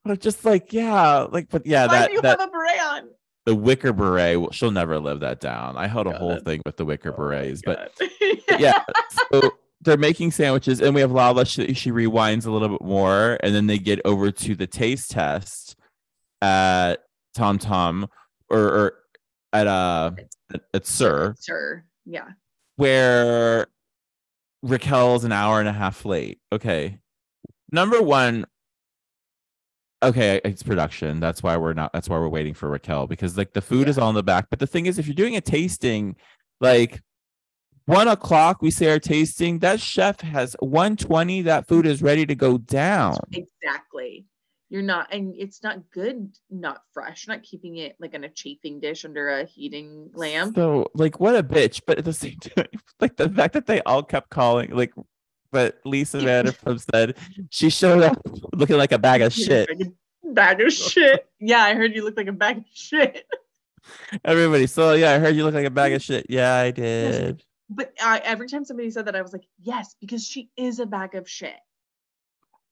[0.05, 2.81] but just like yeah, like but yeah, Why that do you that have a beret
[2.81, 3.09] on?
[3.45, 5.77] the wicker beret, she'll never live that down.
[5.77, 8.61] I held a whole thing with the wicker Oh berets, but God.
[8.61, 8.85] yeah
[9.33, 9.51] so
[9.81, 13.53] they're making sandwiches and we have lala she, she rewinds a little bit more and
[13.53, 15.75] then they get over to the taste test
[16.41, 17.01] at
[17.35, 18.09] tom tom
[18.49, 18.95] or, or
[19.53, 20.11] at uh
[20.55, 21.85] at, at sir Sir.
[22.05, 22.29] Yeah.
[22.77, 23.67] where
[24.63, 26.99] raquel's an hour and a half late okay
[27.71, 28.47] number one
[30.03, 33.53] okay it's production that's why we're not that's why we're waiting for raquel because like
[33.53, 35.41] the food is all in the back but the thing is if you're doing a
[35.41, 36.17] tasting
[36.61, 37.01] like
[37.87, 42.35] one o'clock we say our tasting that chef has 120 that food is ready to
[42.35, 44.25] go down Exactly.
[44.73, 48.81] You're not, and it's not good, not fresh, not keeping it like in a chafing
[48.81, 50.55] dish under a heating lamp.
[50.57, 52.69] so like what a bitch but at the same time
[52.99, 54.95] like the fact that they all kept calling like
[55.51, 57.19] but lisa vanderpump said
[57.51, 58.17] she showed up
[58.55, 59.89] looking like a bag of shit look like
[60.25, 61.29] a bag of shit.
[61.39, 63.27] Yeah, I heard you look like a bag of shit.
[64.25, 67.43] everybody so yeah i heard you look like a bag of shit yeah i did
[67.69, 70.85] But I, every time somebody said that, I was like, yes, because she is a
[70.87, 71.57] bag of shit.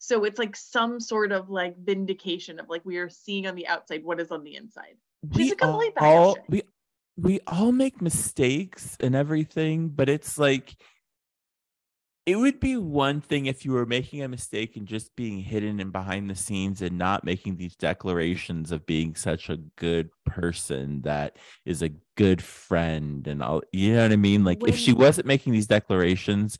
[0.01, 3.69] So it's like some sort of like vindication of like we are seeing on the
[3.69, 4.97] outside what is on the inside.
[5.37, 6.63] She's a complete all we
[7.19, 10.75] we all make mistakes and everything, but it's like
[12.25, 15.81] it would be one thing if you were making a mistake and just being hidden
[15.81, 21.03] and behind the scenes and not making these declarations of being such a good person
[21.03, 21.37] that
[21.67, 24.45] is a good friend and all you know what I mean?
[24.45, 26.57] Like if she wasn't making these declarations,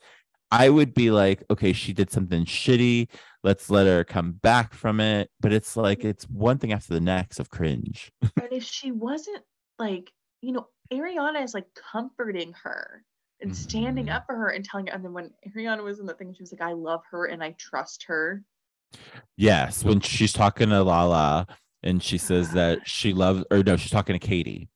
[0.51, 3.07] I would be like, okay, she did something shitty.
[3.43, 5.29] Let's let her come back from it.
[5.39, 8.11] But it's like it's one thing after the next of cringe.
[8.35, 9.43] But if she wasn't
[9.79, 10.11] like,
[10.41, 13.03] you know, Ariana is like comforting her
[13.41, 14.15] and standing Mhm.
[14.15, 14.93] up for her and telling her.
[14.93, 17.43] And then when Ariana was in the thing, she was like, I love her and
[17.43, 18.43] I trust her.
[19.37, 21.47] Yes, when she's talking to Lala
[21.83, 24.69] and she says that she loves, or no, she's talking to Katie,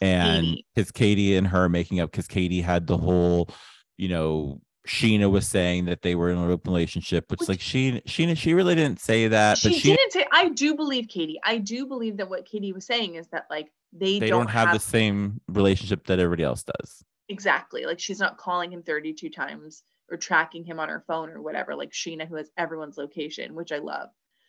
[0.00, 0.66] and Katie.
[0.74, 3.48] because Katie and her making up, because Katie had the whole,
[3.96, 7.60] you know, Scheana was saying that they were in an open relationship, which Which- like
[7.60, 11.08] she, Scheana, she really didn't say that, she but she, didn't say, I do believe
[11.08, 11.38] Katie.
[11.44, 14.72] I do believe that what Katie was saying is that like they, they don't have
[14.72, 17.04] the same relationship that everybody else does.
[17.28, 21.40] exactly like she's not calling him 32 times or tracking him on her phone or
[21.40, 24.08] whatever, like Scheana, who has everyone's location, which I love.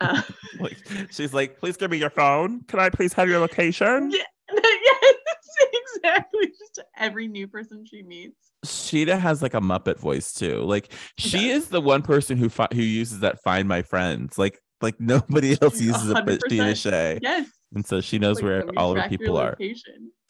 [0.00, 0.20] Uh,
[0.58, 0.76] like,
[1.12, 2.60] she's like, please give me your phone.
[2.64, 4.10] Can I please have your location?
[4.12, 5.14] yeah, yes,
[6.02, 6.46] exactly.
[6.58, 8.52] Just every new person she meets.
[8.64, 10.60] Scheana has like a Muppet voice too.
[10.62, 14.60] Like She is the one person who fi- who uses that "Find My Friends." Like
[14.80, 16.76] like nobody else uses it but 100%.
[16.76, 17.48] Shea, Yes.
[17.74, 19.56] and so she knows like, where all of her people are.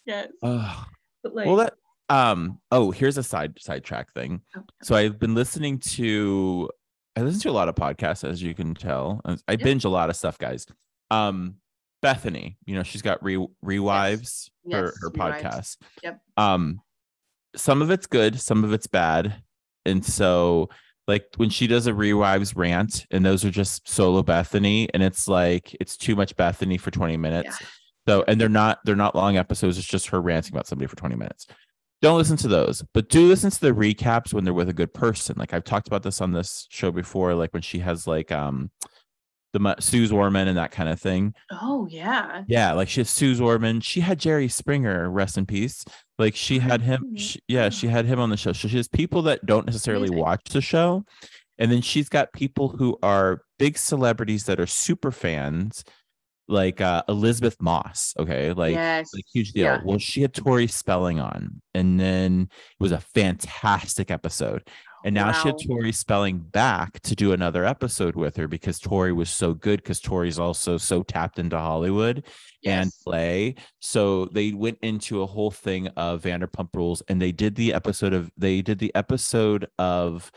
[0.07, 0.29] Yes.
[0.43, 0.87] Ugh.
[1.23, 1.75] but like well, that
[2.09, 4.43] um oh here's a side sidetrack thing.
[4.57, 6.69] Oh, So I've been listening to
[7.17, 9.21] I listen to a lot of podcasts as you can tell.
[9.47, 10.67] I binge a lot of stuff, guys.
[11.11, 11.57] Um
[12.03, 15.43] Bethenny, you know, she's got re rewives her Yes, her Rewives.
[15.43, 15.77] podcast.
[16.03, 16.21] Yep.
[16.37, 16.81] Um
[17.55, 19.43] some of it's good, some of it's bad.
[19.85, 20.69] And so
[21.09, 25.27] like when she does a rewives rant and those are just solo Bethenny and it's
[25.29, 27.59] like it's too much Bethenny for 20 minutes.
[28.09, 30.97] So and they're not they're not long episodes, it's just her ranting about somebody for
[30.97, 31.47] 20 minutes.
[32.01, 34.93] Don't listen to those, but do listen to the recaps when they're with a good
[34.93, 35.37] person.
[35.39, 38.71] Like I've talked about this on this show before, like when she has like um
[39.53, 41.35] the Suze Orman and that kind of thing.
[41.51, 42.45] Oh yeah.
[42.49, 43.81] Yeah, like she has Suze Orman.
[43.81, 45.85] She had Jerry Springer, rest in peace.
[46.19, 47.05] Like she had him.
[47.13, 47.19] Mm.
[47.19, 48.53] She, yeah, she had him on the show.
[48.53, 50.25] So she has people that don't necessarily Amazing.
[50.25, 51.05] watch the show,
[51.59, 55.85] and then she's got people who are big celebrities that are super fans,
[56.49, 58.15] like uh, Elisabeth Moss.
[58.19, 59.11] Okay, like yes.
[59.15, 59.65] like huge deal.
[59.65, 59.81] Yeah.
[59.85, 64.69] Well, she had Tori Spelling on, and then it was a fantastic episode.
[65.05, 69.13] And now she had Tori Spelling back to do another episode with her because Tori
[69.13, 69.83] was so good.
[69.83, 72.25] Because Tori's also so tapped into Hollywood
[72.65, 73.57] and play.
[73.81, 78.13] So they went into a whole thing of Vanderpump Rules, and they did the episode
[78.13, 80.31] of they did the episode of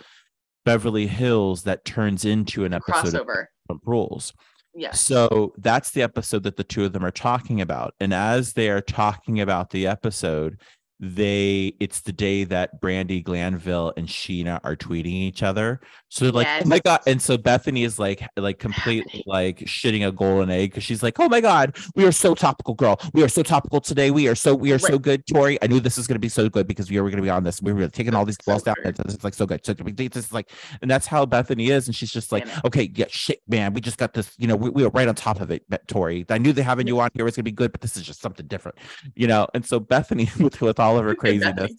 [0.65, 3.27] Beverly Hills that turns into an episode of.
[3.27, 4.33] Vanderpump Rules.
[4.77, 4.99] Yes.
[4.99, 7.95] So that's the episode that the two of them are talking about.
[8.01, 10.59] And as they are talking about the episode,
[10.99, 15.81] they it's the day that Brandi Glanville and Scheana are tweeting each other.
[16.09, 17.01] So like, oh my god.
[17.05, 21.19] And so Bethenny is like like completely like shitting a golden egg because she's like,
[21.19, 22.99] Oh my god, we are so topical, girl.
[23.13, 24.11] We are so topical today.
[24.11, 25.61] We are so we are so good, Tori.
[25.61, 27.61] I knew this is gonna be so good because we were gonna be on this.
[27.61, 28.75] We were taking all these So balls down.
[28.81, 28.95] good.
[28.95, 29.65] This is like so good.
[29.65, 30.49] So this is like,
[30.81, 31.87] and that's how Bethenny is.
[31.87, 32.53] And she's just like, know.
[32.65, 33.73] okay, yeah, shit, man.
[33.73, 36.25] We just got this, you know, we, we were right on top of it, Tori.
[36.29, 38.21] I knew that having you on here was gonna be good, but this is just
[38.21, 38.77] something different,
[39.15, 39.47] you know.
[39.53, 41.71] And so Bethenny, with with all of her craziness,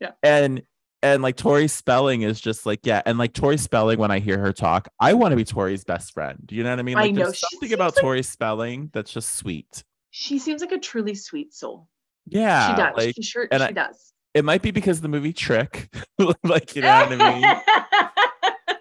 [0.00, 0.10] yeah.
[0.22, 0.62] and
[1.02, 4.38] and like Tori Spelling is just like yeah, and like Tori Spelling, when I hear
[4.38, 6.38] her talk, I want to be Tori's best friend.
[6.44, 6.96] Do You know what I mean?
[6.96, 9.84] I Like know, there's something about like- Tori Spelling that's just sweet.
[10.10, 11.88] She seems like a truly sweet soul.
[12.26, 12.96] Yeah, she does.
[12.96, 14.12] like she sure and she I- does.
[14.34, 15.88] it might be because of the movie Trick,
[16.44, 17.60] like you know what I mean.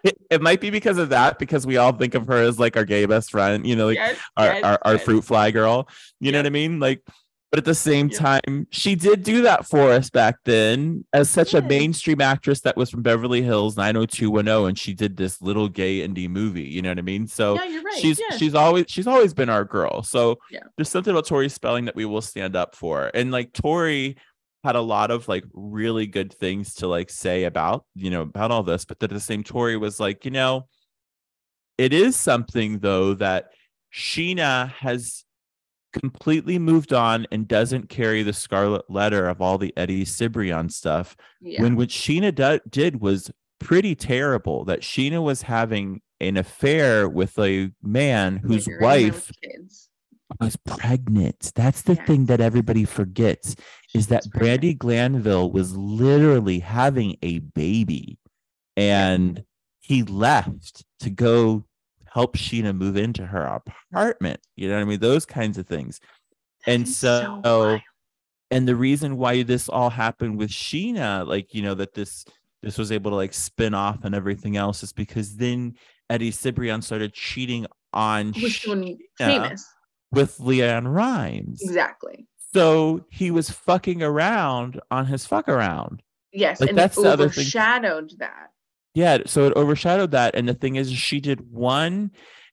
[0.04, 2.78] It, it might be because of that, because we all think of her as like
[2.78, 5.04] our gay best friend, you know, like yes, our, yes, our, our yes.
[5.04, 5.90] fruit fly girl.
[6.20, 6.80] You know what I mean?
[6.80, 7.02] Like,
[7.56, 8.18] but at the same Yeah.
[8.18, 12.76] time, she did do that for us back then as such a mainstream actress that
[12.76, 16.64] was from Beverly Hills 90210, and she did this little gay indie movie.
[16.64, 17.28] You know what I mean?
[17.28, 17.94] So yeah, right.
[17.98, 20.04] she's she's always she's always been our girl.
[20.04, 20.38] So
[20.76, 23.10] there's something about Tori Spelling that we will stand up for.
[23.14, 24.18] And like Tori
[24.66, 28.52] had a lot of like really good things to like say about, you know, about
[28.52, 30.68] all this, but at the same Tori was like, you know,
[31.78, 33.52] it is something though that
[33.94, 35.24] Scheana has
[36.00, 41.16] completely moved on and doesn't carry the scarlet letter of all the Eddie Cibrian stuff
[41.42, 41.62] yeah.
[41.62, 44.66] when what Scheana do- did was pretty terrible.
[44.66, 49.32] That Scheana was having an affair with a man whose wife
[50.40, 51.52] was pregnant.
[51.56, 52.08] That's the Yes.
[52.08, 53.56] thing that everybody forgets
[53.94, 54.24] is She that.
[54.34, 58.18] Brandi Glanville was literally having a baby
[58.76, 59.44] and
[59.80, 61.66] he left to go
[62.16, 63.46] help Scheana move into her
[63.92, 64.40] apartment.
[64.56, 65.00] You know what I mean?
[65.00, 66.00] Those kinds of things.
[66.66, 67.80] That and is so-
[68.52, 72.26] and the reason why this all happened with Scheana, like you know, that this
[72.64, 75.76] this was able to like spin off and everything else, is because then
[76.10, 79.66] Eddie Cibrian started cheating on Scheana famous.
[80.12, 81.62] with LeAnn Rimes.
[81.62, 82.28] Exactly.
[82.54, 86.02] So he was fucking around on his fuck around.
[86.32, 87.42] Yes, Like, and that's the other thing.
[87.42, 88.48] overshadowed that.
[88.96, 90.36] Yeah, so it overshadowed that.
[90.36, 92.12] And the thing is, she did one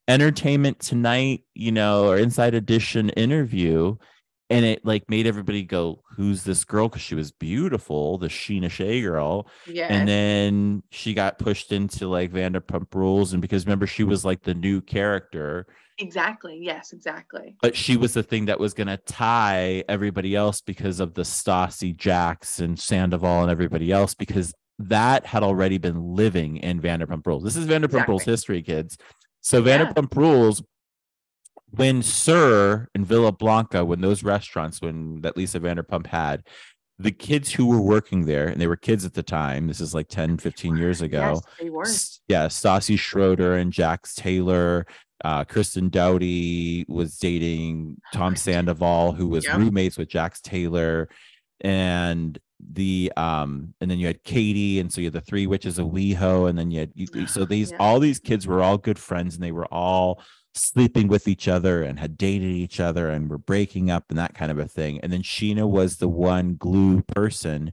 [0.09, 3.97] Entertainment Tonight, you know, or Inside Edition interview,
[4.51, 8.69] and it like made everybody go, "Who's this girl?" Because she was beautiful, the Scheana
[8.69, 9.49] Shay girl.
[9.69, 9.87] Yeah.
[9.89, 14.43] And then she got pushed into like Vanderpump Rules, and because remember she was like
[14.43, 16.59] the new character, exactly.
[16.61, 17.55] Yes, exactly.
[17.63, 21.97] but she was the thing that was gonna tie everybody else because of the Stassi,
[21.97, 27.45] Jax, and Sandoval, and everybody else because that had already been living in Vanderpump Rules.
[27.45, 28.97] This is Vanderpump Rules history, kids.
[29.41, 29.79] So Yeah.
[29.87, 30.63] Vanderpump Rules,
[31.71, 36.43] when SUR and Villa Blanca, when those restaurants, when that Lisa Vanderpump had,
[36.99, 39.95] the kids who were working there, and they were kids at the time, this is
[39.95, 41.33] like 10, 15 years ago.
[41.35, 41.85] Yes, they were.
[42.29, 44.87] Yeah, Stassi Schroeder and Jax Taylor.
[45.25, 49.57] Uh, Kristen Doute was dating Tom Sandoval, who was Yep.
[49.59, 51.09] roommates with Jax Taylor,
[51.63, 55.79] and the um, and then you had Katie, and so you had the three witches
[55.79, 57.79] of WeHo, and then you had you, so these Yeah.
[57.79, 60.23] all these kids were all good friends, and they were all
[60.55, 64.35] sleeping with each other and had dated each other and were breaking up and that
[64.35, 65.01] kind of a thing.
[65.01, 67.73] And then Scheana was the one glue person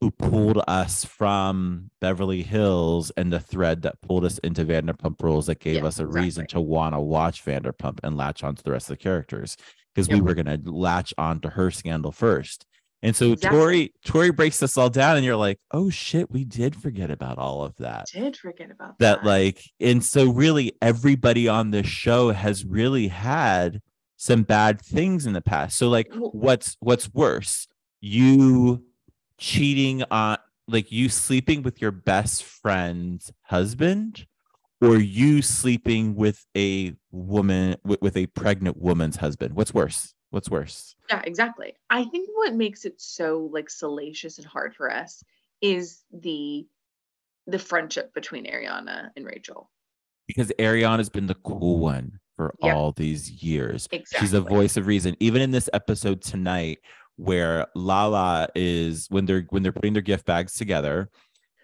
[0.00, 5.46] who pulled us from Beverly Hills and the thread that pulled us into Vanderpump Rules
[5.46, 8.72] that gave Yeah, us a reason to want to watch Vanderpump and latch onto the
[8.72, 9.56] rest of the characters
[9.94, 12.66] because we were going to latch onto her scandal first.
[13.04, 13.58] And so Exactly.
[13.58, 17.36] Tori Tori breaks this all down and you're like, "Oh shit, we did forget about
[17.36, 19.26] all of that." Did forget about that that.
[19.26, 23.80] like and so really everybody on this show has really had
[24.22, 27.66] some bad things in the past so like what's what's worse
[28.00, 28.84] you
[29.36, 30.38] cheating on
[30.68, 34.24] like you sleeping with your best friend's husband
[34.80, 40.50] or you sleeping with a woman with, with a pregnant woman's husband what's worse what's
[40.50, 41.74] worse Yeah, exactly.
[41.88, 45.22] I think what makes it so like salacious and hard for us
[45.60, 46.66] is the
[47.46, 49.70] the friendship between Ariana and Rachel.
[50.26, 52.74] because Ariana has been the cool one for Yeah.
[52.74, 54.18] all these years Exactly.
[54.26, 55.16] She's a voice of reason.
[55.20, 56.78] Even in this episode tonight,
[57.16, 61.10] where Lala is when they're when they're putting their gift bags together,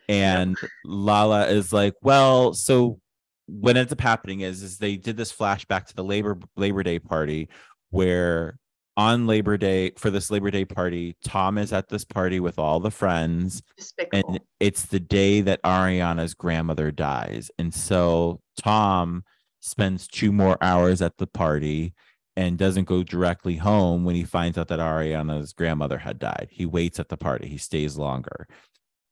[0.08, 3.00] and Lala is like, "Well, so
[3.46, 6.98] what ends up happening is is they did this flashback to the Labor Labor Day
[6.98, 7.48] party
[7.90, 8.58] where
[8.96, 12.80] on Labor Day for this Labor Day party, Tom is at this party with all
[12.80, 14.30] the friends Despicable.
[14.30, 17.50] and it's the day that Ariana's grandmother dies.
[17.58, 19.22] And so Tom
[19.60, 21.94] spends two more hours at the party
[22.36, 26.48] and doesn't go directly home when he finds out that Ariana's grandmother had died.
[26.50, 28.48] He waits at the party, he stays longer.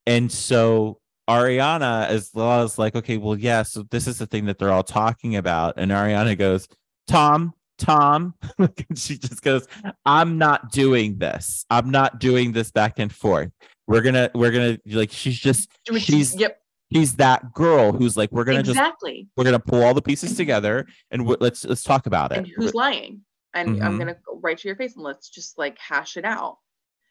[0.06, 4.46] And so Ariana as well as like, okay, well, yeah, so this is the thing
[4.46, 5.74] that they're all talking about.
[5.76, 6.68] And Ariana goes,
[7.08, 8.34] Tom, Tom,
[8.94, 9.66] she just goes,
[10.04, 11.64] I'm not doing this.
[11.70, 13.50] I'm not doing this back and forth.
[13.86, 16.58] We're gonna, we're gonna like she's just she's yep,
[16.90, 19.28] he's that girl who's like, we're gonna just exactly.
[19.36, 22.38] we're gonna pull all the pieces together and w- let's let's talk about it.
[22.38, 23.20] And who's lying?
[23.54, 23.98] And I'm Mhm.
[23.98, 26.58] gonna go right to your face and let's just like hash it out.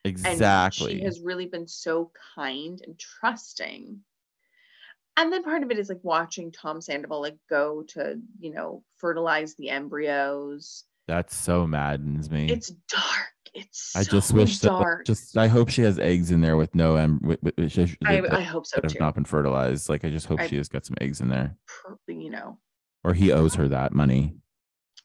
[0.04, 0.98] And exactly.
[1.00, 4.00] she has really been so kind and trusting.
[5.18, 8.84] And then part of it is like watching Tom Sandoval like go to, you know,
[8.98, 10.84] fertilize the embryos.
[11.08, 12.50] that so maddens me.
[12.52, 13.04] It's dark.
[13.54, 16.98] It's I just wish that just I hope she has eggs in there with no
[16.98, 19.00] em with, with, with, I, that I hope so have too.
[19.00, 19.88] not been fertilized.
[19.88, 21.56] Like I just hope I- she has got some eggs in there,
[22.08, 22.58] You know,
[23.06, 24.36] or he owes her that money.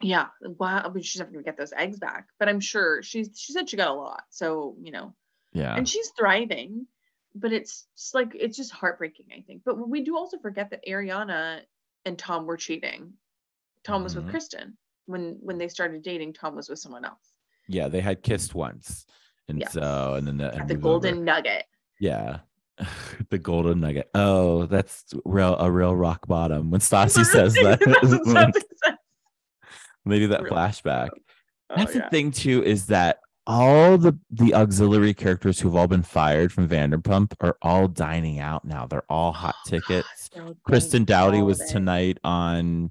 [0.02, 0.26] yeah.
[0.42, 0.82] Wow.
[0.84, 3.30] I mean, she's never gonna get those eggs back, but I'm sure she's.
[3.36, 5.14] She said she got a lot, so you know,
[5.52, 6.88] Yeah, and she's thriving.
[7.34, 9.62] But it's just like it's just heartbreaking, I think.
[9.64, 11.60] But we do also forget that Ariana
[12.04, 13.12] and Tom were cheating.
[13.84, 14.16] Tom was Mhm.
[14.24, 14.76] with Kristen
[15.06, 16.32] when when they started dating.
[16.32, 17.32] Tom was with someone else
[17.68, 19.06] yeah, they had kissed once,
[19.48, 19.72] and Yes.
[19.74, 21.00] so and then had at the moved over.
[21.00, 21.66] Golden Nugget.
[22.00, 22.40] Yeah.
[23.30, 24.08] the golden nugget.
[24.14, 26.70] Oh, that's real a real rock bottom.
[26.70, 28.96] When Stassi says that, That's what Stassi said.
[30.02, 31.10] when they do that Real flashback.
[31.68, 32.04] Oh, That's yeah.
[32.04, 36.68] the thing too, is that all the the auxiliary characters who've all been fired from
[36.68, 38.86] Vanderpump are all dining out now.
[38.86, 40.28] They're all hot Oh, tickets.
[40.34, 42.90] they're Kristen Doute was tonight on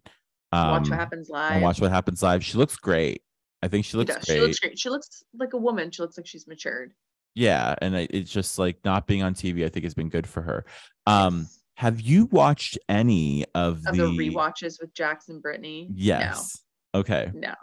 [0.51, 1.61] um Watch what happens live.
[1.61, 2.43] Watch What Happens Live.
[2.43, 3.21] She looks great.
[3.61, 4.25] I think she She looks great.
[4.25, 4.79] She looks great.
[4.79, 5.91] She looks like a woman.
[5.91, 6.93] She looks like she's matured.
[7.35, 9.65] yeah, and it's just like not being on TV.
[9.65, 10.65] I think has been good for her.
[11.05, 11.59] Um, Yes.
[11.75, 15.87] have you watched any of, of the, rewatches with Jax and Brittany.
[15.93, 16.57] Yes.
[16.95, 17.31] Okay.
[17.33, 17.53] No.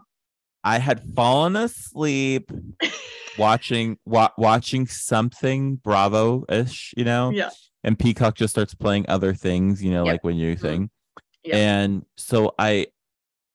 [0.66, 2.51] I had fallen asleep
[3.38, 7.51] watching wa- watching something Bravo ish, you know, yeah.
[7.84, 10.12] and Peacock just starts playing other things, you know, Yep.
[10.12, 10.66] like when you mm-hmm.
[10.66, 10.90] thing.
[11.44, 11.55] Yep.
[11.55, 12.88] And so I,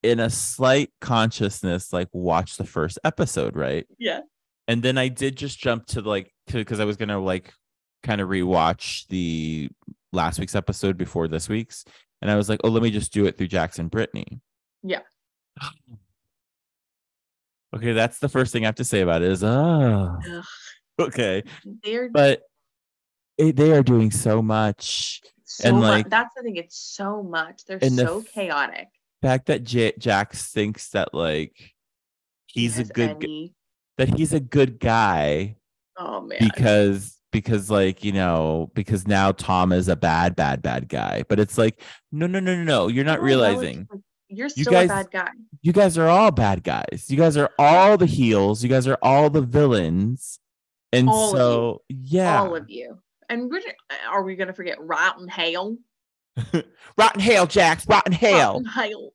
[0.01, 3.85] in a slight consciousness, like watched the first episode, right?
[3.99, 4.21] Yeah.
[4.69, 7.53] And then I did just jump to like because I was gonna like
[8.03, 9.69] kind of rewatch the
[10.13, 11.83] last week's episode before this week's,
[12.21, 14.39] and I was like, oh, let me just do it through Jax and Brittany.
[14.81, 15.01] Yeah.
[17.76, 20.43] Okay, that's the first thing I have to say about it is oh Ugh.
[20.99, 21.43] okay.
[21.84, 22.41] They're But
[23.38, 25.22] it, they are doing so much.
[25.45, 25.89] so and, much.
[25.89, 26.57] like- That's the thing.
[26.57, 27.64] It's so much.
[27.65, 28.88] They're the so f- chaotic.
[29.22, 31.73] The fact that J- Jax thinks that like
[32.48, 33.53] He he's a has good g-
[33.98, 35.56] that he's a good guy
[35.98, 36.39] Oh man.
[36.41, 41.23] because because like you know because now Tom is a bad bad bad guy.
[41.30, 41.81] But it's like
[42.11, 42.88] no no no no no.
[42.88, 44.02] You're not No, no, realizing like,
[44.32, 45.30] you're You still guys- a bad guy.
[45.62, 47.06] you guys are all bad guys.
[47.10, 48.64] You guys are all the heels.
[48.64, 50.40] You guys are all the villains.
[50.94, 52.98] And All so yeah, All of you.
[53.30, 53.62] And we're,
[54.10, 55.78] are we gonna forget Rotten Hale?
[56.98, 58.53] rotten hail, Jax, rotten hail.
[58.53, 59.14] Rotten Hale.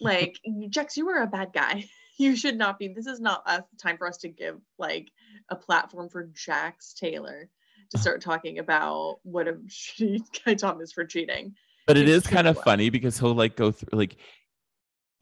[0.00, 0.38] Like
[0.70, 1.84] Jax, you were a bad guy.
[2.18, 2.88] You should not be.
[2.88, 5.08] This is not a time for us to give like
[5.48, 7.48] a platform for Jax Taylor
[7.90, 11.54] to start talking about what a shitty guy Tom is for cheating.
[11.86, 14.18] but It's kind of funny because he'll like go through like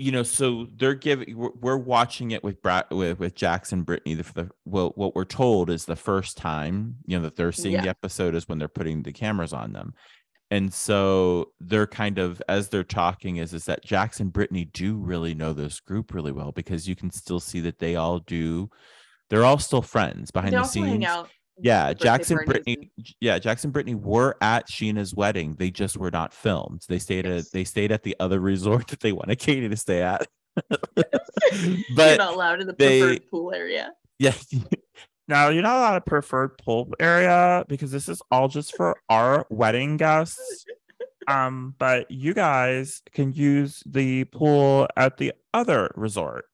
[0.01, 3.85] you know so they're giving we're, we're watching it with Brad with with Jax and
[3.85, 7.53] Brittany the, the well what we're told is the first time you know that they're
[7.53, 7.83] seeing Yeah.
[7.83, 9.93] the episode is when they're putting the cameras on them
[10.51, 14.97] and so they're kind of as they're talking is is that Jax and Brittany do
[14.97, 18.71] really know this group really well because you can still see that they all do
[19.29, 21.05] they're all still friends behind They the scenes.
[21.63, 22.91] Yeah, birthday Jackson parties Brittany.
[22.99, 25.55] and- Yeah, Jax and Brittany were at Scheana's wedding.
[25.59, 26.83] They just were not filmed.
[26.89, 27.47] They stayed Yes.
[27.47, 30.27] at they stayed at the other resort that they wanted Katie to stay at.
[31.53, 33.93] You're but not allowed in the they- preferred pool area.
[34.19, 34.35] yeah,
[35.29, 39.47] no, you're not allowed a preferred pool area because this is all just for our
[39.51, 40.65] wedding guests.
[41.29, 46.47] Um, but you guys can use the pool at the other resort.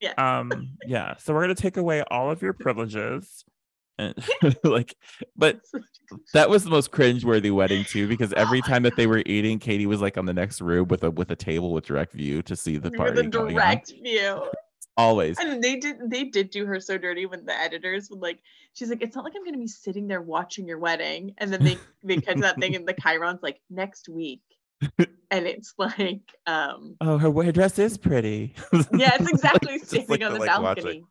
[0.00, 0.12] Yeah.
[0.18, 1.16] Um, yeah.
[1.18, 3.44] So we're gonna take away all of your privileges.
[3.98, 4.14] And
[4.64, 4.94] like,
[5.36, 5.60] but
[6.34, 9.86] that was the most cringe-worthy wedding too, because every time that they were eating, Katie
[9.86, 12.56] was like on the next room with a with a table with direct view to
[12.56, 13.20] see the party.
[13.20, 13.30] on.
[13.30, 14.50] direct view.
[14.96, 15.38] Always.
[15.38, 18.38] And they did they did do her so dirty when the editors would like
[18.74, 21.34] she's like, it's not like I'm gonna be sitting there watching your wedding.
[21.38, 24.42] And then they they catch that thing and the chyron's like next week.
[25.30, 28.54] And it's like, um Oh, her, her dress is pretty.
[28.94, 31.04] yeah, it's exactly just standing like on the like, balcony.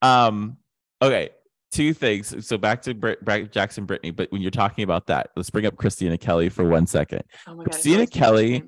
[0.00, 0.58] Um.
[1.02, 1.30] Okay.
[1.74, 2.46] Two things.
[2.46, 5.50] So back to Brit- Brit- Jax and Brittany, but when you're talking about that, let's
[5.50, 7.24] bring up Kristina Kelly for one second.
[7.46, 7.72] Oh my god.
[7.74, 8.62] Kristina always too much Kelly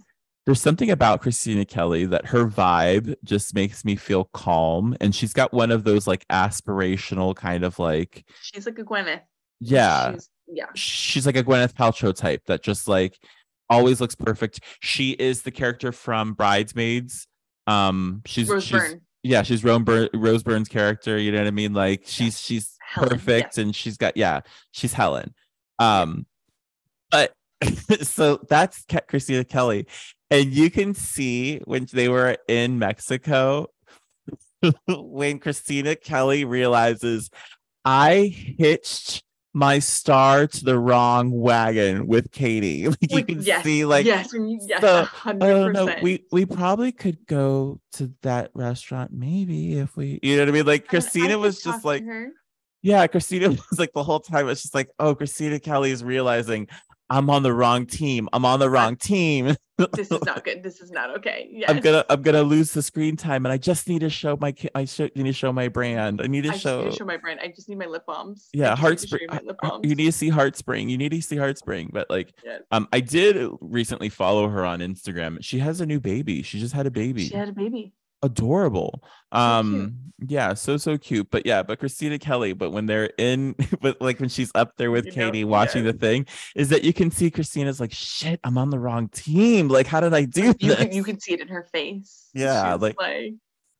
[0.47, 4.97] there's something about Kristina Kelly that her vibe just makes me feel calm.
[5.01, 9.23] And she's got one of those like aspirational kind of like, She's like a Gwyneth.
[9.59, 10.67] yeah, She's, yeah.
[10.75, 13.19] she's like a Gwyneth Paltrow type that just like
[13.69, 14.61] always looks perfect.
[14.81, 17.27] She is the character from Bridesmaids.
[17.67, 19.01] Um, she's Rose she's Byrne.
[19.27, 21.19] Yeah, she's Rose, Byrne, Rose Byrne's character.
[21.19, 21.73] You know what I mean?
[21.73, 24.41] Like she's she's Helen, perfect, and she's got yeah,
[24.71, 25.35] she's Helen.
[25.79, 26.27] Um,
[27.11, 27.33] but
[28.03, 29.87] so that's Ke- Kristina Kelly,
[30.31, 33.69] and you can see when they were in Mexico
[34.87, 37.31] when Kristina Kelly realizes
[37.85, 39.23] I hitched
[39.57, 42.87] my star to the wrong wagon with Katie.
[43.07, 45.95] Like you can yes, see, like yes, yes, hundred I don't know.
[46.03, 50.53] We we probably could go to that restaurant maybe if we you know what I
[50.53, 50.67] mean.
[50.67, 52.33] Like And I Kristina was just like her.
[52.83, 56.69] yeah, Kristina was like the whole time it's just like, oh, Kristina Kelly is realizing
[57.09, 58.29] I'm on the wrong team.
[58.33, 59.55] I'm on the wrong team.
[59.93, 60.63] this is not good.
[60.63, 61.49] This is not okay.
[61.51, 61.71] Yes.
[61.71, 64.55] I'm gonna I'm gonna lose the screen time and I just need to show my
[64.75, 66.21] I show, need to show my brand.
[66.21, 67.41] I need to I just show, need to show my brand.
[67.41, 68.49] I just need my lip balms.
[68.53, 69.21] Yeah, Heartspring.
[69.21, 69.87] you lip balms.
[69.89, 70.89] You need to see Heartspring.
[70.89, 71.91] You need to see Heartspring.
[71.93, 72.63] But like Yes.
[72.71, 75.39] um I did recently follow her on Instagram.
[75.43, 76.43] She has a new baby.
[76.43, 77.29] She just had a baby.
[77.29, 77.93] She had a baby.
[78.23, 79.03] Adorable
[79.33, 84.01] um yeah so so cute but yeah but kristina kelly but when they're in but
[84.01, 85.93] like when she's up there with You know, katie watching yes.
[85.93, 89.69] the thing is that you can see kristina's like shit i'm on the wrong team
[89.69, 92.31] like how did i do You this can, you can see it in her face.
[92.35, 93.35] Yeah, She's like, like,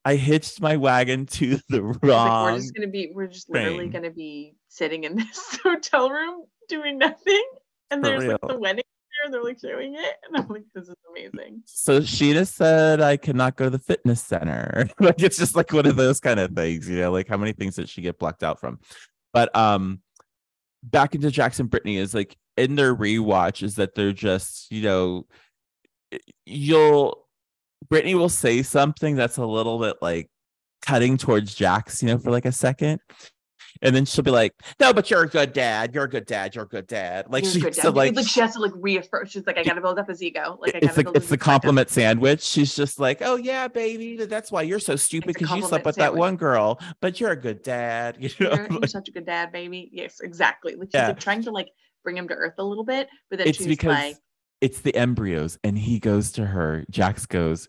[0.05, 3.49] i hitched my wagon to the she's like, wrong we're just gonna be we're just
[3.49, 7.43] literally gonna be sitting in this hotel room doing nothing.
[7.89, 8.83] And For there's like the wedding
[9.25, 10.15] and they're like showing it.
[10.27, 11.61] And I'm like, this is amazing.
[11.65, 15.85] so scheana said i cannot go to the fitness center like it's just like one
[15.85, 18.43] of those kind of things you know like how many things did she get blocked
[18.43, 18.79] out from
[19.33, 19.99] but um
[20.83, 24.81] back into jax and brittany is like in their rewatch is that they're just you
[24.81, 25.25] know
[26.45, 27.25] you'll
[27.89, 30.29] brittany will say something that's a little bit like
[30.81, 32.99] cutting towards jax you know for like a second
[33.81, 36.53] and then she'll be like no but you're a good dad you're a good dad
[36.55, 37.95] you're a good dad like You're she good, so Dad.
[37.95, 39.25] like like she has to like reaffirm.
[39.27, 40.57] She's like, I gotta build up his ego.
[40.61, 42.41] Like I it's the it's the compliment sandwich.
[42.41, 45.95] She's just like, oh yeah, baby, that's why you're so stupid because you slept with
[45.97, 48.17] that one girl, but you're a good dad.
[48.27, 49.89] You know, You're, you're such a good dad, baby.
[49.93, 50.75] Yes, exactly.
[50.75, 51.07] Like she's Yeah.
[51.09, 51.69] like trying to like
[52.03, 54.17] bring him to earth a little bit, but then it's she's because like,
[54.61, 56.85] it's the embryos, and he goes to her.
[56.89, 57.67] Jax goes,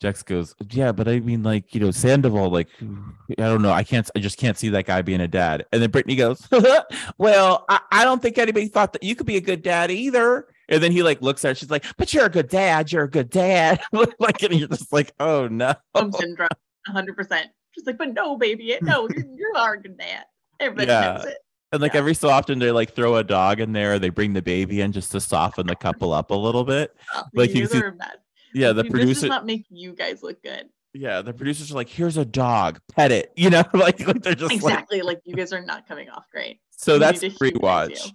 [0.00, 3.84] Jax goes, yeah, but I mean, like you know, Sandoval, like I don't know, I
[3.84, 5.66] can't, I just can't see that guy being a dad.
[5.72, 6.48] And then Brittany goes,
[7.18, 10.46] well, I, I don't think anybody thought that you could be a good dad either.
[10.70, 13.04] And then he like looks at her, she's like, but you're a good dad, you're
[13.04, 13.80] a good dad.
[14.18, 15.74] like, and you're just like, oh no.
[15.94, 16.48] syndrome,
[16.86, 17.16] 100.
[17.16, 20.24] percent She's like, but no, baby, no, you you are a good dad.
[20.60, 21.12] Everybody Yeah.
[21.18, 21.38] knows it.
[21.72, 21.98] And like Yeah.
[21.98, 24.92] every so often they like throw a dog in there, they bring the baby in
[24.92, 26.96] just to soften the couple up a little bit.
[27.14, 28.12] Oh, Like, you see- guys are bad.
[28.54, 30.68] Yeah, the This producer does not make you guys look good.
[30.94, 34.34] yeah, the producers are like, here's a dog, pet it, you know, like, like they're
[34.34, 35.02] just Exactly.
[35.02, 36.60] Like you guys are not coming off great.
[36.70, 38.06] so We that's need to humanize rewatch.
[38.06, 38.12] you.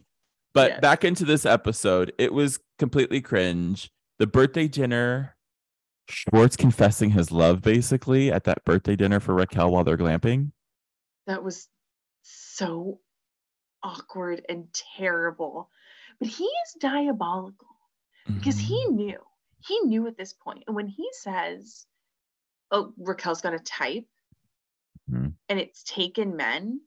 [0.53, 0.79] But Yes.
[0.81, 3.91] back into this episode, it was completely cringe.
[4.19, 5.35] The birthday dinner,
[6.09, 10.51] Schwartz confessing his love basically at that birthday dinner for Raquel while they're glamping.
[11.27, 11.67] That was
[12.21, 12.99] so
[13.83, 15.69] awkward and terrible.
[16.19, 17.67] But he is diabolical
[18.27, 18.95] because he Mm-hmm.
[18.95, 19.19] knew.
[19.67, 20.63] He knew at this point.
[20.67, 21.85] And when he says,
[22.71, 24.07] Oh, Raquel's got a type
[25.09, 25.33] Mhm.
[25.49, 26.81] and it's taken men,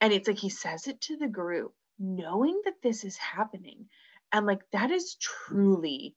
[0.00, 3.88] and it's like he says it to the group, knowing that this is happening.
[4.32, 6.16] And like that is truly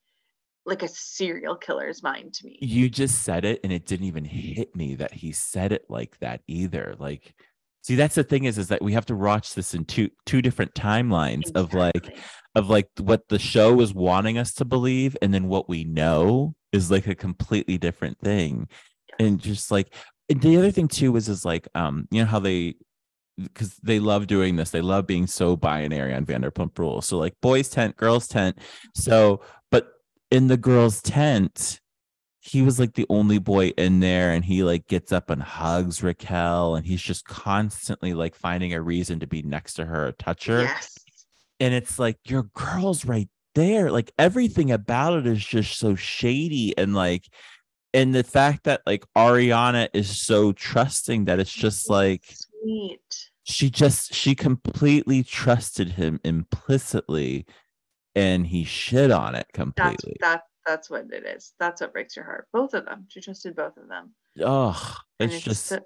[0.66, 2.58] like a serial killer's mind to me.
[2.62, 6.18] you just said it and it didn't even hit me that he said it like
[6.20, 7.34] that either like
[7.82, 10.42] see that's the thing is is that we have to watch this in two two
[10.42, 12.18] different timelines of like
[12.56, 16.54] of like what the show is wanting us to believe and then what we know
[16.72, 18.68] is like a completely different thing.
[19.20, 19.94] And just like
[20.30, 22.76] and the other thing too is is like um you know how they
[23.38, 27.06] because they love doing this they love being so binary on vanderpump rules.
[27.08, 28.58] So like boys tent girls tent.
[28.96, 29.42] So
[29.72, 29.90] but
[30.32, 31.80] in the girls tent
[32.42, 36.02] he was like the only boy in there and he like gets up and hugs
[36.02, 40.12] raquel and he's just constantly like finding a reason to be next to her or
[40.14, 40.96] touch her Yes.
[41.60, 46.78] and it's like your girl's right there like everything about it is just so shady
[46.78, 47.26] and like
[47.94, 52.24] and the fact that like ariana is so trusting that it's just like
[52.62, 53.30] sweet.
[53.44, 57.46] she just she completely trusted him implicitly
[58.16, 61.54] and he shit on it That's completely that that's what it is.
[61.60, 62.48] That's what breaks your heart.
[62.54, 63.06] Both of them.
[63.10, 64.14] She trusted both of them.
[64.42, 65.80] oh And it's just so-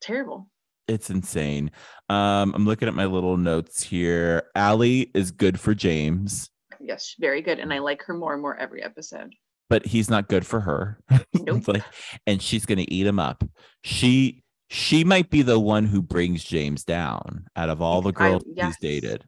[0.00, 0.48] terrible.
[0.88, 1.70] it's insane
[2.10, 7.40] um i'm looking at my little notes here Ally is good for james Yes, very
[7.40, 7.58] good.
[7.58, 9.32] And I like her more and more every episode.
[9.70, 11.00] but he's not good for her.
[11.34, 11.66] Nope.
[11.68, 11.82] like,
[12.26, 13.42] and she's gonna eat him up.
[13.82, 18.12] She she might be the one who brings James down out of all the I-
[18.12, 18.76] girls yes.
[18.80, 19.24] he's dated.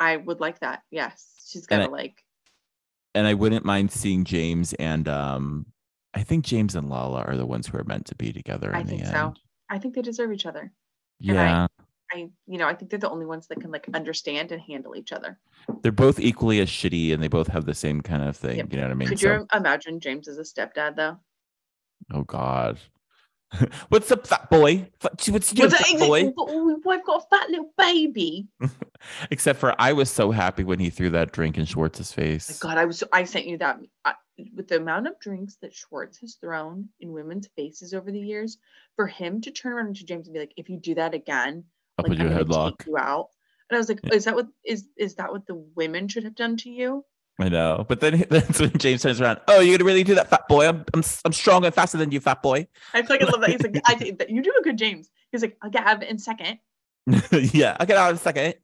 [0.00, 0.82] I would like that.
[0.90, 1.32] Yes.
[1.46, 2.16] She's gonna like
[3.16, 5.66] And I wouldn't mind seeing James and um
[6.14, 8.82] I think James and Lala are the ones who are meant to be together I
[8.84, 9.12] think so.
[9.28, 9.40] end.
[9.70, 10.70] I think they deserve each other.
[11.26, 11.66] and I- Yeah.
[12.12, 14.94] I you know, I think they're the only ones that can like understand and handle
[14.94, 15.38] each other.
[15.82, 18.58] They're both equally as shitty and they both have the same kind of thing.
[18.58, 18.72] Yep.
[18.72, 19.08] You know what I mean?
[19.08, 21.16] Could So- you imagine James as a stepdad though?
[22.12, 22.78] oh God.
[23.88, 24.88] What's up, fat boy?
[25.00, 26.32] What's what's you doing, fat boy?
[26.36, 28.48] oh, We've got a fat little baby.
[29.30, 32.50] Except for I was so happy when he threw that drink in Schwartz's face.
[32.50, 34.14] Oh my God, I was I sent you that I,
[34.54, 38.58] with the amount of drinks that Schwartz has thrown in women's faces over the years,
[38.96, 41.64] for him to turn around to James and be like, "If you do that again,
[41.98, 42.86] I'll like, put you I'm a headlock.
[42.86, 43.28] you out."
[43.70, 44.14] And I was like, Yeah.
[44.14, 47.04] "Is that what is is that what the women should have done to you?"
[47.38, 47.84] I know.
[47.88, 49.40] But then that's when James turns around.
[49.48, 50.68] Oh, you're gonna really do that, fat boy?
[50.68, 52.66] I'm I'm I'm stronger and faster than you, fat boy.
[52.94, 53.50] I fucking love that.
[53.50, 56.58] He's like, "I you do a good James." He's like, "I'll get out in second.
[57.32, 58.54] yeah, I'll get out in a second.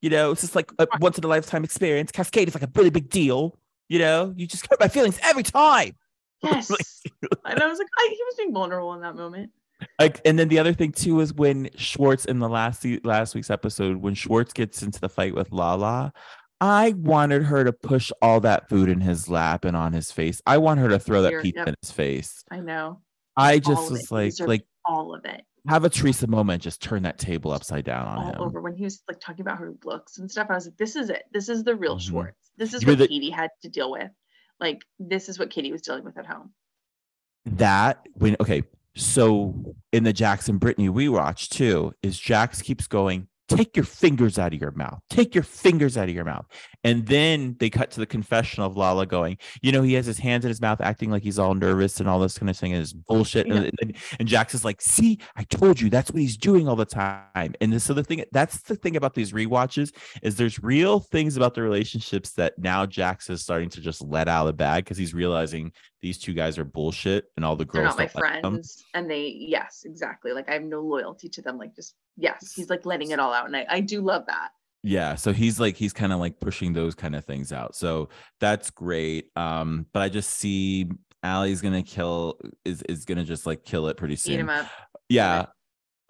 [0.00, 2.10] You know, it's just like a once in a lifetime experience.
[2.10, 3.58] Cascade is like a really big deal.
[3.88, 5.94] You know, you just hurt my feelings every time.
[6.42, 6.70] Yes.
[7.44, 9.50] and I was like, I, he was being vulnerable in that moment.
[9.98, 13.50] Like, and then the other thing too is when Schwartz in the last last week's
[13.50, 16.12] episode, when Schwartz gets into the fight with Lala,
[16.62, 20.40] I wanted her to push all that food in his lap and on his face.
[20.46, 21.68] I want her to throw that pizza yep.
[21.68, 22.44] in his face.
[22.52, 23.00] I know.
[23.36, 24.12] I just was it.
[24.12, 25.42] Like, like all of it.
[25.66, 28.40] have a Teresa moment, just turn that table upside down on all him.
[28.40, 30.46] over when he was like talking about her looks and stuff.
[30.50, 31.24] I was like, this is it.
[31.32, 32.02] This is the real Mhm.
[32.02, 32.50] Schwartz.
[32.56, 34.10] This is You mean what the- Katie had to deal with.
[34.60, 36.52] Like, this is what Katie was dealing with at home.
[37.44, 38.62] that when okay
[38.94, 43.26] so in the jax and brittany we watch too is jax keeps going
[43.56, 45.00] take your fingers out of your mouth.
[45.10, 46.46] Take your fingers out of your mouth.
[46.84, 50.18] And then they cut to the confessional of lala going you know he has his
[50.18, 52.72] hands in his mouth acting like he's all nervous and all this kind of thing
[52.72, 53.46] and it's bullshit.
[53.46, 56.76] And, and, and jax is like see i told you that's what he's doing all
[56.76, 57.54] the time.
[57.60, 59.92] And so the thing that's the thing about these rewatches
[60.22, 64.28] is there's real things about the relationships that now jax is starting to just let
[64.28, 65.72] out of the bag because he's realizing
[66.02, 68.20] these two guys are bullshit and all the They're not my like them.
[68.20, 68.84] friends.
[68.92, 70.32] And they, yes, exactly.
[70.32, 71.56] Like, I have no loyalty to them.
[71.56, 73.46] Like, just, yes, he's like letting it all out.
[73.46, 74.50] And I, I do love that.
[74.84, 77.76] Yeah, so he's like he's kind of like pushing those kind of things out.
[77.76, 78.08] So
[78.40, 79.26] that's great.
[79.36, 80.90] Um, but I just see
[81.22, 84.50] Ally's gonna kill is is gonna just like kill it pretty soon.
[85.08, 85.46] Yeah.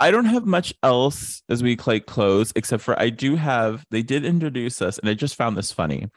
[0.00, 4.02] I don't have much else as we like close, except for I do have they
[4.02, 6.08] did introduce us, and I just found this funny.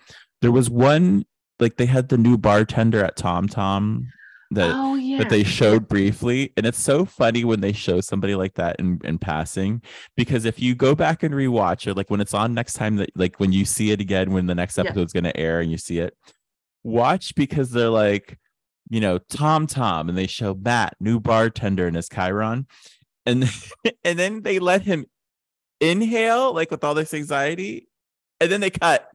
[0.41, 1.25] There was one
[1.59, 4.07] like they had the new bartender at Tom Tom
[4.51, 5.17] that oh, yeah.
[5.17, 8.99] that they showed briefly and it's so funny when they show somebody like that in,
[9.03, 9.81] in passing
[10.15, 13.09] because if you go back and rewatch it like when it's on next time that
[13.15, 14.83] like when you see it again when the next Yeah.
[14.85, 16.15] episode's going to air and you see it
[16.83, 18.37] watch because they're like
[18.89, 22.67] you know tom tom and they show matt new bartender and his chyron
[23.25, 23.49] and
[24.03, 25.05] and then they let him
[25.81, 27.87] inhale like with all this anxiety
[28.39, 29.09] and then they cut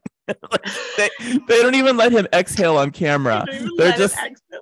[0.50, 0.64] like,
[0.96, 1.08] they,
[1.48, 3.44] they don't even let him exhale on camera
[3.76, 4.16] they're just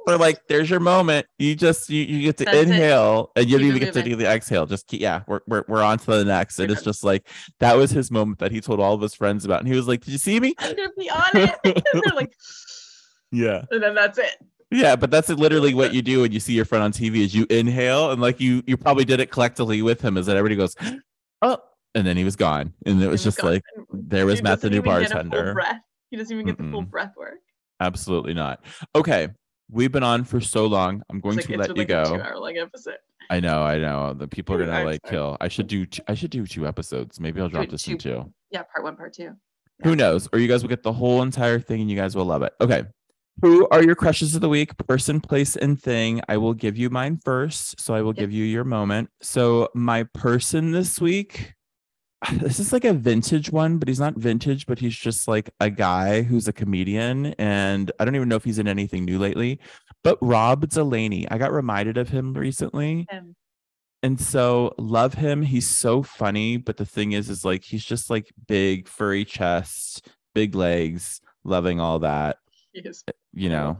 [0.06, 1.26] they're like, there's your moment.
[1.38, 2.68] You just you, you get to That's it.
[2.68, 4.64] inhale and you don't even get to do the exhale.
[4.64, 6.58] Just keep, yeah, we're we're we're on to the next.
[6.58, 7.28] And it's just like
[7.60, 9.60] that was his moment that he told all of his friends about.
[9.60, 10.54] And he was like, Did you see me?
[10.58, 11.54] I'm gonna be on it.
[11.64, 12.32] and they're like,
[13.30, 13.64] Yeah.
[13.70, 14.36] and then that's it.
[14.70, 17.34] Yeah, but that's literally what you do when you see your friend on TV is
[17.34, 20.56] you inhale and like you you probably did it collectively with him is that everybody
[20.56, 20.74] goes,
[21.42, 21.58] Oh,
[21.94, 22.72] and then he was gone.
[22.86, 23.52] And it was just gone.
[23.52, 23.62] like
[23.92, 25.80] there was Matt the new even get a full bartender.
[26.10, 27.38] He doesn't even get the full breath work.
[27.80, 28.64] Absolutely not.
[28.94, 29.28] Okay.
[29.70, 31.02] We've been on for so long.
[31.10, 32.22] I'm going It's to let you like go.
[33.30, 34.14] I know, I know.
[34.14, 35.10] The people are gonna hours, like sorry.
[35.16, 35.36] kill.
[35.40, 35.84] I should do.
[35.84, 37.20] Two, I should do two episodes.
[37.20, 38.10] Maybe I'll drop it this in two.
[38.10, 38.32] two.
[38.50, 39.32] Yeah, part one, part two.
[39.84, 40.28] Who knows?
[40.32, 42.54] Or you guys will get the whole entire thing, and you guys will love it.
[42.60, 42.84] Okay.
[43.42, 44.74] Who are your crushes of the week?
[44.88, 46.22] Person, place, and thing.
[46.28, 47.78] I will give you mine first.
[47.78, 48.16] So I will Yep.
[48.16, 49.10] give you your moment.
[49.20, 51.54] So my person this week.
[52.32, 55.70] This is like a vintage one, but he's not vintage, but he's just like a
[55.70, 57.26] guy who's a comedian.
[57.38, 59.60] And I don't even know if he's in anything new lately.
[60.02, 63.06] But Rob Delaney, I got reminded of him recently.
[63.12, 63.36] Um,
[64.02, 65.42] and so love him.
[65.42, 70.08] He's so funny but the thing is is like he's just like big furry chest
[70.34, 72.38] big legs loving all that.
[72.72, 73.76] He is- you know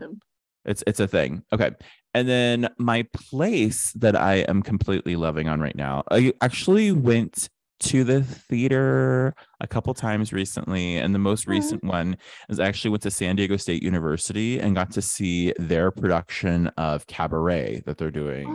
[0.65, 1.44] it's it's a thing.
[1.52, 1.70] Okay.
[2.15, 7.48] And then my place that i am completely loving on right now i actually went
[7.81, 12.17] to the theater a couple times recently and the most recent one
[12.49, 16.69] is I actually went to san diego state university and got to see their production
[16.77, 18.47] of cabaret that they're doing.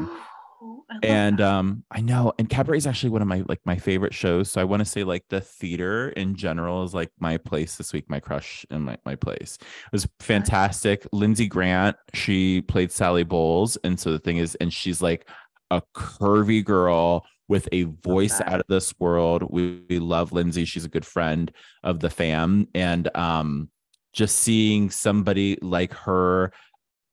[0.61, 1.47] Oh, and that.
[1.47, 4.61] um i know and cabaret is actually one of my like my favorite shows so
[4.61, 8.09] i want to say like the theater in general is like my place this week
[8.09, 9.57] my crush and my, my place.
[9.61, 11.05] It was fantastic.
[11.11, 15.27] Lindsay grant she played sally bowles and so the thing is and she's like
[15.71, 20.85] a curvy girl with a voice out of this world we, we love lindsay she's
[20.85, 21.51] a good friend
[21.83, 23.69] of the fam and um
[24.13, 26.51] just seeing somebody like her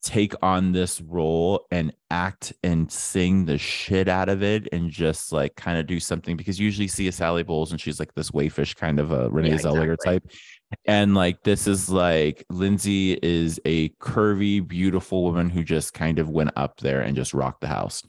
[0.03, 5.31] take on this role and act and sing the shit out of it and just
[5.33, 8.15] like kind of do something because you usually see a Sally Bowles and she's like
[8.15, 10.21] this wayfish kind of a Renee Yeah, Zellweger exactly.
[10.21, 10.31] type.
[10.87, 16.31] And like this is like Lindsay is a curvy, beautiful woman who just kind of
[16.31, 18.03] went up there and just rocked the house.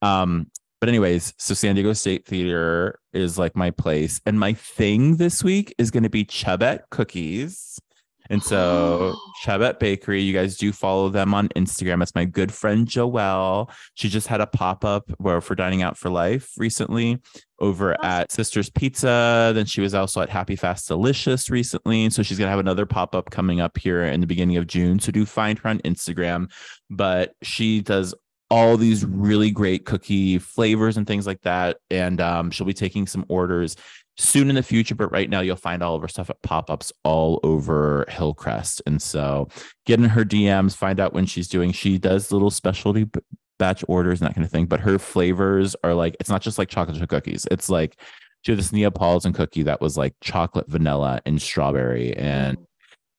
[0.00, 0.50] Um,
[0.84, 4.20] but anyways, so San Diego State Theater is like my place.
[4.26, 7.80] And my thing this week is going to be Chubette cookies.
[8.28, 9.14] And so
[9.46, 12.02] Chabette Bakery, you guys do follow them on Instagram.
[12.02, 13.70] It's my good friend Joelle.
[13.94, 17.18] She just had a pop-up where for dining out for life recently
[17.60, 19.52] over at Sisters Pizza.
[19.54, 22.10] Then she was also at Happy Fast Delicious recently.
[22.10, 24.98] So she's gonna have another pop-up coming up here in the beginning of June.
[24.98, 26.50] So do find her on Instagram.
[26.90, 28.14] But she does
[28.54, 31.78] all these really great cookie flavors and things like that.
[31.90, 33.74] And um, she'll be taking some orders
[34.16, 36.92] soon in the future, but right now you'll find all of her stuff at pop-ups
[37.02, 38.80] all over Hillcrest.
[38.86, 39.48] And so
[39.86, 41.72] get in her DMs, find out when she's doing.
[41.72, 43.18] She does little specialty b-
[43.58, 46.56] batch orders and that kind of thing, but her flavors are like it's not just
[46.56, 47.48] like chocolate chip cookies.
[47.50, 48.00] It's like
[48.42, 52.56] she had this Neapolitan cookie that was like chocolate, vanilla, and strawberry, and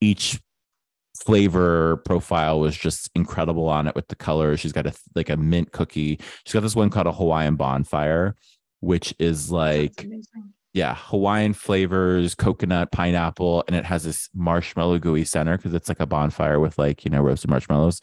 [0.00, 0.40] each
[1.24, 4.60] flavor profile was just incredible on it with the colors.
[4.60, 6.20] She's got a like a mint cookie.
[6.44, 8.36] She's got this one called a Hawaiian bonfire,
[8.80, 10.06] which is like
[10.76, 16.00] yeah, Hawaiian flavors, coconut, pineapple, and it has this marshmallow gooey center because it's like
[16.00, 17.98] a bonfire with like, you know, roasted marshmallows.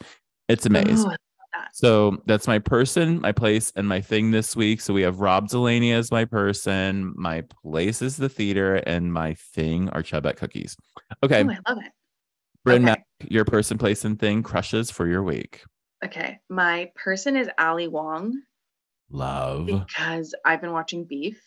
[0.48, 1.06] It's oh, amazing.
[1.06, 1.16] I love
[1.52, 1.68] that.
[1.72, 4.80] So that's my person, my place, and my thing this week.
[4.80, 7.14] So we have Rob Delaney as my person.
[7.16, 10.76] My place is the theater, and my thing are Chubette cookies.
[11.22, 11.92] Okay, Ooh, I love it.
[12.66, 12.84] Brynne, okay.
[12.84, 15.62] Mac, your person, place, and thing crushes for your week.
[16.04, 16.38] Okay.
[16.48, 18.40] My person is Ali Wong
[19.10, 19.66] Love.
[19.66, 21.40] because I've been watching Beef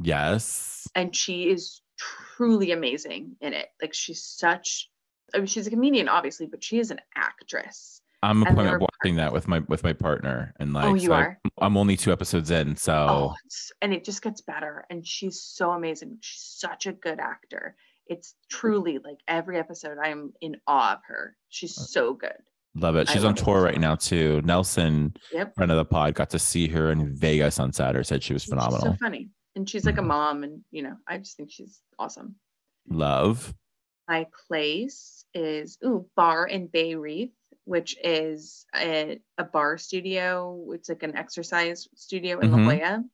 [0.00, 0.88] Yes.
[0.94, 3.68] and she is truly amazing in it.
[3.82, 4.88] Like she's such
[5.34, 8.00] I mean, she's a comedian, obviously, but she is an actress.
[8.22, 10.94] I'm And planning there watching that with my with my partner, and oh, like, oh,
[10.94, 11.38] you so are?
[11.58, 13.34] I'm only two episodes in, so Oh,
[13.80, 14.84] and it just gets better.
[14.90, 16.18] And she's so amazing.
[16.20, 17.76] She's such a good actor.
[18.10, 21.36] It's truly like every episode, I'm in awe of her.
[21.48, 22.36] She's Uh, so good.
[22.74, 23.08] love it.
[23.08, 24.42] I She's on love it tour right now too.
[24.42, 25.54] Nelson, Yep.
[25.54, 28.02] friend of the pod, got to see her in Vegas on Saturday.
[28.04, 28.80] Said she was She's phenomenal.
[28.80, 29.30] so funny.
[29.54, 30.06] And she's like a Mhm.
[30.08, 32.34] mom, and you know, I just think she's awesome.
[32.88, 33.54] Love.
[34.08, 37.30] My place is ooh, Bar in Bay Reef,
[37.64, 40.72] which is a, a bar studio.
[40.72, 42.66] It's like an exercise studio in Mhm.
[42.66, 43.04] La Jolla.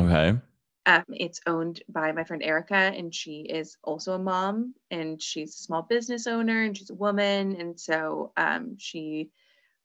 [0.00, 0.40] Okay.
[0.88, 5.54] Um, it's owned by my friend Erica, and she is also a mom, and she's
[5.54, 9.32] a small business owner, and she's a woman, and so um, she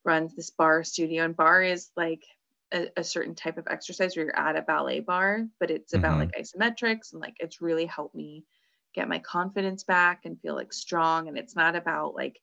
[0.05, 1.25] runs this bar studio.
[1.25, 2.23] And bar is like
[2.73, 6.19] a, a certain type of exercise where you're at a ballet bar, but it's about
[6.19, 6.19] Mhm.
[6.19, 8.45] like isometrics, and like it's really helped me
[8.95, 11.27] get my confidence back and feel like strong.
[11.29, 12.41] And it's not about like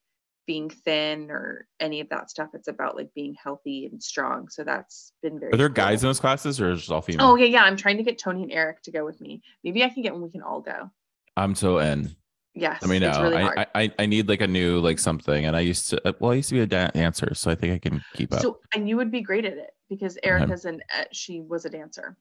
[0.51, 2.49] being thin or any of that stuff.
[2.55, 4.49] It's about like being healthy and strong.
[4.49, 5.53] So that's been very.
[5.53, 5.75] Are there cool.
[5.77, 7.25] guys in those classes or is it all female?
[7.29, 7.63] Oh yeah, yeah.
[7.63, 9.43] I'm trying to get Tony and Eric to go with me.
[9.63, 10.91] Maybe I can get when we can all go.
[11.37, 12.17] I'm so in.
[12.53, 13.23] Yes, Let me know.
[13.23, 13.61] really I.
[13.61, 16.09] I I I need like a new like something, and I used to.
[16.09, 18.41] uh, Well, I used to be a dancer, so I think I can keep up.
[18.41, 21.71] so and you would be great at it because Erica's an uh, she was a
[21.71, 22.17] dancer,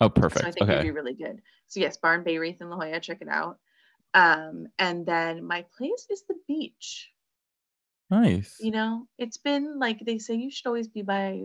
[0.00, 0.42] oh, perfect.
[0.42, 1.42] so I think you'd be really good.
[1.66, 3.58] So yes, Barn Bay Reef in La Jolla, check it out.
[4.14, 7.10] Um, and then my place is the beach.
[8.12, 8.60] Nice.
[8.60, 11.42] You know, it's been like they say you should always be by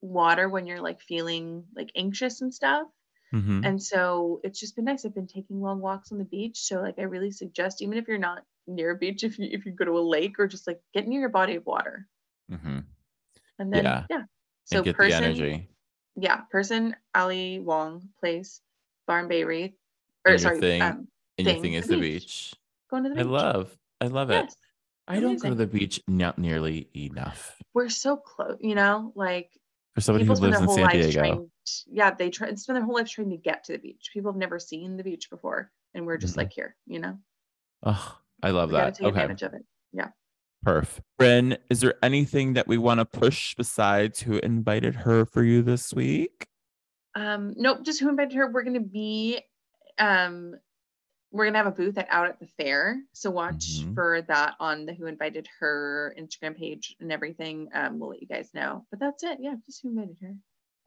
[0.00, 2.88] water when you're like feeling like anxious and stuff.
[3.32, 3.64] Mhm.
[3.64, 5.04] And so it's just been nice.
[5.04, 6.58] I've been taking long walks on the beach.
[6.58, 9.64] So like I really suggest, even if you're not near a beach, if you if
[9.64, 12.08] you go to a lake or just like get near your body of water.
[12.50, 12.84] Mhm.
[13.58, 14.06] And then Yeah.
[14.10, 14.24] yeah.
[14.64, 15.66] So person,
[16.16, 18.60] yeah, person Ali Wong place,
[19.06, 19.72] Barn Bay Reef.
[20.24, 21.08] Or And your sorry, thing- um,
[21.38, 22.22] And your thing, thing the is the beach.
[22.24, 22.54] beach.
[22.90, 23.78] going to the I love.
[24.00, 24.54] I love it.
[25.08, 27.56] I don't go to the beach not nearly enough.
[27.74, 29.50] We're so close, you know, like
[29.94, 31.12] For somebody people who lives in San Diego.
[31.20, 31.50] trying
[31.90, 34.10] yeah, they try spend their whole lives trying to get to the beach.
[34.12, 35.70] People have never seen the beach before.
[35.94, 36.38] And we're just Mhm.
[36.38, 37.18] like here, you know.
[37.82, 38.94] Oh, I love We that.
[38.94, 39.20] take Okay.
[39.20, 39.64] advantage of it.
[39.92, 40.08] Yeah.
[40.64, 41.00] Perf.
[41.20, 45.62] Brynne, is there anything that we want to push besides who invited her for you
[45.62, 46.46] this week?
[47.14, 48.50] Um, nope, just who invited her.
[48.50, 49.40] We're gonna be
[49.98, 50.54] um
[51.32, 53.00] we're gonna have a booth at out at the fair.
[53.12, 53.94] So watch Mhm.
[53.94, 57.68] for that on the who invited her Instagram page and everything.
[57.74, 58.86] Um, we'll let you guys know.
[58.90, 59.38] But that's it.
[59.40, 60.34] Yeah, just who invited her.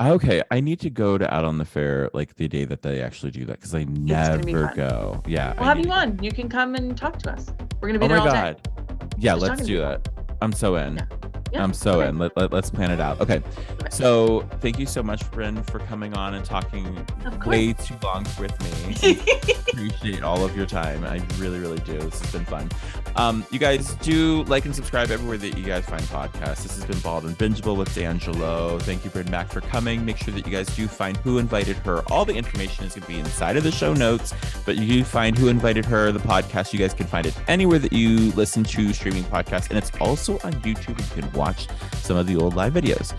[0.02, 3.02] Okay, I need to go to out on the fair like the day that they
[3.02, 5.24] actually do that because I never go.
[5.26, 6.22] Yeah, We'll I have you on.
[6.22, 7.52] You can come and talk to us.
[7.82, 8.62] We're gonna be Oh there my all god.
[8.64, 8.72] day.
[9.18, 10.10] Yeah, Just let's do that.
[10.42, 10.96] I'm so in.
[10.98, 11.06] Yeah.
[11.52, 12.10] Yeah, I'm so okay.
[12.10, 12.18] in.
[12.18, 13.22] Let, let, us plan it out.
[13.22, 13.42] Okay.
[13.90, 17.06] So thank you so much, Brynne, for coming on and talking
[17.46, 19.20] way too long with me.
[19.76, 21.04] appreciate all of your time.
[21.04, 21.98] I really, really do.
[22.00, 22.70] This has been fun.
[23.16, 26.64] Um, you guys do like and subscribe everywhere that you guys find podcasts.
[26.64, 28.82] This has been Bald and Bingeable with Dangilo.
[28.82, 30.04] Thank you, Brynne Mac, for coming.
[30.04, 32.02] Make sure that you guys do find who invited her.
[32.12, 34.34] All the information is going to be inside of the show notes,
[34.66, 36.74] but you do find who invited her, the podcast.
[36.74, 40.34] You guys can find it anywhere that you listen to streaming podcasts, and it's also
[40.44, 41.00] on YouTube.
[41.00, 43.14] You can watch some of the old live videos.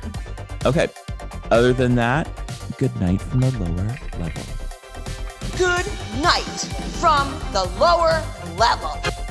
[0.65, 0.89] Okay.
[1.51, 2.29] Other than that,
[2.79, 4.43] good night from the lower level.
[5.57, 5.87] Good
[6.23, 6.59] night
[7.01, 8.23] from the lower
[8.57, 9.26] level.